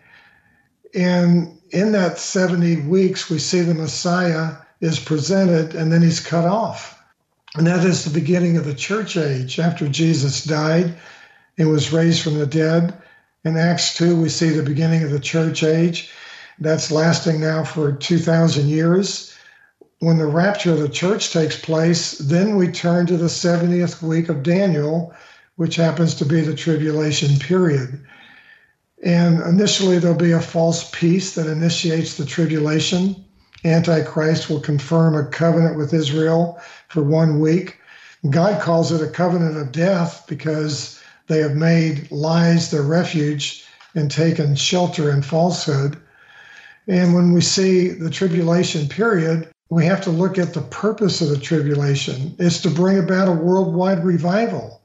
And 0.93 1.57
in 1.71 1.91
that 1.93 2.19
70 2.19 2.81
weeks, 2.87 3.29
we 3.29 3.39
see 3.39 3.61
the 3.61 3.73
Messiah 3.73 4.55
is 4.79 4.99
presented 4.99 5.75
and 5.75 5.91
then 5.91 6.01
he's 6.01 6.19
cut 6.19 6.45
off. 6.45 6.96
And 7.55 7.65
that 7.67 7.85
is 7.85 8.03
the 8.03 8.19
beginning 8.19 8.57
of 8.57 8.65
the 8.65 8.73
church 8.73 9.17
age 9.17 9.59
after 9.59 9.87
Jesus 9.87 10.43
died 10.43 10.93
and 11.57 11.69
was 11.69 11.93
raised 11.93 12.21
from 12.21 12.37
the 12.37 12.45
dead. 12.45 12.93
In 13.45 13.57
Acts 13.57 13.95
2, 13.95 14.19
we 14.19 14.29
see 14.29 14.49
the 14.49 14.63
beginning 14.63 15.03
of 15.03 15.11
the 15.11 15.19
church 15.19 15.63
age. 15.63 16.11
That's 16.59 16.91
lasting 16.91 17.39
now 17.39 17.63
for 17.63 17.91
2,000 17.91 18.67
years. 18.67 19.33
When 19.99 20.17
the 20.17 20.27
rapture 20.27 20.73
of 20.73 20.79
the 20.79 20.89
church 20.89 21.31
takes 21.31 21.57
place, 21.57 22.17
then 22.19 22.55
we 22.55 22.67
turn 22.67 23.05
to 23.07 23.17
the 23.17 23.25
70th 23.25 24.01
week 24.01 24.29
of 24.29 24.43
Daniel, 24.43 25.13
which 25.55 25.75
happens 25.75 26.13
to 26.15 26.25
be 26.25 26.41
the 26.41 26.53
tribulation 26.53 27.39
period. 27.39 27.99
And 29.03 29.41
initially, 29.41 29.97
there'll 29.97 30.17
be 30.17 30.33
a 30.33 30.41
false 30.41 30.89
peace 30.91 31.33
that 31.35 31.47
initiates 31.47 32.17
the 32.17 32.25
tribulation. 32.25 33.15
Antichrist 33.63 34.49
will 34.49 34.59
confirm 34.59 35.15
a 35.15 35.25
covenant 35.25 35.77
with 35.77 35.93
Israel 35.93 36.59
for 36.87 37.03
one 37.03 37.39
week. 37.39 37.79
God 38.29 38.61
calls 38.61 38.91
it 38.91 39.01
a 39.01 39.11
covenant 39.11 39.57
of 39.57 39.71
death 39.71 40.25
because 40.27 41.01
they 41.27 41.39
have 41.39 41.55
made 41.55 42.11
lies 42.11 42.71
their 42.71 42.81
refuge 42.81 43.65
and 43.95 44.09
taken 44.09 44.55
shelter 44.55 45.11
in 45.11 45.21
falsehood. 45.21 45.97
And 46.87 47.13
when 47.13 47.33
we 47.33 47.41
see 47.41 47.89
the 47.89 48.09
tribulation 48.09 48.87
period, 48.87 49.49
we 49.69 49.85
have 49.85 50.01
to 50.01 50.09
look 50.09 50.37
at 50.37 50.53
the 50.53 50.61
purpose 50.61 51.21
of 51.21 51.29
the 51.29 51.37
tribulation. 51.37 52.35
It's 52.39 52.61
to 52.61 52.69
bring 52.69 52.97
about 52.97 53.27
a 53.27 53.33
worldwide 53.33 54.03
revival. 54.05 54.81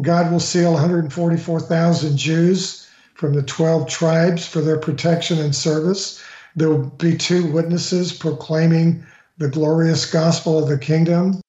God 0.00 0.32
will 0.32 0.40
seal 0.40 0.72
144,000 0.72 2.16
Jews 2.16 2.88
from 3.14 3.34
the 3.34 3.42
12 3.42 3.88
tribes 3.88 4.46
for 4.46 4.60
their 4.60 4.78
protection 4.78 5.38
and 5.38 5.54
service. 5.54 6.22
There 6.56 6.68
will 6.68 6.86
be 6.90 7.16
two 7.16 7.52
witnesses 7.52 8.12
proclaiming 8.12 9.04
the 9.38 9.48
glorious 9.48 10.10
gospel 10.10 10.62
of 10.62 10.68
the 10.68 10.78
kingdom. 10.78 11.40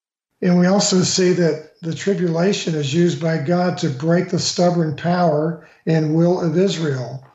And 0.42 0.60
we 0.60 0.66
also 0.66 1.02
see 1.02 1.34
that 1.34 1.80
the 1.82 1.94
tribulation 1.94 2.76
is 2.76 2.94
used 2.94 3.22
by 3.22 3.38
God 3.38 3.78
to 3.80 3.90
break 3.90 4.30
the 4.30 4.40
stubborn 4.40 4.96
power 4.96 5.68
and 5.86 6.16
will 6.16 6.42
of 6.42 6.58
Israel. 6.58 7.26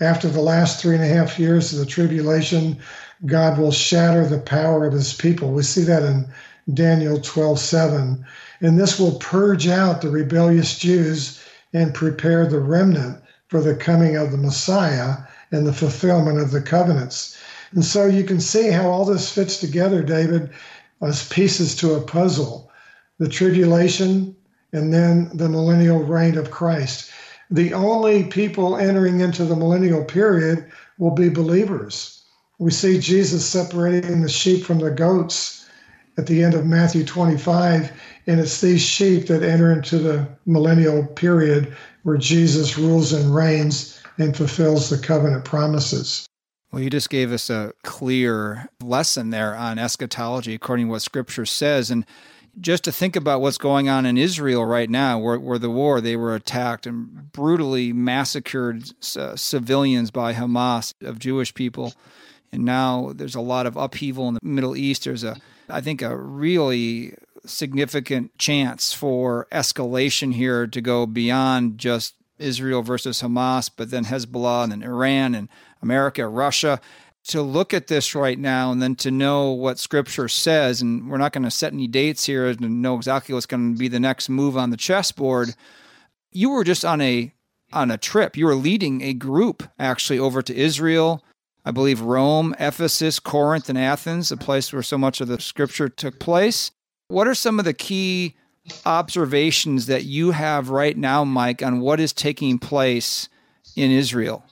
After 0.00 0.28
the 0.28 0.40
last 0.40 0.80
three 0.80 0.94
and 0.94 1.04
a 1.04 1.08
half 1.08 1.38
years 1.38 1.72
of 1.72 1.80
the 1.80 1.86
tribulation, 1.86 2.78
God 3.26 3.58
will 3.58 3.72
shatter 3.72 4.24
the 4.24 4.38
power 4.38 4.86
of 4.86 4.92
his 4.92 5.12
people. 5.12 5.52
We 5.52 5.62
see 5.62 5.82
that 5.82 6.04
in 6.04 6.28
Daniel 6.72 7.20
12 7.20 7.58
7. 7.58 8.24
And 8.60 8.78
this 8.78 8.98
will 8.98 9.18
purge 9.18 9.66
out 9.66 10.00
the 10.00 10.10
rebellious 10.10 10.78
Jews 10.78 11.40
and 11.72 11.94
prepare 11.94 12.46
the 12.46 12.60
remnant 12.60 13.20
for 13.48 13.60
the 13.60 13.74
coming 13.74 14.16
of 14.16 14.30
the 14.30 14.38
Messiah 14.38 15.16
and 15.50 15.66
the 15.66 15.72
fulfillment 15.72 16.38
of 16.38 16.50
the 16.50 16.60
covenants. 16.60 17.37
And 17.72 17.84
so 17.84 18.06
you 18.06 18.24
can 18.24 18.40
see 18.40 18.70
how 18.70 18.88
all 18.88 19.04
this 19.04 19.32
fits 19.32 19.58
together, 19.58 20.02
David, 20.02 20.50
as 21.02 21.28
pieces 21.28 21.74
to 21.76 21.94
a 21.94 22.00
puzzle 22.00 22.70
the 23.18 23.28
tribulation 23.28 24.36
and 24.72 24.92
then 24.92 25.30
the 25.36 25.48
millennial 25.48 26.04
reign 26.04 26.38
of 26.38 26.50
Christ. 26.50 27.10
The 27.50 27.74
only 27.74 28.24
people 28.24 28.76
entering 28.76 29.20
into 29.20 29.44
the 29.44 29.56
millennial 29.56 30.04
period 30.04 30.70
will 30.98 31.14
be 31.14 31.28
believers 31.28 32.18
we 32.58 32.72
see 32.72 32.98
Jesus 32.98 33.46
separating 33.46 34.20
the 34.20 34.28
sheep 34.28 34.64
from 34.64 34.78
the 34.78 34.90
goats 34.90 35.66
at 36.16 36.26
the 36.26 36.42
end 36.42 36.54
of 36.54 36.66
Matthew 36.66 37.04
25. 37.04 37.92
And 38.26 38.40
it's 38.40 38.60
these 38.60 38.82
sheep 38.82 39.28
that 39.28 39.44
enter 39.44 39.72
into 39.72 39.98
the 39.98 40.26
millennial 40.44 41.06
period 41.06 41.74
where 42.02 42.16
Jesus 42.16 42.76
rules 42.76 43.12
and 43.12 43.34
reigns 43.34 44.00
and 44.18 44.36
fulfills 44.36 44.90
the 44.90 44.98
covenant 44.98 45.44
promises. 45.44 46.27
Well, 46.70 46.82
you 46.82 46.90
just 46.90 47.10
gave 47.10 47.32
us 47.32 47.48
a 47.48 47.72
clear 47.82 48.68
lesson 48.82 49.30
there 49.30 49.56
on 49.56 49.78
eschatology 49.78 50.54
according 50.54 50.86
to 50.86 50.90
what 50.92 51.02
scripture 51.02 51.46
says. 51.46 51.90
And 51.90 52.04
just 52.60 52.84
to 52.84 52.92
think 52.92 53.16
about 53.16 53.40
what's 53.40 53.58
going 53.58 53.88
on 53.88 54.04
in 54.04 54.18
Israel 54.18 54.64
right 54.64 54.90
now, 54.90 55.18
where, 55.18 55.38
where 55.38 55.58
the 55.58 55.70
war, 55.70 56.00
they 56.00 56.16
were 56.16 56.34
attacked 56.34 56.86
and 56.86 57.32
brutally 57.32 57.92
massacred 57.92 58.92
uh, 59.16 59.36
civilians 59.36 60.10
by 60.10 60.34
Hamas 60.34 60.92
of 61.02 61.18
Jewish 61.18 61.54
people 61.54 61.94
and 62.52 62.64
now 62.64 63.12
there's 63.14 63.34
a 63.34 63.40
lot 63.40 63.66
of 63.66 63.76
upheaval 63.76 64.28
in 64.28 64.34
the 64.34 64.40
Middle 64.42 64.76
East. 64.76 65.04
There's 65.04 65.24
a, 65.24 65.36
I 65.68 65.80
think, 65.80 66.02
a 66.02 66.16
really 66.16 67.14
significant 67.44 68.36
chance 68.38 68.92
for 68.92 69.46
escalation 69.52 70.34
here 70.34 70.66
to 70.66 70.80
go 70.80 71.06
beyond 71.06 71.78
just 71.78 72.14
Israel 72.38 72.82
versus 72.82 73.22
Hamas, 73.22 73.70
but 73.74 73.90
then 73.90 74.04
Hezbollah 74.04 74.64
and 74.64 74.72
then 74.72 74.82
Iran 74.82 75.34
and 75.34 75.48
America, 75.82 76.26
Russia. 76.26 76.80
To 77.24 77.42
look 77.42 77.74
at 77.74 77.88
this 77.88 78.14
right 78.14 78.38
now 78.38 78.72
and 78.72 78.80
then 78.80 78.94
to 78.96 79.10
know 79.10 79.50
what 79.50 79.78
scripture 79.78 80.28
says, 80.28 80.80
and 80.80 81.10
we're 81.10 81.18
not 81.18 81.32
going 81.32 81.42
to 81.42 81.50
set 81.50 81.74
any 81.74 81.86
dates 81.86 82.24
here 82.24 82.46
and 82.46 82.80
know 82.80 82.96
exactly 82.96 83.34
what's 83.34 83.44
going 83.44 83.74
to 83.74 83.78
be 83.78 83.88
the 83.88 84.00
next 84.00 84.30
move 84.30 84.56
on 84.56 84.70
the 84.70 84.78
chessboard. 84.78 85.54
You 86.32 86.50
were 86.50 86.64
just 86.64 86.86
on 86.86 87.02
a 87.02 87.34
on 87.70 87.90
a 87.90 87.98
trip. 87.98 88.34
You 88.36 88.46
were 88.46 88.54
leading 88.54 89.02
a 89.02 89.12
group 89.12 89.62
actually 89.78 90.18
over 90.18 90.40
to 90.40 90.56
Israel 90.56 91.22
I 91.68 91.70
believe 91.70 92.00
Rome, 92.00 92.54
Ephesus, 92.58 93.20
Corinth, 93.20 93.68
and 93.68 93.76
Athens, 93.76 94.30
the 94.30 94.38
place 94.38 94.72
where 94.72 94.82
so 94.82 94.96
much 94.96 95.20
of 95.20 95.28
the 95.28 95.38
scripture 95.38 95.90
took 95.90 96.18
place. 96.18 96.70
What 97.08 97.28
are 97.28 97.34
some 97.34 97.58
of 97.58 97.66
the 97.66 97.74
key 97.74 98.36
observations 98.86 99.84
that 99.84 100.04
you 100.04 100.30
have 100.30 100.70
right 100.70 100.96
now, 100.96 101.24
Mike, 101.24 101.62
on 101.62 101.80
what 101.80 102.00
is 102.00 102.14
taking 102.14 102.58
place 102.58 103.28
in 103.76 103.90
Israel? 103.90 104.46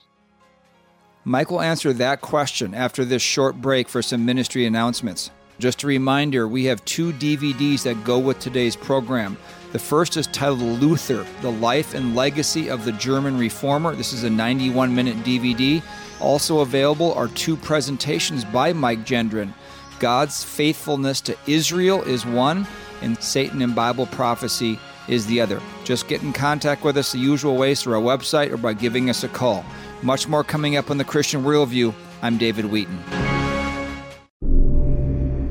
Mike 1.27 1.51
will 1.51 1.59
answer 1.59 1.91
that 1.91 2.21
question 2.21 2.73
after 2.73 3.03
this 3.03 3.21
short 3.21 3.57
break 3.57 3.89
for 3.89 4.01
some 4.01 4.23
ministry 4.23 4.65
announcements. 4.65 5.29
Just 5.59 5.83
a 5.83 5.87
reminder 5.87 6.47
we 6.47 6.63
have 6.63 6.85
two 6.85 7.11
DVDs 7.11 7.83
that 7.83 8.01
go 8.05 8.17
with 8.17 8.39
today's 8.39 8.77
program. 8.77 9.37
The 9.73 9.79
first 9.79 10.15
is 10.15 10.27
titled 10.27 10.61
Luther, 10.61 11.27
The 11.41 11.51
Life 11.51 11.95
and 11.95 12.15
Legacy 12.15 12.69
of 12.69 12.85
the 12.85 12.93
German 12.93 13.37
Reformer. 13.37 13.93
This 13.93 14.13
is 14.13 14.23
a 14.23 14.29
91 14.29 14.95
minute 14.95 15.17
DVD. 15.17 15.83
Also 16.21 16.61
available 16.61 17.13
are 17.15 17.27
two 17.27 17.57
presentations 17.57 18.45
by 18.45 18.71
Mike 18.71 19.03
Gendron. 19.03 19.53
God's 19.99 20.45
faithfulness 20.45 21.19
to 21.19 21.37
Israel 21.45 22.03
is 22.03 22.25
one, 22.25 22.65
and 23.01 23.21
Satan 23.21 23.61
and 23.61 23.75
Bible 23.75 24.05
prophecy 24.05 24.79
is 25.09 25.25
the 25.25 25.41
other. 25.41 25.61
Just 25.83 26.07
get 26.07 26.21
in 26.21 26.31
contact 26.31 26.85
with 26.85 26.95
us 26.95 27.11
the 27.11 27.17
usual 27.17 27.57
ways 27.57 27.81
through 27.81 27.95
our 27.95 28.17
website 28.17 28.51
or 28.51 28.57
by 28.57 28.73
giving 28.73 29.09
us 29.09 29.25
a 29.25 29.29
call. 29.29 29.65
Much 30.03 30.27
more 30.27 30.43
coming 30.43 30.77
up 30.77 30.91
on 30.91 30.97
the 30.97 31.03
Christian 31.03 31.43
Worldview. 31.43 31.91
I'm 32.21 32.37
David 32.37 32.65
Wheaton. 32.65 33.03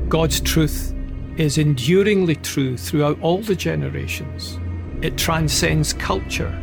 God's 0.07 0.39
truth 0.39 0.95
is 1.35 1.57
enduringly 1.57 2.35
true 2.37 2.77
throughout 2.77 3.19
all 3.21 3.41
the 3.41 3.55
generations. 3.55 4.57
It 5.01 5.17
transcends 5.17 5.91
culture. 5.93 6.57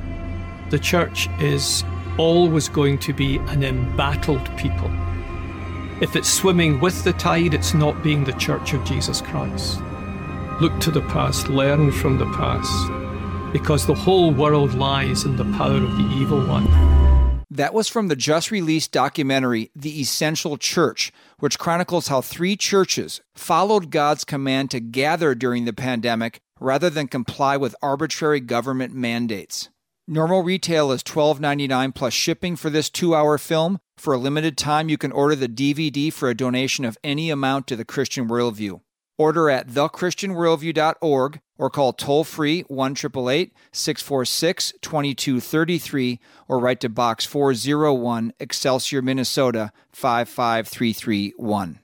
The 0.71 0.79
church 0.79 1.29
is 1.41 1.85
always 2.17 2.71
going 2.71 2.99
to 3.01 3.13
be 3.13 3.37
an 3.37 3.63
embattled 3.63 4.57
people. 4.57 4.91
If 6.01 6.17
it's 6.17 6.33
swimming 6.33 6.81
with 6.81 7.05
the 7.05 7.13
tide, 7.13 7.53
it's 7.53 7.75
not 7.75 8.03
being 8.03 8.25
the 8.25 8.33
church 8.33 8.73
of 8.73 8.85
Jesus 8.85 9.21
Christ. 9.21 9.79
Look 10.61 10.81
to 10.81 10.91
the 10.91 11.03
past, 11.03 11.49
learn 11.49 11.93
from 11.93 12.17
the 12.17 12.27
past, 12.33 13.53
because 13.53 13.87
the 13.87 13.95
whole 13.95 14.33
world 14.33 14.75
lies 14.75 15.25
in 15.25 15.37
the 15.37 15.45
power 15.57 15.77
of 15.77 15.97
the 15.97 16.11
evil 16.17 16.45
one. 16.47 16.94
That 17.55 17.73
was 17.73 17.89
from 17.89 18.09
the 18.09 18.17
just 18.17 18.51
released 18.51 18.91
documentary, 18.91 19.71
The 19.77 20.01
Essential 20.01 20.57
Church, 20.57 21.13
which 21.39 21.57
chronicles 21.57 22.09
how 22.09 22.21
three 22.21 22.57
churches 22.57 23.21
followed 23.37 23.93
God's 23.93 24.25
command 24.25 24.73
to 24.73 24.81
gather 24.81 25.37
during 25.37 25.65
the 25.65 25.73
pandemic 25.73 26.41
rather 26.59 26.91
than 26.91 27.07
comply 27.07 27.57
with 27.57 27.77
arbitrary 27.81 28.41
government 28.41 28.93
mandates. 28.93 29.69
Normal 30.09 30.43
retail 30.43 30.91
is 30.91 31.05
$12.99 31.05 31.95
plus 31.95 32.13
shipping 32.13 32.57
for 32.57 32.71
this 32.71 32.91
two 32.91 33.15
hour 33.15 33.39
film. 33.39 33.79
For 33.99 34.15
a 34.15 34.19
limited 34.19 34.59
time, 34.59 34.89
you 34.89 34.99
can 34.99 35.13
order 35.13 35.37
the 35.37 35.49
DVD 35.49 36.13
for 36.13 36.29
a 36.29 36.37
donation 36.37 36.85
of 36.85 36.99
any 37.05 37.31
amount 37.31 37.69
to 37.69 37.77
the 37.77 37.85
Christian 37.85 38.29
Worldview. 38.29 38.81
Order 39.17 39.49
at 39.49 39.69
thechristianworldview.org 39.69 41.41
or 41.59 41.71
call 41.71 41.93
toll 41.93 42.25
free 42.25 42.63
1 42.63 42.97
646 42.97 44.73
2233 44.81 46.21
or 46.49 46.59
write 46.59 46.81
to 46.81 46.89
Box 46.89 47.25
401, 47.25 48.33
Excelsior, 48.41 49.03
Minnesota 49.03 49.73
55331. 49.93 51.79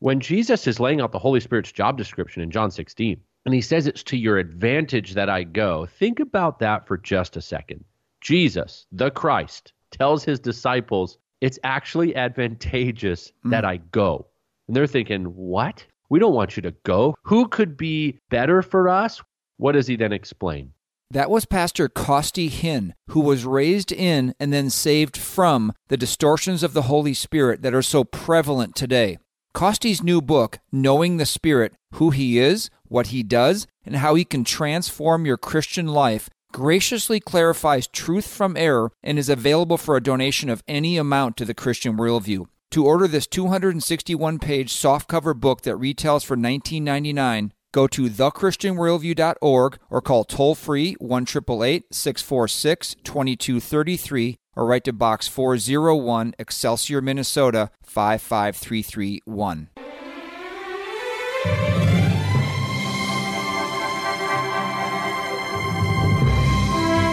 When 0.00 0.20
Jesus 0.20 0.66
is 0.66 0.80
laying 0.80 1.00
out 1.00 1.12
the 1.12 1.18
Holy 1.18 1.40
Spirit's 1.40 1.72
job 1.72 1.96
description 1.96 2.42
in 2.42 2.50
John 2.50 2.70
16, 2.70 3.20
and 3.46 3.54
he 3.54 3.60
says 3.60 3.86
it's 3.86 4.02
to 4.04 4.16
your 4.16 4.38
advantage 4.38 5.14
that 5.14 5.28
I 5.28 5.44
go, 5.44 5.86
think 5.86 6.20
about 6.20 6.58
that 6.60 6.86
for 6.86 6.96
just 6.96 7.36
a 7.36 7.42
second. 7.42 7.84
Jesus, 8.20 8.86
the 8.90 9.10
Christ, 9.10 9.72
tells 9.90 10.24
his 10.24 10.40
disciples 10.40 11.18
it's 11.40 11.58
actually 11.62 12.16
advantageous 12.16 13.32
mm. 13.44 13.50
that 13.50 13.64
I 13.64 13.76
go. 13.76 14.26
And 14.66 14.74
they're 14.74 14.86
thinking, 14.86 15.24
what? 15.24 15.84
We 16.08 16.18
don't 16.18 16.34
want 16.34 16.56
you 16.56 16.62
to 16.62 16.74
go. 16.84 17.14
Who 17.24 17.48
could 17.48 17.76
be 17.76 18.18
better 18.30 18.62
for 18.62 18.88
us? 18.88 19.22
What 19.56 19.72
does 19.72 19.86
he 19.86 19.96
then 19.96 20.12
explain? 20.12 20.72
That 21.10 21.30
was 21.30 21.44
Pastor 21.44 21.88
Costi 21.88 22.50
Hinn, 22.50 22.92
who 23.08 23.20
was 23.20 23.44
raised 23.44 23.92
in 23.92 24.34
and 24.40 24.52
then 24.52 24.70
saved 24.70 25.16
from 25.16 25.72
the 25.88 25.96
distortions 25.96 26.62
of 26.62 26.72
the 26.72 26.82
Holy 26.82 27.14
Spirit 27.14 27.62
that 27.62 27.74
are 27.74 27.82
so 27.82 28.04
prevalent 28.04 28.74
today. 28.74 29.18
Costi's 29.52 30.02
new 30.02 30.20
book, 30.20 30.58
Knowing 30.72 31.16
the 31.16 31.26
Spirit 31.26 31.74
Who 31.94 32.10
He 32.10 32.38
Is, 32.38 32.70
What 32.88 33.08
He 33.08 33.22
Does, 33.22 33.68
and 33.84 33.96
How 33.96 34.16
He 34.16 34.24
Can 34.24 34.42
Transform 34.42 35.24
Your 35.24 35.36
Christian 35.36 35.86
Life, 35.86 36.28
graciously 36.52 37.20
clarifies 37.20 37.86
truth 37.86 38.26
from 38.26 38.56
error 38.56 38.90
and 39.02 39.18
is 39.18 39.28
available 39.28 39.76
for 39.76 39.96
a 39.96 40.02
donation 40.02 40.48
of 40.48 40.64
any 40.66 40.96
amount 40.96 41.36
to 41.36 41.44
the 41.44 41.54
Christian 41.54 41.96
Worldview. 41.96 42.46
To 42.74 42.84
order 42.84 43.06
this 43.06 43.28
261 43.28 44.40
page 44.40 44.74
softcover 44.74 45.32
book 45.32 45.62
that 45.62 45.76
retails 45.76 46.24
for 46.24 46.36
$19.99, 46.36 47.52
go 47.70 47.86
to 47.86 48.10
thechristianworldview.org 48.10 49.78
or 49.90 50.02
call 50.02 50.24
toll 50.24 50.56
free 50.56 50.94
1 50.94 51.24
646 51.24 52.96
2233 53.04 54.36
or 54.56 54.66
write 54.66 54.82
to 54.82 54.92
Box 54.92 55.28
401, 55.28 56.34
Excelsior, 56.36 57.00
Minnesota 57.00 57.70
55331. 57.84 59.68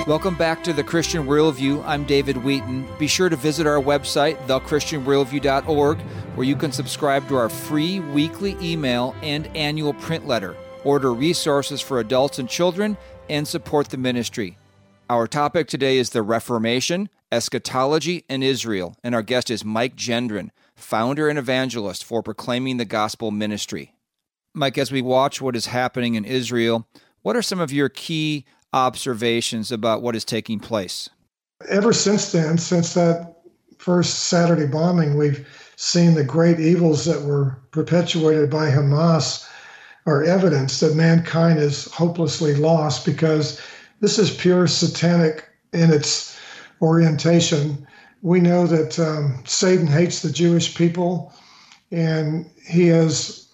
Welcome 0.07 0.33
back 0.33 0.63
to 0.63 0.73
the 0.73 0.83
Christian 0.83 1.27
Worldview. 1.27 1.83
I'm 1.85 2.05
David 2.05 2.37
Wheaton. 2.37 2.87
Be 2.97 3.05
sure 3.05 3.29
to 3.29 3.35
visit 3.35 3.67
our 3.67 3.79
website, 3.79 4.35
thechristianworldview.org, 4.47 5.99
where 6.35 6.47
you 6.47 6.55
can 6.55 6.71
subscribe 6.71 7.27
to 7.27 7.35
our 7.35 7.49
free 7.49 7.99
weekly 7.99 8.57
email 8.59 9.15
and 9.21 9.45
annual 9.55 9.93
print 9.93 10.25
letter, 10.25 10.57
order 10.83 11.13
resources 11.13 11.81
for 11.81 11.99
adults 11.99 12.39
and 12.39 12.49
children, 12.49 12.97
and 13.29 13.47
support 13.47 13.89
the 13.89 13.97
ministry. 13.97 14.57
Our 15.07 15.27
topic 15.27 15.67
today 15.67 15.99
is 15.99 16.09
the 16.09 16.23
Reformation, 16.23 17.07
eschatology, 17.31 18.25
and 18.27 18.43
Israel, 18.43 18.95
and 19.03 19.13
our 19.13 19.21
guest 19.21 19.51
is 19.51 19.63
Mike 19.63 19.95
Gendron, 19.95 20.49
founder 20.75 21.29
and 21.29 21.37
evangelist 21.37 22.03
for 22.03 22.23
Proclaiming 22.23 22.77
the 22.77 22.85
Gospel 22.85 23.29
Ministry. 23.29 23.93
Mike, 24.55 24.79
as 24.79 24.91
we 24.91 25.03
watch 25.03 25.41
what 25.41 25.55
is 25.55 25.67
happening 25.67 26.15
in 26.15 26.25
Israel, 26.25 26.87
what 27.21 27.35
are 27.35 27.43
some 27.43 27.59
of 27.59 27.71
your 27.71 27.87
key 27.87 28.45
observations 28.74 29.72
about 29.72 30.01
what 30.01 30.15
is 30.15 30.26
taking 30.26 30.59
place? 30.59 31.09
Ever 31.69 31.93
since 31.93 32.32
then, 32.32 32.57
since 32.57 32.93
that 32.93 33.36
first 33.78 34.26
Saturday 34.26 34.67
bombing, 34.67 35.17
we've 35.17 35.47
seen 35.76 36.13
the 36.13 36.24
great 36.24 36.59
evils 36.59 37.05
that 37.05 37.22
were 37.24 37.57
perpetuated 37.72 38.49
by 38.49 38.69
Hamas 38.69 39.47
are 40.05 40.24
evidence 40.24 40.80
that 40.80 40.95
mankind 40.95 41.59
is 41.59 41.91
hopelessly 41.91 42.55
lost 42.55 43.05
because 43.05 43.61
this 43.99 44.17
is 44.17 44.36
pure 44.36 44.67
satanic 44.67 45.47
in 45.74 45.91
its 45.91 46.39
orientation. 46.82 47.88
We 48.22 48.39
know 48.39 48.65
that 48.67 48.99
um, 48.99 49.43
Satan 49.45 49.88
hates 49.88 50.22
the 50.22 50.32
Jewish 50.32 50.76
people, 50.76 51.34
and 51.91 52.49
he 52.65 52.88
has 52.88 53.47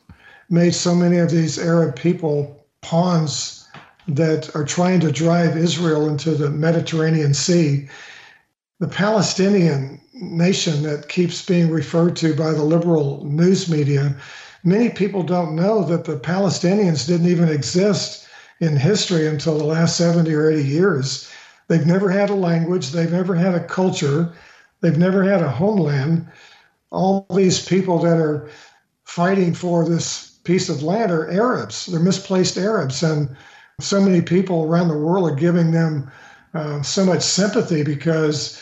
made 0.50 0.74
so 0.74 0.96
many 0.96 1.18
of 1.18 1.32
these 1.32 1.60
Arab 1.60 1.96
people 1.96 2.66
pawns 2.82 3.57
that 4.08 4.56
are 4.56 4.64
trying 4.64 5.00
to 5.02 5.12
drive 5.12 5.58
Israel 5.58 6.08
into 6.08 6.32
the 6.32 6.50
Mediterranean 6.50 7.34
Sea. 7.34 7.90
The 8.80 8.88
Palestinian 8.88 10.00
nation 10.14 10.84
that 10.84 11.10
keeps 11.10 11.46
being 11.46 11.70
referred 11.70 12.16
to 12.18 12.34
by 12.34 12.52
the 12.52 12.64
liberal 12.64 13.24
news 13.26 13.70
media, 13.70 14.16
many 14.64 14.90
people 14.90 15.24
don't 15.24 15.56
know 15.56 15.84
that 15.84 16.06
the 16.06 16.18
Palestinians 16.18 17.08
didn't 17.08 17.28
even 17.28 17.50
exist 17.50 18.28
in 18.60 18.76
history 18.76 19.28
until 19.28 19.58
the 19.58 19.64
last 19.64 19.98
70 19.98 20.34
or 20.34 20.50
80 20.50 20.64
years. 20.64 21.30
They've 21.68 21.86
never 21.86 22.10
had 22.10 22.30
a 22.30 22.36
language, 22.36 22.92
they've 22.92 23.12
never 23.12 23.36
had 23.36 23.56
a 23.56 23.64
culture, 23.64 24.32
they've 24.82 24.98
never 24.98 25.24
had 25.24 25.42
a 25.42 25.50
homeland. 25.50 26.28
All 26.92 27.26
these 27.36 27.66
people 27.66 28.00
that 28.00 28.18
are 28.18 28.50
fighting 29.04 29.54
for 29.54 29.88
this 29.88 30.38
piece 30.44 30.70
of 30.70 30.82
land 30.82 31.12
are 31.12 31.30
Arabs. 31.30 31.88
They're 31.88 32.00
misplaced 32.00 32.58
Arabs. 32.58 33.04
And 33.04 33.36
so 33.80 34.02
many 34.02 34.22
people 34.22 34.64
around 34.64 34.88
the 34.88 34.98
world 34.98 35.30
are 35.30 35.36
giving 35.36 35.70
them 35.70 36.12
uh, 36.56 36.82
so 36.82 37.06
much 37.06 37.22
sympathy 37.22 37.84
because 37.84 38.60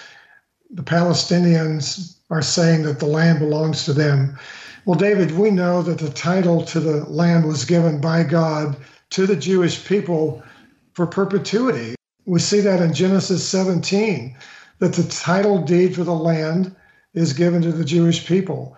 the 0.71 0.83
Palestinians 0.83 2.17
are 2.29 2.41
saying 2.41 2.83
that 2.83 2.99
the 2.99 3.05
land 3.05 3.39
belongs 3.39 3.85
to 3.85 3.93
them. 3.93 4.37
Well, 4.83 4.99
David, 4.99 5.31
we 5.31 5.51
know 5.51 5.81
that 5.83 5.99
the 5.99 6.09
title 6.09 6.65
to 6.65 6.81
the 6.81 7.05
land 7.05 7.45
was 7.45 7.63
given 7.63 8.01
by 8.01 8.23
God 8.23 8.75
to 9.11 9.25
the 9.25 9.37
Jewish 9.37 9.87
people 9.87 10.43
for 10.93 11.07
perpetuity. 11.07 11.95
We 12.25 12.39
see 12.39 12.59
that 12.59 12.81
in 12.81 12.93
Genesis 12.93 13.47
17, 13.47 14.35
that 14.79 14.93
the 14.93 15.03
title 15.03 15.61
deed 15.61 15.95
for 15.95 16.03
the 16.03 16.13
land 16.13 16.75
is 17.13 17.31
given 17.31 17.61
to 17.61 17.71
the 17.71 17.85
Jewish 17.85 18.27
people. 18.27 18.75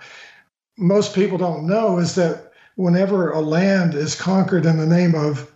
Most 0.78 1.16
people 1.16 1.40
don't 1.40 1.66
know 1.66 1.98
is 1.98 2.14
that 2.14 2.52
whenever 2.76 3.32
a 3.32 3.42
land 3.42 3.96
is 3.96 4.14
conquered 4.14 4.68
in 4.68 4.78
the 4.78 4.86
name 4.86 5.16
of 5.16 5.52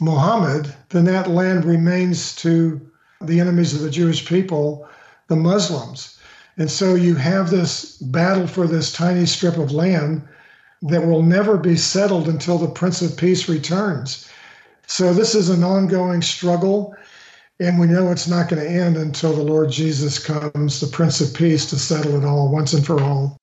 Muhammad, 0.00 0.74
then 0.90 1.04
that 1.04 1.30
land 1.30 1.64
remains 1.64 2.34
to 2.36 2.80
the 3.20 3.40
enemies 3.40 3.74
of 3.74 3.80
the 3.82 3.90
Jewish 3.90 4.26
people, 4.26 4.88
the 5.28 5.36
Muslims. 5.36 6.18
And 6.56 6.70
so 6.70 6.94
you 6.94 7.14
have 7.14 7.50
this 7.50 7.96
battle 7.96 8.46
for 8.46 8.66
this 8.66 8.92
tiny 8.92 9.26
strip 9.26 9.56
of 9.56 9.72
land 9.72 10.22
that 10.82 11.06
will 11.06 11.22
never 11.22 11.56
be 11.56 11.76
settled 11.76 12.28
until 12.28 12.58
the 12.58 12.68
Prince 12.68 13.02
of 13.02 13.16
Peace 13.16 13.48
returns. 13.48 14.28
So 14.86 15.12
this 15.12 15.34
is 15.34 15.50
an 15.50 15.64
ongoing 15.64 16.22
struggle. 16.22 16.94
And 17.60 17.78
we 17.78 17.88
know 17.88 18.12
it's 18.12 18.28
not 18.28 18.48
going 18.48 18.62
to 18.62 18.70
end 18.70 18.96
until 18.96 19.34
the 19.34 19.42
Lord 19.42 19.70
Jesus 19.70 20.18
comes, 20.18 20.80
the 20.80 20.86
Prince 20.86 21.20
of 21.20 21.34
Peace, 21.34 21.68
to 21.70 21.76
settle 21.76 22.16
it 22.16 22.24
all 22.24 22.52
once 22.52 22.72
and 22.72 22.86
for 22.86 23.00
all. 23.00 23.36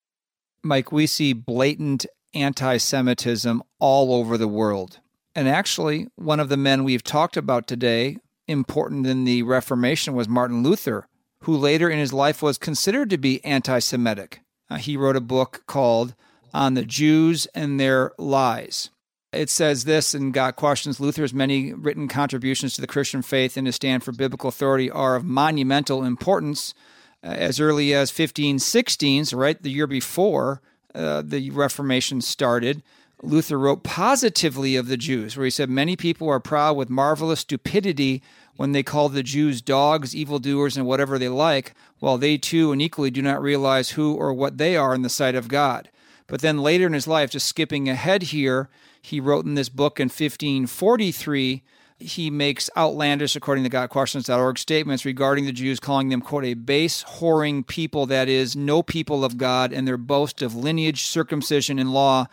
Mike, 0.63 0.91
we 0.91 1.05
see 1.05 1.33
blatant 1.33 2.05
anti 2.33 2.77
Semitism 2.77 3.61
all 3.79 4.13
over 4.13 4.37
the 4.37 4.47
world. 4.47 4.99
And 5.36 5.49
actually, 5.49 6.07
one 6.15 6.39
of 6.39 6.47
the 6.47 6.57
men 6.57 6.86
we've 6.86 7.03
talked 7.03 7.36
about 7.36 7.67
today, 7.67 8.17
important 8.47 9.05
in 9.05 9.25
the 9.25 9.43
Reformation, 9.43 10.15
was 10.15 10.29
Martin 10.29 10.63
Luther, 10.63 11.07
who 11.41 11.57
later 11.57 11.89
in 11.89 11.99
his 11.99 12.13
life 12.13 12.41
was 12.41 12.57
considered 12.57 13.09
to 13.09 13.17
be 13.17 13.43
anti 13.43 13.79
Semitic. 13.79 14.39
Uh, 14.69 14.77
he 14.77 14.95
wrote 14.95 15.17
a 15.17 15.21
book 15.21 15.63
called 15.67 16.15
On 16.53 16.73
the 16.73 16.86
Jews 16.86 17.47
and 17.53 17.79
Their 17.79 18.13
Lies. 18.17 18.89
It 19.33 19.49
says 19.49 19.83
this 19.83 20.13
and 20.13 20.33
got 20.33 20.55
questions 20.55 21.01
Luther's 21.01 21.33
many 21.33 21.73
written 21.73 22.07
contributions 22.07 22.73
to 22.75 22.81
the 22.81 22.88
Christian 22.88 23.21
faith 23.21 23.57
and 23.57 23.67
his 23.67 23.75
stand 23.75 24.03
for 24.03 24.13
biblical 24.13 24.47
authority 24.47 24.89
are 24.89 25.17
of 25.17 25.25
monumental 25.25 26.03
importance. 26.03 26.73
Uh, 27.21 27.27
as 27.27 27.59
early 27.59 27.93
as 27.93 28.09
1516, 28.09 29.25
so 29.25 29.38
right 29.38 29.61
the 29.61 29.71
year 29.71 29.88
before 29.88 30.61
uh, 30.93 31.21
the 31.25 31.49
Reformation 31.49 32.21
started, 32.21 32.81
Luther 33.22 33.57
wrote 33.57 33.84
positively 33.84 34.76
of 34.76 34.88
the 34.88 34.97
Jews, 34.97 35.36
where 35.36 35.45
he 35.45 35.49
said, 35.49 35.70
Many 35.70 35.95
people 35.95 36.30
are 36.30 36.39
proud 36.39 36.76
with 36.76 36.89
marvelous 36.89 37.41
stupidity 37.41 38.22
when 38.55 38.72
they 38.72 38.84
call 38.84 39.09
the 39.09 39.24
Jews 39.24 39.61
dogs, 39.61 40.16
evildoers, 40.16 40.78
and 40.78 40.86
whatever 40.86 41.18
they 41.18 41.30
like, 41.30 41.74
while 41.99 42.18
they 42.18 42.38
too 42.38 42.72
and 42.72 42.82
equally 42.82 43.11
do 43.11 43.22
not 43.22 43.41
realize 43.41 43.91
who 43.91 44.13
or 44.13 44.34
what 44.34 44.57
they 44.57 44.76
are 44.76 44.93
in 44.93 45.01
the 45.01 45.09
sight 45.09 45.36
of 45.36 45.47
God. 45.47 45.89
But 46.28 46.41
then 46.41 46.59
later 46.59 46.88
in 46.88 46.93
his 46.93 47.07
life, 47.07 47.32
just 47.32 47.47
skipping 47.47 47.89
ahead 47.89 48.24
here, 48.24 48.70
he 49.01 49.20
wrote 49.20 49.45
in 49.45 49.55
this 49.55 49.70
book 49.70 49.99
in 49.99 50.05
1543 50.05 51.63
he 51.97 52.30
makes 52.30 52.70
outlandish, 52.76 53.36
according 53.36 53.63
to 53.63 53.70
GotQuestions.org, 53.70 54.59
statements 54.59 55.05
regarding 55.05 55.45
the 55.45 55.53
Jews, 55.53 55.80
calling 55.80 56.09
them, 56.09 56.22
quote, 56.22 56.43
a 56.43 56.53
base, 56.53 57.03
whoring 57.05 57.66
people, 57.66 58.05
that 58.07 58.28
is, 58.28 58.55
no 58.55 58.84
people 58.84 59.24
of 59.24 59.38
God, 59.38 59.72
and 59.72 59.88
their 59.88 59.97
boast 59.97 60.41
of 60.41 60.55
lineage, 60.55 61.03
circumcision, 61.03 61.80
and 61.80 61.93
law 61.93 62.28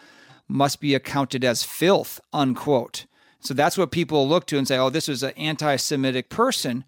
must 0.49 0.81
be 0.81 0.95
accounted 0.95 1.45
as 1.45 1.63
filth, 1.63 2.21
unquote. 2.33 3.07
So 3.41 3.55
that's 3.55 3.77
what 3.77 3.91
people 3.91 4.29
look 4.29 4.47
to 4.47 4.59
and 4.59 4.67
say, 4.67 4.79
oh, 4.79 4.91
this 4.91 5.09
is 5.09 5.23
an 5.23 5.33
anti 5.37 5.77
Semitic 5.77 6.29
person. 6.29 6.85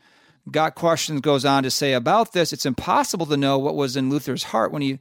Got 0.50 0.74
Questions 0.74 1.20
goes 1.20 1.44
on 1.44 1.62
to 1.62 1.70
say 1.70 1.94
about 1.94 2.32
this 2.32 2.52
it's 2.52 2.66
impossible 2.66 3.26
to 3.26 3.36
know 3.36 3.58
what 3.58 3.74
was 3.74 3.96
in 3.96 4.10
Luther's 4.10 4.44
heart 4.44 4.72
when 4.72 4.82
he 4.82 4.98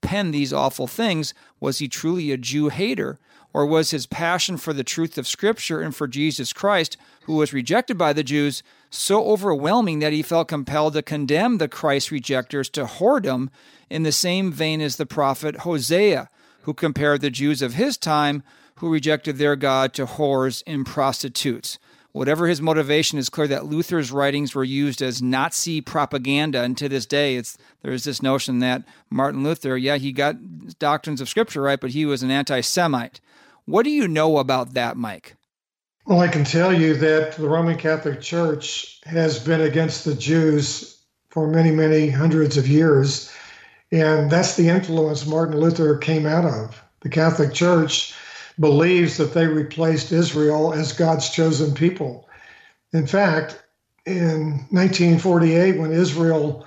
penned 0.00 0.32
these 0.32 0.52
awful 0.52 0.86
things. 0.86 1.34
Was 1.60 1.78
he 1.78 1.88
truly 1.88 2.30
a 2.30 2.36
Jew 2.36 2.68
hater? 2.68 3.18
Or 3.52 3.66
was 3.66 3.92
his 3.92 4.06
passion 4.06 4.56
for 4.56 4.72
the 4.72 4.82
truth 4.82 5.16
of 5.16 5.28
Scripture 5.28 5.80
and 5.80 5.94
for 5.94 6.08
Jesus 6.08 6.52
Christ, 6.52 6.96
who 7.22 7.36
was 7.36 7.52
rejected 7.52 7.96
by 7.96 8.12
the 8.12 8.24
Jews, 8.24 8.64
so 8.90 9.24
overwhelming 9.26 10.00
that 10.00 10.12
he 10.12 10.22
felt 10.22 10.48
compelled 10.48 10.94
to 10.94 11.02
condemn 11.02 11.58
the 11.58 11.68
Christ 11.68 12.10
rejectors 12.10 12.68
to 12.70 12.84
whoredom 12.84 13.50
in 13.88 14.02
the 14.02 14.10
same 14.10 14.50
vein 14.50 14.80
as 14.80 14.96
the 14.96 15.06
prophet 15.06 15.58
Hosea, 15.58 16.28
who 16.64 16.74
compared 16.74 17.20
the 17.20 17.30
Jews 17.30 17.62
of 17.62 17.74
his 17.74 17.96
time 17.96 18.42
who 18.76 18.92
rejected 18.92 19.38
their 19.38 19.56
God 19.56 19.94
to 19.94 20.04
whores 20.04 20.62
and 20.66 20.84
prostitutes? 20.84 21.78
Whatever 22.12 22.46
his 22.46 22.60
motivation, 22.60 23.18
is 23.18 23.28
clear 23.28 23.48
that 23.48 23.66
Luther's 23.66 24.12
writings 24.12 24.54
were 24.54 24.62
used 24.62 25.02
as 25.02 25.20
Nazi 25.20 25.80
propaganda, 25.80 26.60
and 26.60 26.78
to 26.78 26.88
this 26.88 27.06
day, 27.06 27.34
it's 27.34 27.58
there's 27.82 28.04
this 28.04 28.22
notion 28.22 28.60
that 28.60 28.84
Martin 29.10 29.42
Luther, 29.42 29.76
yeah, 29.76 29.96
he 29.96 30.12
got 30.12 30.36
doctrines 30.78 31.20
of 31.20 31.28
Scripture 31.28 31.62
right, 31.62 31.80
but 31.80 31.90
he 31.90 32.06
was 32.06 32.22
an 32.22 32.30
anti-Semite. 32.30 33.20
What 33.64 33.82
do 33.82 33.90
you 33.90 34.06
know 34.06 34.38
about 34.38 34.74
that, 34.74 34.96
Mike? 34.96 35.34
Well, 36.06 36.20
I 36.20 36.28
can 36.28 36.44
tell 36.44 36.72
you 36.72 36.94
that 36.94 37.32
the 37.32 37.48
Roman 37.48 37.78
Catholic 37.78 38.20
Church 38.20 39.00
has 39.06 39.38
been 39.38 39.62
against 39.62 40.04
the 40.04 40.14
Jews 40.14 41.02
for 41.30 41.48
many, 41.48 41.72
many 41.72 42.10
hundreds 42.10 42.56
of 42.56 42.68
years. 42.68 43.32
And 43.92 44.30
that's 44.30 44.56
the 44.56 44.68
influence 44.68 45.26
Martin 45.26 45.58
Luther 45.58 45.96
came 45.98 46.26
out 46.26 46.44
of. 46.44 46.82
The 47.00 47.08
Catholic 47.08 47.52
Church 47.52 48.14
believes 48.58 49.16
that 49.16 49.34
they 49.34 49.46
replaced 49.46 50.12
Israel 50.12 50.72
as 50.72 50.92
God's 50.92 51.30
chosen 51.30 51.74
people. 51.74 52.28
In 52.92 53.06
fact, 53.06 53.62
in 54.06 54.66
1948, 54.70 55.78
when 55.78 55.92
Israel 55.92 56.66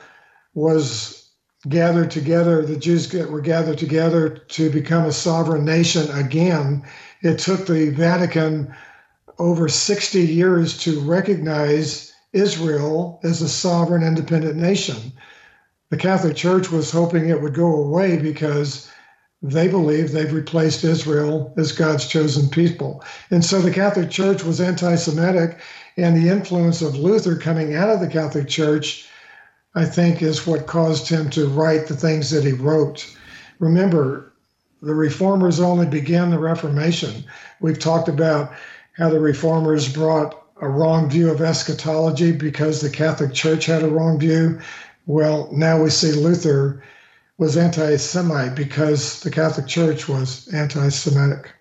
was 0.53 1.30
gathered 1.70 2.11
together, 2.11 2.65
the 2.65 2.78
Jews 2.78 3.11
were 3.13 3.41
gathered 3.41 3.78
together 3.78 4.30
to 4.30 4.70
become 4.70 5.05
a 5.05 5.11
sovereign 5.11 5.65
nation 5.65 6.09
again. 6.11 6.84
It 7.22 7.39
took 7.39 7.68
the 7.68 7.89
Vatican 7.89 8.74
over 9.39 9.68
60 9.68 10.22
years 10.22 10.78
to 10.80 10.99
recognize 11.01 12.11
Israel 12.34 13.20
as 13.24 13.41
a 13.41 13.49
sovereign, 13.49 14.03
independent 14.03 14.55
nation. 14.55 15.13
The 15.90 15.98
Catholic 15.98 16.36
Church 16.36 16.72
was 16.72 16.92
hoping 16.92 17.30
it 17.30 17.42
would 17.42 17.54
go 17.54 17.76
away 17.76 18.18
because 18.18 18.90
they 19.42 19.68
believe 19.68 20.12
they've 20.12 20.34
replaced 20.34 20.84
Israel 20.84 21.54
as 21.58 21.72
God's 21.72 22.08
chosen 22.08 22.50
people. 22.50 23.04
And 23.30 23.46
so 23.46 23.62
the 23.62 23.72
Catholic 23.72 24.10
Church 24.10 24.44
was 24.44 24.60
anti 24.60 24.96
Semitic, 24.96 25.60
and 25.96 26.18
the 26.18 26.30
influence 26.30 26.82
of 26.82 26.96
Luther 26.96 27.36
coming 27.36 27.76
out 27.76 27.90
of 27.90 28.00
the 28.00 28.08
Catholic 28.08 28.48
Church 28.48 29.08
I 29.78 29.86
think, 29.86 30.24
is 30.24 30.48
what 30.48 30.66
caused 30.66 31.08
him 31.08 31.30
to 31.30 31.48
write 31.48 31.86
the 31.86 31.96
things 31.96 32.32
that 32.32 32.44
he 32.44 32.52
wrote. 32.52 33.16
Remember, 33.60 34.34
the 34.82 34.96
reformers 34.96 35.60
only 35.60 35.86
began 35.86 36.32
the 36.32 36.40
Reformation. 36.40 37.24
We've 37.62 37.78
talked 37.78 38.10
about 38.10 38.54
how 38.94 39.12
the 39.12 39.20
reformers 39.20 39.94
brought 39.94 40.44
a 40.60 40.68
wrong 40.68 41.12
view 41.12 41.30
of 41.30 41.42
eschatology 41.42 42.32
because 42.32 42.82
the 42.82 42.90
Catholic 42.90 43.34
Church 43.34 43.68
had 43.68 43.84
a 43.84 43.88
wrong 43.88 44.20
view. 44.20 44.60
Well, 45.08 45.49
now 45.53 45.82
we 45.82 45.89
see 45.89 46.12
Luther 46.12 46.84
was 47.38 47.55
anti 47.55 47.95
Semite 47.95 48.55
because 48.55 49.22
the 49.22 49.32
Catholic 49.32 49.66
Church 49.66 50.10
was 50.10 50.47
anti 50.53 50.89
Semitic. 50.89 51.53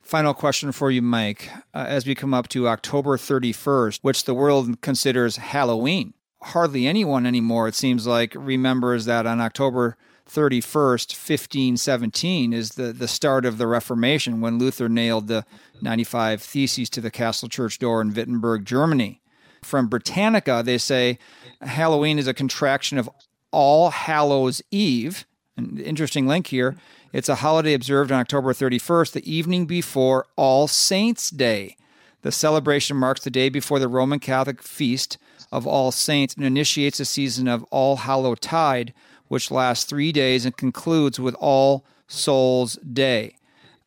Final 0.00 0.32
question 0.32 0.70
for 0.70 0.90
you, 0.90 1.02
Mike. 1.02 1.50
Uh, 1.74 1.86
as 1.88 2.06
we 2.06 2.14
come 2.14 2.32
up 2.32 2.46
to 2.48 2.68
October 2.68 3.16
31st, 3.16 3.98
which 4.02 4.24
the 4.24 4.34
world 4.34 4.80
considers 4.80 5.38
Halloween, 5.38 6.14
hardly 6.42 6.86
anyone 6.86 7.26
anymore, 7.26 7.66
it 7.66 7.74
seems 7.74 8.06
like, 8.06 8.34
remembers 8.36 9.06
that 9.06 9.26
on 9.26 9.40
October 9.40 9.96
31st, 10.30 11.10
1517, 11.12 12.52
is 12.52 12.70
the, 12.70 12.92
the 12.92 13.08
start 13.08 13.44
of 13.44 13.58
the 13.58 13.66
Reformation 13.66 14.40
when 14.40 14.58
Luther 14.58 14.88
nailed 14.88 15.26
the 15.26 15.44
95 15.80 16.42
Theses 16.42 16.90
to 16.90 17.00
the 17.00 17.10
Castle 17.10 17.48
Church 17.48 17.78
door 17.78 18.00
in 18.00 18.14
Wittenberg, 18.14 18.64
Germany. 18.64 19.20
From 19.62 19.88
Britannica, 19.88 20.62
they 20.64 20.78
say 20.78 21.18
Halloween 21.60 22.18
is 22.18 22.26
a 22.26 22.34
contraction 22.34 22.98
of 22.98 23.10
All 23.50 23.90
Hallows 23.90 24.62
Eve. 24.70 25.26
An 25.56 25.78
interesting 25.78 26.26
link 26.26 26.48
here. 26.48 26.76
It's 27.12 27.28
a 27.28 27.36
holiday 27.36 27.74
observed 27.74 28.10
on 28.10 28.20
October 28.20 28.52
31st, 28.52 29.12
the 29.12 29.32
evening 29.32 29.66
before 29.66 30.26
All 30.36 30.66
Saints' 30.66 31.30
Day. 31.30 31.76
The 32.22 32.32
celebration 32.32 32.96
marks 32.96 33.22
the 33.22 33.30
day 33.30 33.48
before 33.48 33.78
the 33.78 33.86
Roman 33.86 34.18
Catholic 34.18 34.62
feast 34.62 35.18
of 35.52 35.66
All 35.66 35.92
Saints 35.92 36.34
and 36.34 36.44
initiates 36.44 36.98
a 36.98 37.04
season 37.04 37.46
of 37.46 37.62
All 37.64 37.96
Hallow 37.96 38.34
Tide, 38.34 38.92
which 39.28 39.50
lasts 39.50 39.84
three 39.84 40.10
days 40.10 40.44
and 40.44 40.56
concludes 40.56 41.20
with 41.20 41.36
All 41.36 41.84
Souls 42.08 42.74
Day. 42.76 43.36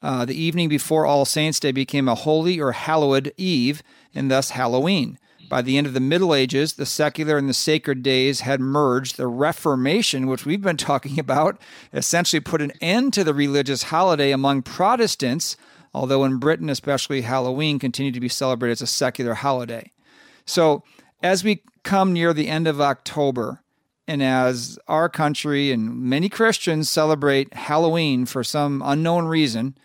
Uh, 0.02 0.24
the 0.24 0.40
evening 0.40 0.70
before 0.70 1.06
All 1.06 1.26
Saints' 1.26 1.60
Day 1.60 1.72
became 1.72 2.08
a 2.08 2.16
holy 2.16 2.60
or 2.60 2.72
hallowed 2.72 3.34
eve, 3.36 3.84
and 4.14 4.32
thus 4.32 4.52
Halloween. 4.52 5.18
By 5.50 5.62
the 5.62 5.78
end 5.78 5.88
of 5.88 5.94
the 5.94 6.00
Middle 6.00 6.36
Ages, 6.36 6.74
the 6.74 6.86
secular 6.86 7.38
and 7.38 7.48
the 7.48 7.54
sacred 7.54 8.04
days 8.04 8.42
had 8.42 8.60
merged. 8.60 9.18
The 9.18 9.28
Reformation, 9.28 10.28
which 10.28 10.46
we've 10.46 10.62
been 10.62 10.78
talking 10.78 11.20
about, 11.20 11.60
essentially 11.94 12.40
put 12.40 12.62
an 12.62 12.74
end 12.82 13.14
to 13.14 13.24
the 13.24 13.34
religious 13.34 13.84
holiday 13.84 14.32
among 14.32 14.64
Protestants, 14.64 15.56
although 15.94 16.26
in 16.26 16.38
Britain, 16.38 16.70
especially, 16.70 17.22
Halloween 17.22 17.80
continued 17.80 18.14
to 18.14 18.20
be 18.20 18.30
celebrated 18.30 18.74
as 18.74 18.82
a 18.82 18.88
secular 18.88 19.36
holiday. 19.36 19.92
So 20.46 20.84
as 21.22 21.44
we 21.44 21.64
come 21.84 22.14
near 22.14 22.34
the 22.34 22.50
end 22.50 22.68
of 22.68 22.82
October, 22.82 23.62
and 24.08 24.24
as 24.24 24.80
our 24.88 25.10
country 25.10 25.72
and 25.72 26.02
many 26.02 26.30
Christians 26.30 26.90
celebrate 26.90 27.54
Halloween 27.54 28.26
for 28.26 28.44
some 28.44 28.82
unknown 28.86 29.26
reason, 29.26 29.78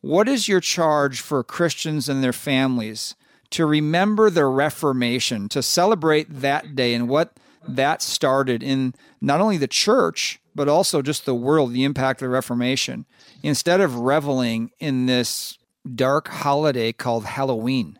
what 0.00 0.28
is 0.28 0.48
your 0.48 0.60
charge 0.60 1.20
for 1.20 1.42
Christians 1.42 2.08
and 2.08 2.22
their 2.22 2.32
families 2.32 3.14
to 3.54 3.66
remember 3.66 4.30
the 4.30 4.46
Reformation, 4.46 5.48
to 5.48 5.62
celebrate 5.62 6.26
that 6.28 6.74
day 6.74 6.92
and 6.92 7.08
what 7.08 7.36
that 7.68 8.02
started 8.02 8.64
in 8.64 8.94
not 9.20 9.40
only 9.40 9.56
the 9.56 9.68
church, 9.68 10.40
but 10.56 10.68
also 10.68 11.00
just 11.00 11.24
the 11.24 11.36
world, 11.36 11.72
the 11.72 11.84
impact 11.84 12.20
of 12.20 12.26
the 12.26 12.30
Reformation, 12.30 13.06
instead 13.44 13.80
of 13.80 14.00
reveling 14.00 14.72
in 14.80 15.06
this 15.06 15.56
dark 15.94 16.26
holiday 16.26 16.92
called 16.92 17.26
Halloween? 17.26 17.96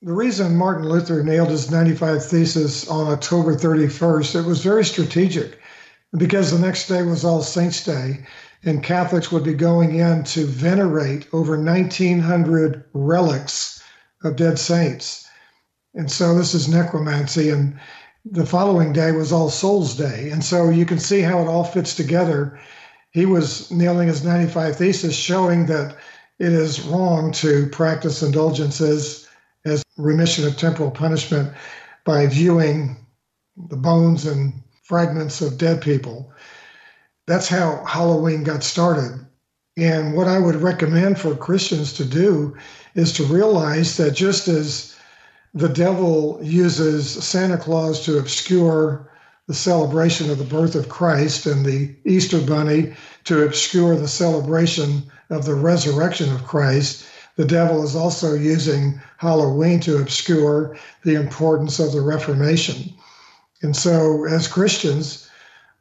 The 0.00 0.12
reason 0.12 0.56
Martin 0.56 0.88
Luther 0.88 1.24
nailed 1.24 1.48
his 1.48 1.72
95 1.72 2.24
Thesis 2.24 2.88
on 2.88 3.12
October 3.12 3.56
31st, 3.56 4.38
it 4.38 4.46
was 4.46 4.62
very 4.62 4.84
strategic 4.84 5.58
because 6.16 6.52
the 6.52 6.64
next 6.64 6.86
day 6.86 7.02
was 7.02 7.24
All 7.24 7.42
Saints' 7.42 7.82
Day, 7.82 8.24
and 8.62 8.80
Catholics 8.80 9.32
would 9.32 9.42
be 9.42 9.54
going 9.54 9.96
in 9.96 10.22
to 10.22 10.46
venerate 10.46 11.26
over 11.32 11.56
1,900 11.56 12.84
relics 12.92 13.73
of 14.24 14.36
dead 14.36 14.58
saints. 14.58 15.28
And 15.94 16.10
so 16.10 16.34
this 16.34 16.54
is 16.54 16.68
necromancy. 16.68 17.50
And 17.50 17.78
the 18.24 18.46
following 18.46 18.92
day 18.92 19.12
was 19.12 19.32
All 19.32 19.50
Souls 19.50 19.96
Day. 19.96 20.30
And 20.30 20.44
so 20.44 20.70
you 20.70 20.86
can 20.86 20.98
see 20.98 21.20
how 21.20 21.40
it 21.40 21.46
all 21.46 21.64
fits 21.64 21.94
together. 21.94 22.58
He 23.10 23.26
was 23.26 23.70
nailing 23.70 24.08
his 24.08 24.24
95 24.24 24.76
Thesis, 24.76 25.14
showing 25.14 25.66
that 25.66 25.96
it 26.38 26.52
is 26.52 26.82
wrong 26.82 27.30
to 27.32 27.68
practice 27.68 28.22
indulgences 28.22 29.28
as 29.64 29.84
remission 29.96 30.46
of 30.46 30.56
temporal 30.56 30.90
punishment 30.90 31.52
by 32.04 32.26
viewing 32.26 32.96
the 33.68 33.76
bones 33.76 34.26
and 34.26 34.52
fragments 34.82 35.40
of 35.40 35.58
dead 35.58 35.80
people. 35.80 36.32
That's 37.26 37.48
how 37.48 37.84
Halloween 37.84 38.42
got 38.42 38.62
started. 38.62 39.24
And 39.76 40.14
what 40.14 40.28
I 40.28 40.38
would 40.38 40.56
recommend 40.56 41.18
for 41.18 41.34
Christians 41.34 41.92
to 41.94 42.04
do 42.04 42.56
is 42.94 43.12
to 43.12 43.24
realize 43.24 43.96
that 43.96 44.12
just 44.12 44.48
as 44.48 44.96
the 45.52 45.68
devil 45.68 46.38
uses 46.42 47.10
Santa 47.24 47.58
Claus 47.58 48.04
to 48.04 48.18
obscure 48.18 49.08
the 49.46 49.54
celebration 49.54 50.30
of 50.30 50.38
the 50.38 50.44
birth 50.44 50.74
of 50.74 50.88
Christ 50.88 51.46
and 51.46 51.64
the 51.64 51.94
Easter 52.04 52.40
Bunny 52.40 52.94
to 53.24 53.44
obscure 53.44 53.96
the 53.96 54.08
celebration 54.08 55.02
of 55.30 55.44
the 55.44 55.54
resurrection 55.54 56.32
of 56.32 56.46
Christ, 56.46 57.04
the 57.36 57.44
devil 57.44 57.82
is 57.82 57.94
also 57.96 58.34
using 58.34 59.00
Halloween 59.18 59.80
to 59.80 59.98
obscure 59.98 60.76
the 61.02 61.14
importance 61.14 61.78
of 61.78 61.92
the 61.92 62.00
Reformation. 62.00 62.94
And 63.62 63.76
so, 63.76 64.24
as 64.24 64.48
Christians, 64.48 65.28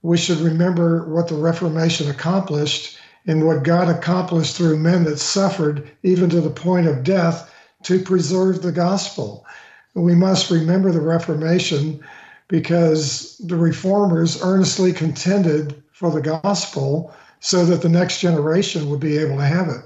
we 0.02 0.18
should 0.18 0.40
remember 0.40 1.08
what 1.08 1.28
the 1.28 1.36
Reformation 1.36 2.10
accomplished 2.10 2.98
and 3.26 3.46
what 3.46 3.64
God 3.64 3.90
accomplished 3.90 4.56
through 4.56 4.78
men 4.78 5.04
that 5.06 5.20
suffered 5.20 5.90
even 6.04 6.30
to 6.30 6.42
the 6.42 6.50
point 6.50 6.88
of 6.88 7.04
death 7.04 7.54
to 7.84 8.00
preserve 8.00 8.62
the 8.62 8.72
gospel. 8.72 9.46
We 9.94 10.16
must 10.16 10.50
remember 10.50 10.92
the 10.92 11.02
Reformation 11.02 12.00
because 12.48 13.38
the 13.38 13.56
reformers 13.56 14.42
earnestly 14.42 14.92
contended 14.92 15.82
for 15.92 16.12
the 16.12 16.22
gospel 16.22 17.14
so 17.40 17.66
that 17.66 17.82
the 17.82 17.90
next 17.90 18.20
generation 18.20 18.90
would 18.90 19.00
be 19.00 19.18
able 19.18 19.38
to 19.38 19.46
have 19.46 19.70
it. 19.70 19.82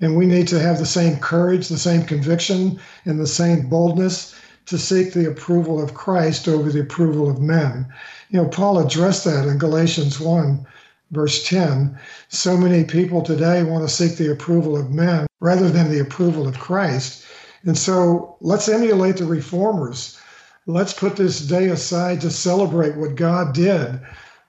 And 0.00 0.16
we 0.16 0.26
need 0.26 0.48
to 0.48 0.60
have 0.60 0.78
the 0.78 0.86
same 0.86 1.18
courage, 1.18 1.68
the 1.68 1.78
same 1.78 2.04
conviction, 2.04 2.80
and 3.04 3.20
the 3.20 3.26
same 3.26 3.68
boldness 3.68 4.34
to 4.66 4.78
seek 4.78 5.12
the 5.12 5.28
approval 5.28 5.82
of 5.82 5.94
Christ 5.94 6.48
over 6.48 6.70
the 6.70 6.80
approval 6.80 7.28
of 7.28 7.40
men. 7.40 7.86
You 8.30 8.42
know, 8.42 8.48
Paul 8.48 8.78
addressed 8.78 9.24
that 9.24 9.46
in 9.46 9.58
Galatians 9.58 10.20
1 10.20 10.66
verse 11.10 11.46
10 11.48 11.98
so 12.28 12.56
many 12.56 12.84
people 12.84 13.22
today 13.22 13.62
want 13.62 13.86
to 13.86 13.94
seek 13.94 14.16
the 14.16 14.30
approval 14.30 14.76
of 14.76 14.90
men 14.90 15.26
rather 15.40 15.68
than 15.68 15.90
the 15.90 16.00
approval 16.00 16.46
of 16.46 16.58
Christ. 16.58 17.24
And 17.64 17.76
so 17.76 18.36
let's 18.40 18.68
emulate 18.68 19.16
the 19.16 19.24
reformers. 19.24 20.18
Let's 20.66 20.92
put 20.92 21.16
this 21.16 21.40
day 21.40 21.68
aside 21.68 22.20
to 22.20 22.30
celebrate 22.30 22.96
what 22.96 23.16
God 23.16 23.54
did 23.54 24.00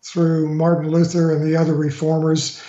through 0.04 0.54
Martin 0.54 0.92
Luther 0.92 1.34
and 1.34 1.46
the 1.46 1.56
other 1.56 1.74
reformers. 1.74 2.62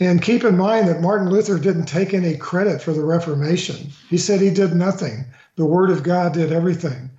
And 0.00 0.22
keep 0.22 0.44
in 0.44 0.56
mind 0.56 0.88
that 0.88 1.00
Martin 1.00 1.30
Luther 1.30 1.58
didn't 1.58 1.86
take 1.86 2.14
any 2.14 2.36
credit 2.36 2.82
for 2.82 2.92
the 2.92 3.04
Reformation. 3.04 3.88
He 4.08 4.18
said 4.18 4.40
he 4.40 4.50
did 4.50 4.74
nothing. 4.74 5.24
The 5.56 5.64
Word 5.64 5.90
of 5.90 6.02
God 6.02 6.32
did 6.32 6.52
everything. 6.52 7.10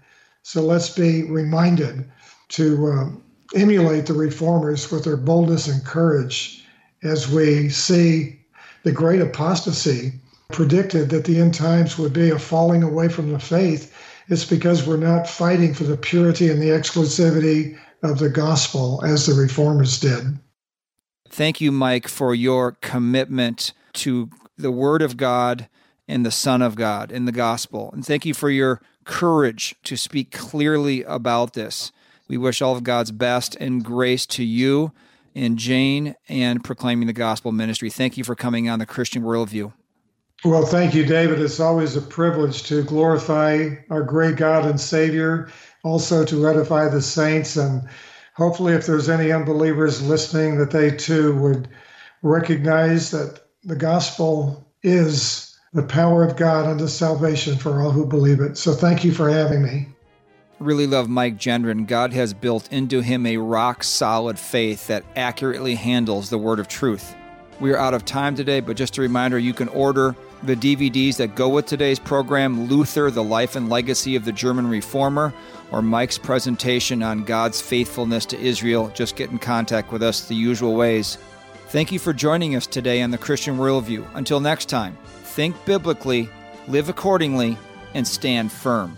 So 0.43 0.61
let's 0.61 0.89
be 0.89 1.23
reminded 1.23 2.09
to 2.49 2.87
um, 2.87 3.23
emulate 3.53 4.05
the 4.05 4.13
reformers 4.13 4.91
with 4.91 5.03
their 5.03 5.17
boldness 5.17 5.67
and 5.67 5.85
courage 5.85 6.63
as 7.03 7.29
we 7.29 7.69
see 7.69 8.39
the 8.83 8.91
great 8.91 9.21
apostasy 9.21 10.13
predicted 10.51 11.09
that 11.09 11.25
the 11.25 11.39
end 11.39 11.53
times 11.53 11.97
would 11.97 12.13
be 12.13 12.29
a 12.29 12.39
falling 12.39 12.83
away 12.83 13.09
from 13.09 13.31
the 13.31 13.39
faith. 13.39 13.93
It's 14.27 14.45
because 14.45 14.87
we're 14.87 14.97
not 14.97 15.27
fighting 15.27 15.73
for 15.73 15.83
the 15.83 15.97
purity 15.97 16.49
and 16.49 16.61
the 16.61 16.69
exclusivity 16.69 17.77
of 18.03 18.19
the 18.19 18.29
gospel 18.29 19.03
as 19.03 19.25
the 19.25 19.33
reformers 19.33 19.99
did. 19.99 20.39
Thank 21.29 21.59
you, 21.59 21.71
Mike, 21.71 22.07
for 22.07 22.33
your 22.33 22.73
commitment 22.73 23.73
to 23.93 24.29
the 24.57 24.71
Word 24.71 25.01
of 25.01 25.17
God 25.17 25.67
and 26.07 26.25
the 26.25 26.31
Son 26.31 26.61
of 26.61 26.75
God 26.75 27.11
in 27.11 27.25
the 27.25 27.31
gospel. 27.31 27.89
And 27.91 28.05
thank 28.05 28.25
you 28.25 28.33
for 28.33 28.49
your 28.49 28.81
courage 29.03 29.75
to 29.83 29.97
speak 29.97 30.31
clearly 30.31 31.03
about 31.03 31.53
this. 31.53 31.91
We 32.27 32.37
wish 32.37 32.61
all 32.61 32.75
of 32.75 32.83
God's 32.83 33.11
best 33.11 33.55
and 33.59 33.83
grace 33.83 34.25
to 34.27 34.43
you 34.43 34.91
and 35.35 35.57
Jane 35.57 36.15
and 36.27 36.63
proclaiming 36.63 37.07
the 37.07 37.13
gospel 37.13 37.51
ministry. 37.51 37.89
Thank 37.89 38.17
you 38.17 38.23
for 38.23 38.35
coming 38.35 38.69
on 38.69 38.79
the 38.79 38.85
Christian 38.85 39.23
Worldview. 39.23 39.73
Well, 40.43 40.65
thank 40.65 40.93
you, 40.93 41.05
David. 41.05 41.39
It's 41.39 41.59
always 41.59 41.95
a 41.95 42.01
privilege 42.01 42.63
to 42.63 42.83
glorify 42.83 43.69
our 43.89 44.03
great 44.03 44.37
God 44.37 44.65
and 44.65 44.79
Savior, 44.79 45.51
also 45.83 46.25
to 46.25 46.47
edify 46.47 46.87
the 46.87 47.01
saints. 47.01 47.57
And 47.57 47.87
hopefully, 48.35 48.73
if 48.73 48.85
there's 48.85 49.09
any 49.09 49.31
unbelievers 49.31 50.01
listening, 50.01 50.57
that 50.57 50.71
they 50.71 50.91
too 50.91 51.35
would 51.37 51.67
recognize 52.21 53.11
that 53.11 53.39
the 53.63 53.75
gospel 53.75 54.67
is 54.83 55.57
the 55.73 55.83
power 55.83 56.23
of 56.23 56.35
God 56.35 56.65
unto 56.65 56.87
salvation 56.87 57.57
for 57.57 57.81
all 57.81 57.91
who 57.91 58.05
believe 58.05 58.39
it. 58.39 58.57
So, 58.57 58.73
thank 58.73 59.03
you 59.03 59.13
for 59.13 59.29
having 59.29 59.63
me 59.63 59.87
really 60.59 60.87
love 60.87 61.09
Mike 61.09 61.37
Gendron. 61.37 61.87
God 61.87 62.13
has 62.13 62.33
built 62.33 62.71
into 62.71 63.01
him 63.01 63.25
a 63.25 63.37
rock 63.37 63.83
solid 63.83 64.39
faith 64.39 64.87
that 64.87 65.03
accurately 65.15 65.75
handles 65.75 66.29
the 66.29 66.37
word 66.37 66.59
of 66.59 66.67
truth. 66.67 67.15
We 67.59 67.71
are 67.71 67.77
out 67.77 67.93
of 67.93 68.03
time 68.03 68.35
today, 68.35 68.59
but 68.59 68.75
just 68.75 68.97
a 68.97 69.01
reminder 69.01 69.39
you 69.39 69.53
can 69.53 69.69
order 69.69 70.15
the 70.43 70.55
DVDs 70.55 71.17
that 71.17 71.35
go 71.35 71.47
with 71.47 71.65
today's 71.65 71.99
program 71.99 72.67
Luther, 72.67 73.09
the 73.09 73.23
life 73.23 73.55
and 73.55 73.69
legacy 73.69 74.15
of 74.15 74.25
the 74.25 74.31
German 74.31 74.67
reformer, 74.67 75.33
or 75.71 75.81
Mike's 75.81 76.17
presentation 76.17 77.01
on 77.01 77.23
God's 77.23 77.61
faithfulness 77.61 78.25
to 78.27 78.39
Israel. 78.39 78.91
Just 78.93 79.15
get 79.15 79.31
in 79.31 79.39
contact 79.39 79.91
with 79.91 80.03
us 80.03 80.27
the 80.27 80.35
usual 80.35 80.75
ways. 80.75 81.17
Thank 81.69 81.91
you 81.91 81.99
for 81.99 82.13
joining 82.13 82.55
us 82.55 82.67
today 82.67 83.01
on 83.01 83.11
the 83.11 83.17
Christian 83.17 83.57
Worldview. 83.57 84.05
Until 84.13 84.39
next 84.39 84.65
time, 84.65 84.97
think 85.23 85.55
biblically, 85.65 86.29
live 86.67 86.89
accordingly, 86.89 87.57
and 87.93 88.07
stand 88.07 88.51
firm. 88.51 88.97